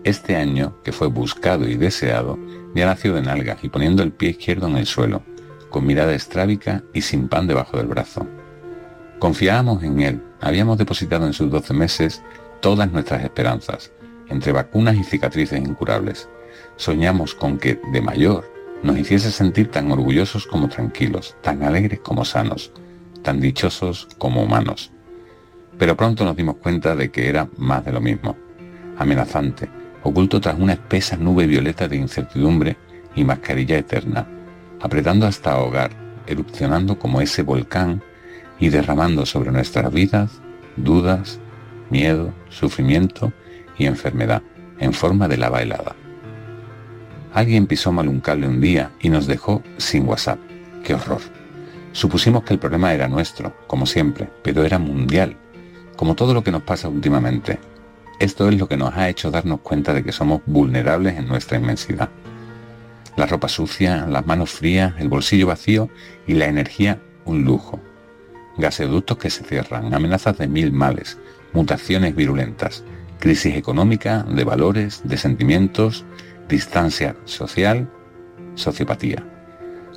este 0.03 0.35
año, 0.37 0.77
que 0.83 0.93
fue 0.93 1.07
buscado 1.07 1.69
y 1.69 1.77
deseado, 1.77 2.39
ya 2.75 2.87
nació 2.87 3.15
de 3.15 3.23
nalgas 3.23 3.63
y 3.63 3.69
poniendo 3.69 4.03
el 4.03 4.13
pie 4.13 4.31
izquierdo 4.31 4.67
en 4.67 4.77
el 4.79 4.87
suelo, 4.87 5.23
con 5.71 5.87
mirada 5.87 6.15
estrábica 6.15 6.83
y 6.93 7.03
sin 7.03 7.29
pan 7.29 7.47
debajo 7.47 7.77
del 7.77 7.87
brazo. 7.87 8.27
Confiábamos 9.21 9.83
en 9.85 10.01
él, 10.01 10.23
habíamos 10.41 10.77
depositado 10.77 11.27
en 11.27 11.33
sus 11.33 11.51
12 11.51 11.73
meses 11.73 12.23
todas 12.61 12.91
nuestras 12.91 13.23
esperanzas, 13.23 13.93
entre 14.29 14.53
vacunas 14.53 14.97
y 14.97 15.05
cicatrices 15.05 15.61
incurables. 15.61 16.29
Soñamos 16.77 17.35
con 17.35 17.59
que, 17.59 17.81
de 17.93 18.01
mayor, 18.01 18.51
nos 18.83 18.99
hiciese 18.99 19.31
sentir 19.31 19.71
tan 19.71 19.91
orgullosos 19.91 20.47
como 20.47 20.69
tranquilos, 20.69 21.37
tan 21.43 21.63
alegres 21.63 22.01
como 22.01 22.25
sanos, 22.25 22.73
tan 23.23 23.41
dichosos 23.41 24.09
como 24.19 24.43
humanos. 24.43 24.93
Pero 25.79 25.97
pronto 25.97 26.25
nos 26.25 26.37
dimos 26.37 26.57
cuenta 26.57 26.95
de 26.95 27.11
que 27.11 27.29
era 27.29 27.49
más 27.57 27.85
de 27.85 27.93
lo 27.93 28.01
mismo, 28.01 28.37
amenazante, 28.99 29.69
oculto 30.03 30.41
tras 30.41 30.59
una 30.59 30.75
espesa 30.75 31.17
nube 31.17 31.47
violeta 31.47 31.89
de 31.89 31.97
incertidumbre 31.97 32.77
y 33.17 33.25
mascarilla 33.25 33.79
eterna, 33.79 34.27
apretando 34.81 35.27
hasta 35.27 35.53
ahogar, 35.53 35.91
erupcionando 36.27 36.99
como 36.99 37.21
ese 37.21 37.43
volcán 37.43 38.03
y 38.59 38.69
derramando 38.69 39.25
sobre 39.27 39.51
nuestras 39.51 39.93
vidas 39.93 40.43
dudas, 40.77 41.39
miedo, 41.91 42.33
sufrimiento 42.49 43.33
y 43.79 43.87
enfermedad 43.87 44.43
en 44.79 44.93
forma 44.93 45.29
de 45.29 45.37
lava 45.37 45.63
helada. 45.63 45.95
Alguien 47.35 47.67
pisó 47.67 47.91
mal 47.91 48.07
un 48.07 48.21
cable 48.21 48.47
un 48.47 48.61
día 48.61 48.93
y 49.01 49.09
nos 49.09 49.27
dejó 49.27 49.61
sin 49.77 50.07
WhatsApp. 50.07 50.39
¡Qué 50.85 50.95
horror! 50.95 51.21
Supusimos 51.91 52.45
que 52.45 52.55
el 52.55 52.61
problema 52.61 52.95
era 52.95 53.09
nuestro, 53.09 53.57
como 53.67 53.87
siempre, 53.87 54.31
pero 54.45 54.65
era 54.65 54.79
mundial, 54.79 55.37
como 55.97 56.15
todo 56.15 56.33
lo 56.33 56.45
que 56.45 56.53
nos 56.53 56.63
pasa 56.63 56.89
últimamente. 56.89 57.59
Esto 58.21 58.49
es 58.49 58.57
lo 58.57 58.69
que 58.69 58.77
nos 58.77 58.95
ha 58.95 59.09
hecho 59.09 59.33
darnos 59.33 59.61
cuenta 59.61 59.93
de 59.93 60.05
que 60.05 60.13
somos 60.13 60.43
vulnerables 60.47 61.19
en 61.19 61.27
nuestra 61.27 61.59
inmensidad. 61.59 62.09
La 63.17 63.27
ropa 63.27 63.49
sucia, 63.49 64.07
las 64.07 64.25
manos 64.25 64.51
frías, 64.51 64.95
el 64.99 65.09
bolsillo 65.09 65.49
vacío 65.49 65.89
y 66.29 66.35
la 66.35 66.47
energía 66.47 67.01
un 67.25 67.45
lujo. 67.45 67.81
Gaseoductos 68.59 69.19
que 69.19 69.31
se 69.31 69.43
cierran, 69.43 69.93
amenazas 69.93 70.39
de 70.39 70.47
mil 70.47 70.71
males, 70.71 71.19
mutaciones 71.53 72.15
virulentas, 72.15 72.85
crisis 73.19 73.57
económica, 73.57 74.23
de 74.23 74.45
valores, 74.45 75.03
de 75.03 75.17
sentimientos, 75.17 76.05
distancia 76.49 77.17
social, 77.25 77.91
sociopatía. 78.55 79.25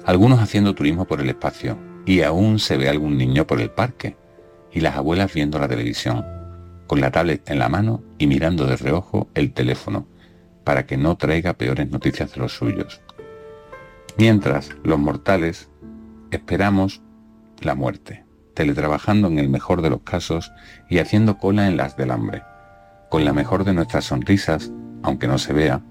Algunos 0.06 0.40
haciendo 0.40 0.74
turismo 0.74 1.06
por 1.06 1.22
el 1.22 1.30
espacio 1.30 1.78
y 2.06 2.22
aún 2.22 2.60
se 2.60 2.78
ve 2.78 2.90
algún 2.90 3.18
niño 3.18 3.46
por 3.46 3.60
el 3.60 3.70
parque 3.70 4.16
y 4.72 4.80
las 4.80 4.96
abuelas 4.96 5.34
viendo 5.34 5.60
la 5.60 5.68
televisión, 5.68 6.26
con 6.88 7.02
la 7.02 7.12
tablet 7.12 7.50
en 7.50 7.60
la 7.60 7.70
mano 7.70 8.02
y 8.18 8.28
mirando 8.28 8.66
de 8.66 8.78
reojo 8.78 9.28
el 9.34 9.52
teléfono 9.54 10.08
para 10.64 10.86
que 10.86 10.98
no 10.98 11.18
traiga 11.18 11.54
peores 11.54 11.90
noticias 11.90 12.34
de 12.34 12.40
los 12.40 12.54
suyos. 12.54 13.02
Mientras 14.18 14.72
los 14.84 14.98
mortales 14.98 15.70
esperamos 16.32 17.02
la 17.62 17.76
muerte, 17.76 18.26
teletrabajando 18.54 19.28
en 19.28 19.40
el 19.40 19.50
mejor 19.50 19.82
de 19.82 19.90
los 19.90 20.02
casos 20.02 20.52
y 20.90 21.00
haciendo 21.00 21.38
cola 21.38 21.68
en 21.68 21.78
las 21.78 21.98
del 21.98 22.12
hambre, 22.12 22.44
con 23.10 23.26
la 23.26 23.34
mejor 23.34 23.64
de 23.64 23.74
nuestras 23.74 24.06
sonrisas, 24.06 24.72
aunque 25.04 25.28
no 25.28 25.38
se 25.38 25.54
vea, 25.54 25.82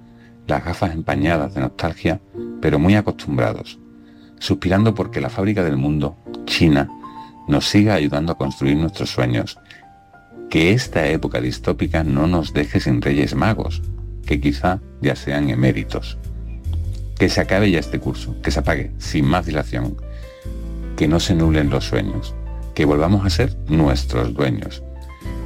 las 0.46 0.64
gafas 0.64 0.92
empañadas 0.92 1.54
de 1.54 1.60
nostalgia, 1.60 2.20
pero 2.60 2.78
muy 2.78 2.94
acostumbrados, 2.94 3.78
suspirando 4.38 4.94
porque 4.94 5.20
la 5.20 5.30
fábrica 5.30 5.64
del 5.64 5.76
mundo, 5.76 6.16
China, 6.44 6.88
nos 7.48 7.68
siga 7.68 7.94
ayudando 7.94 8.32
a 8.32 8.38
construir 8.38 8.76
nuestros 8.76 9.10
sueños. 9.10 9.58
Que 10.50 10.72
esta 10.72 11.06
época 11.08 11.40
distópica 11.40 12.04
no 12.04 12.26
nos 12.26 12.52
deje 12.52 12.80
sin 12.80 13.02
reyes 13.02 13.34
magos, 13.34 13.82
que 14.24 14.40
quizá 14.40 14.80
ya 15.00 15.16
sean 15.16 15.50
eméritos. 15.50 16.18
Que 17.18 17.28
se 17.28 17.40
acabe 17.40 17.70
ya 17.70 17.78
este 17.78 17.98
curso, 17.98 18.40
que 18.42 18.50
se 18.50 18.60
apague 18.60 18.92
sin 18.98 19.26
más 19.26 19.46
dilación, 19.46 19.96
que 20.96 21.08
no 21.08 21.20
se 21.20 21.34
nublen 21.34 21.70
los 21.70 21.84
sueños, 21.84 22.34
que 22.74 22.84
volvamos 22.84 23.24
a 23.24 23.30
ser 23.30 23.56
nuestros 23.68 24.34
dueños. 24.34 24.82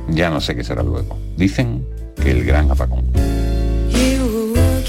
Ya 0.08 0.30
no 0.30 0.40
sé 0.40 0.56
qué 0.56 0.64
será 0.64 0.82
luego. 0.82 1.16
Dicen 1.36 1.86
que 2.20 2.32
el 2.32 2.44
gran 2.44 2.70
apagón. 2.70 3.04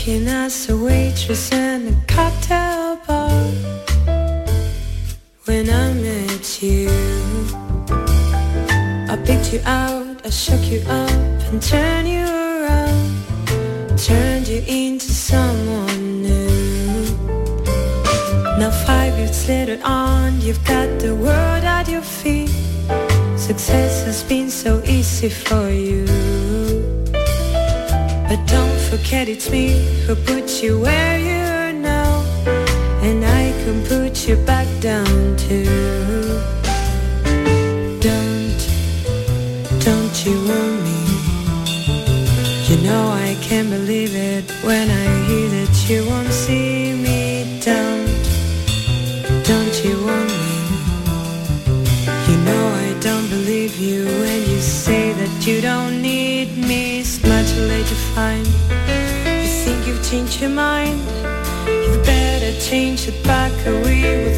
Working 0.02 0.28
as 0.28 0.68
a 0.70 0.76
waitress 0.76 1.52
in 1.52 1.88
a 1.88 1.95
cocktail 2.08 2.95
bar. 3.08 3.30
When 5.45 5.70
I 5.70 5.93
met 5.93 6.64
you 6.64 6.89
I 9.10 9.16
picked 9.24 9.54
you 9.54 9.62
out, 9.64 10.26
I 10.26 10.30
shook 10.30 10.64
you 10.72 10.82
up 10.88 11.39
and 11.49 11.62
turned 11.62 12.08
you 12.08 12.26
around. 12.26 13.97
Turned 13.97 14.47
you 14.47 14.64
into 14.66 15.12
someone 15.12 16.24
new. 16.24 17.04
Now 18.58 18.72
five 18.72 19.14
years 19.20 19.47
later 19.47 19.80
on, 19.84 20.41
you've 20.41 20.64
got 20.66 20.88
the 20.99 21.14
world 21.14 21.64
at 21.64 21.88
your 21.88 22.02
feet. 22.02 22.49
Success 23.38 24.04
has 24.06 24.24
been 24.24 24.49
so 24.49 24.82
easy 24.84 25.30
for 25.30 25.70
you 25.70 26.80
forget 28.91 29.29
it's 29.29 29.49
me 29.49 29.69
who 30.05 30.13
put 30.15 30.61
you 30.61 30.77
where 30.77 31.17
you 31.17 31.41
are 31.59 31.71
now. 31.71 32.11
And 33.01 33.23
I 33.23 33.43
can 33.63 33.85
put 33.85 34.27
you 34.27 34.35
back 34.45 34.67
down 34.81 35.37
too 35.37 35.80
change 62.72 63.09
it 63.09 63.22
back 63.26 63.51
away 63.65 64.30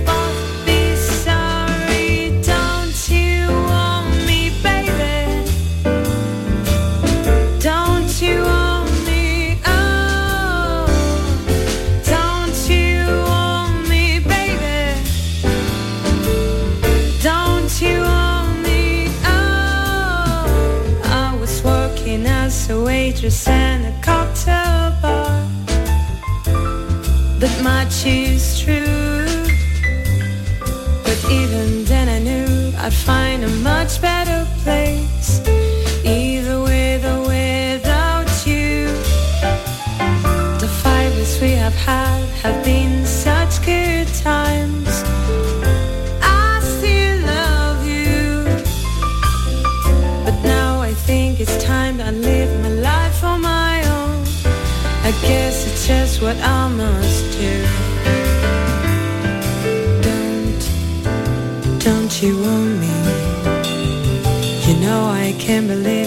trembling 65.66 66.03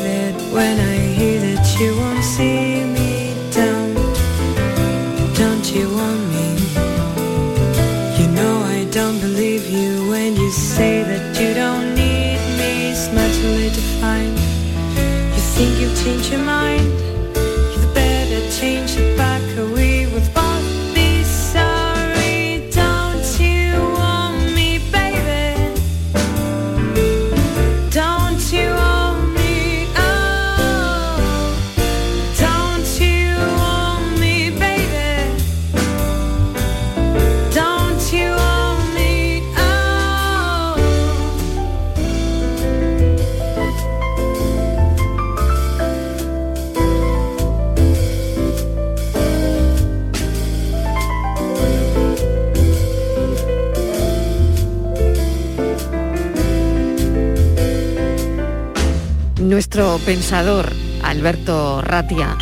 pensador 60.06 60.72
Alberto 61.02 61.82
Ratia. 61.82 62.38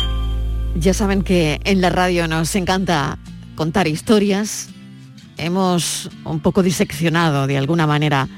Ya 0.75 0.93
saben 0.93 1.23
que 1.23 1.59
en 1.63 1.81
la 1.81 1.89
radio 1.89 2.27
nos 2.27 2.55
encanta 2.55 3.17
contar 3.55 3.87
historias. 3.87 4.69
Hemos 5.37 6.11
un 6.25 6.41
poco 6.41 6.61
diseccionado 6.61 7.47
de 7.47 7.57
alguna 7.57 7.87
manera 7.87 8.29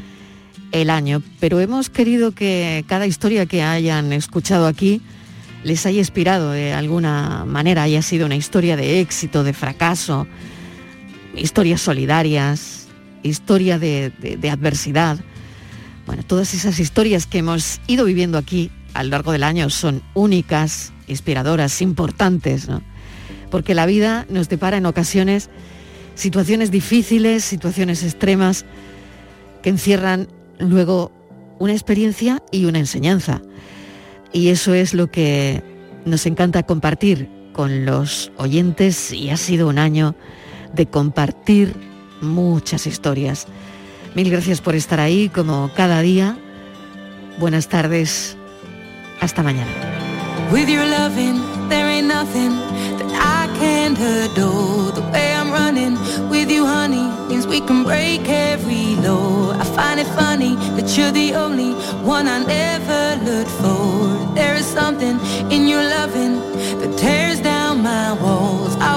el 0.72 0.90
año, 0.90 1.22
pero 1.42 1.60
hemos 1.60 1.90
querido 1.90 2.32
que 2.32 2.86
cada 2.88 3.06
historia 3.06 3.46
que 3.46 3.64
hayan 3.64 4.14
escuchado 4.14 4.66
aquí 4.66 5.02
les 5.62 5.86
haya 5.86 6.00
inspirado 6.00 6.52
de 6.52 6.72
alguna 6.72 7.44
manera, 7.44 7.84
haya 7.84 8.02
sido 8.02 8.28
una 8.28 8.38
historia 8.38 8.78
de 8.78 9.02
éxito, 9.02 9.44
de 9.44 9.52
fracaso, 9.52 10.26
historias 11.36 11.82
solidarias, 11.82 12.88
historia 13.24 13.78
de, 13.78 14.10
de 14.10 14.50
adversidad. 14.50 15.20
Bueno, 16.06 16.24
todas 16.24 16.54
esas 16.54 16.80
historias 16.80 17.26
que 17.26 17.40
hemos 17.40 17.82
ido 17.88 18.06
viviendo 18.06 18.38
aquí 18.38 18.72
a 18.98 19.04
lo 19.04 19.12
largo 19.12 19.32
del 19.32 19.44
año 19.44 19.70
son 19.70 20.02
únicas, 20.16 20.92
inspiradoras, 21.08 21.84
importantes, 21.84 22.68
¿no? 22.68 22.82
Porque 23.52 23.76
la 23.76 23.86
vida 23.86 24.26
nos 24.28 24.50
depara 24.50 24.78
en 24.78 24.88
ocasiones 24.88 25.52
situaciones 26.16 26.72
difíciles, 26.72 27.44
situaciones 27.44 28.04
extremas, 28.04 28.66
que 29.62 29.70
encierran 29.70 30.28
luego 30.58 31.12
una 31.60 31.74
experiencia 31.74 32.42
y 32.52 32.66
una 32.66 32.80
enseñanza. 32.80 33.44
Y 34.34 34.48
eso 34.48 34.74
es 34.74 34.96
lo 34.96 35.12
que 35.12 35.62
nos 36.06 36.26
encanta 36.26 36.64
compartir 36.64 37.30
con 37.54 37.86
los 37.86 38.32
oyentes 38.38 39.14
y 39.14 39.30
ha 39.30 39.38
sido 39.38 39.68
un 39.68 39.78
año 39.78 40.16
de 40.74 40.88
compartir 40.88 41.76
muchas 42.20 42.88
historias. 42.88 43.46
Mil 44.16 44.32
gracias 44.32 44.60
por 44.60 44.74
estar 44.74 45.00
ahí 45.00 45.30
como 45.30 45.70
cada 45.76 46.02
día. 46.02 46.36
Buenas 47.38 47.70
tardes. 47.70 48.37
Hasta 49.20 49.42
mañana. 49.44 49.72
With 50.52 50.70
your 50.70 50.86
loving, 50.86 51.42
there 51.70 51.88
ain't 51.88 52.08
nothing 52.08 52.52
that 53.00 53.12
I 53.12 53.48
can't 53.60 53.98
adore. 53.98 54.92
The 54.92 55.02
way 55.12 55.34
I'm 55.34 55.52
running 55.52 55.98
with 56.30 56.50
you, 56.50 56.66
honey, 56.66 57.10
means 57.28 57.48
we 57.48 57.60
can 57.60 57.84
break 57.84 58.22
every 58.30 58.96
law. 58.96 59.52
I 59.54 59.64
find 59.64 60.00
it 60.00 60.08
funny 60.08 60.56
that 60.76 60.96
you're 60.96 61.12
the 61.12 61.34
only 61.34 61.74
one 62.06 62.28
I 62.28 62.40
never 62.46 63.24
looked 63.26 63.52
for. 63.62 64.36
There 64.36 64.56
is 64.56 64.66
something 64.66 65.20
in 65.52 65.68
your 65.68 65.84
loving 65.84 66.40
that 66.80 66.98
tears 66.98 67.42
down 67.42 67.82
my 67.82 68.14
walls. 68.14 68.76
I 68.76 68.97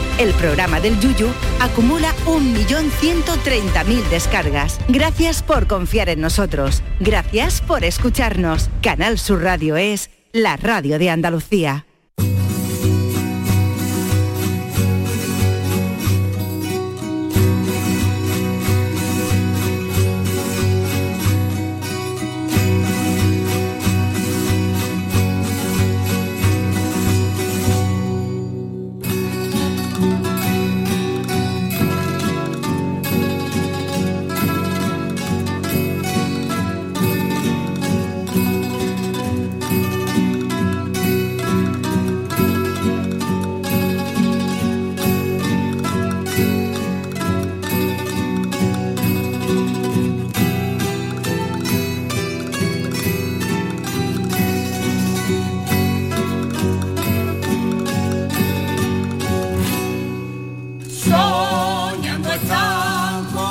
el 0.19 0.33
programa 0.33 0.79
del 0.79 0.99
Yuyu 0.99 1.29
acumula 1.59 2.13
1.130.000 2.25 4.09
descargas. 4.09 4.79
Gracias 4.87 5.43
por 5.43 5.67
confiar 5.67 6.09
en 6.09 6.21
nosotros. 6.21 6.81
Gracias 6.99 7.61
por 7.61 7.83
escucharnos. 7.83 8.69
Canal 8.81 9.19
Sur 9.19 9.43
Radio 9.43 9.77
es 9.77 10.09
la 10.33 10.57
radio 10.57 10.99
de 10.99 11.09
Andalucía. 11.09 11.85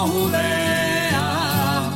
Judea, 0.06 1.90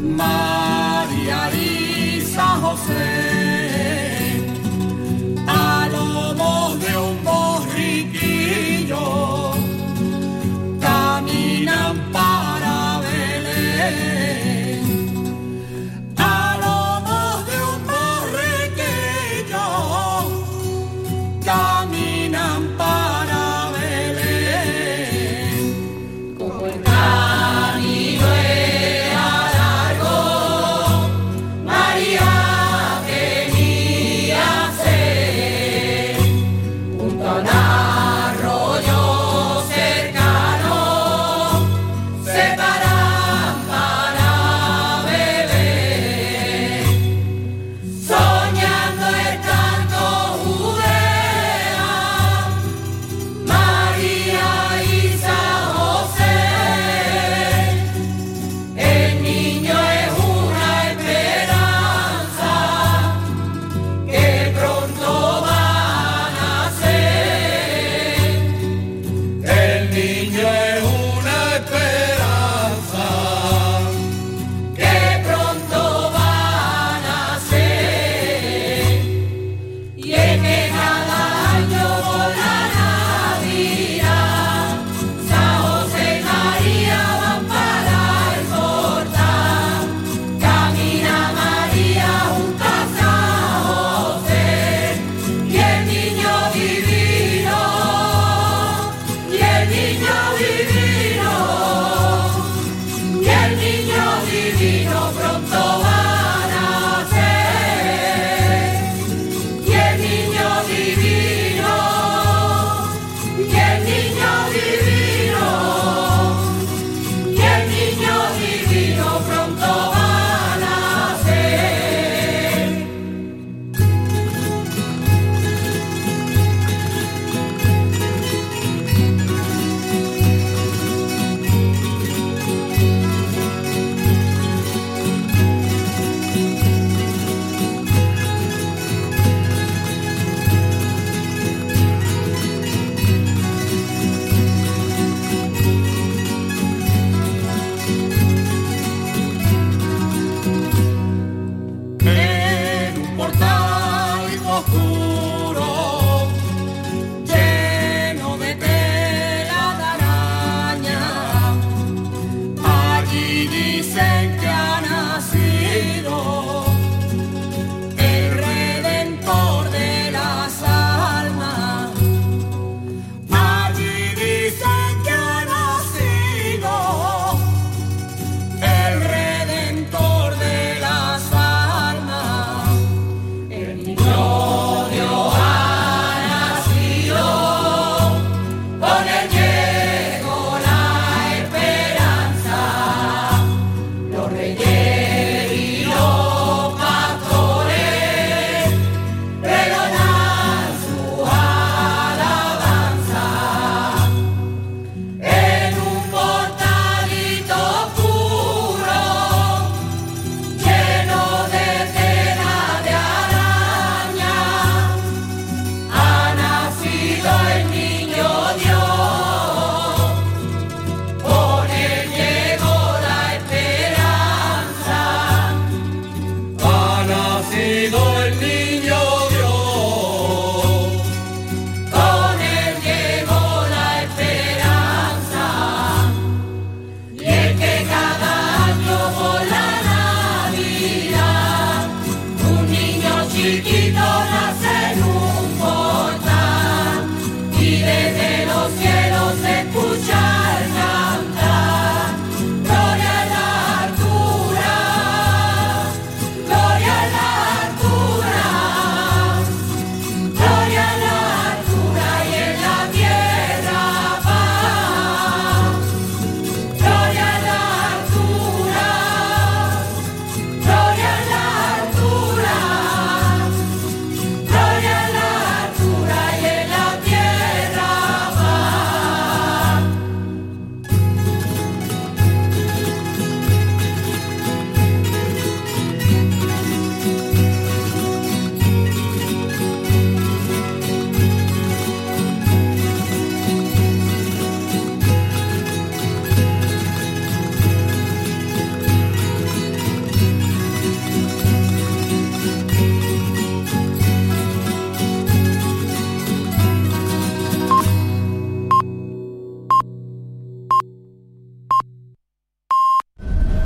María 0.00 1.50
y 1.54 2.20
San 2.22 2.60
José. 2.62 3.35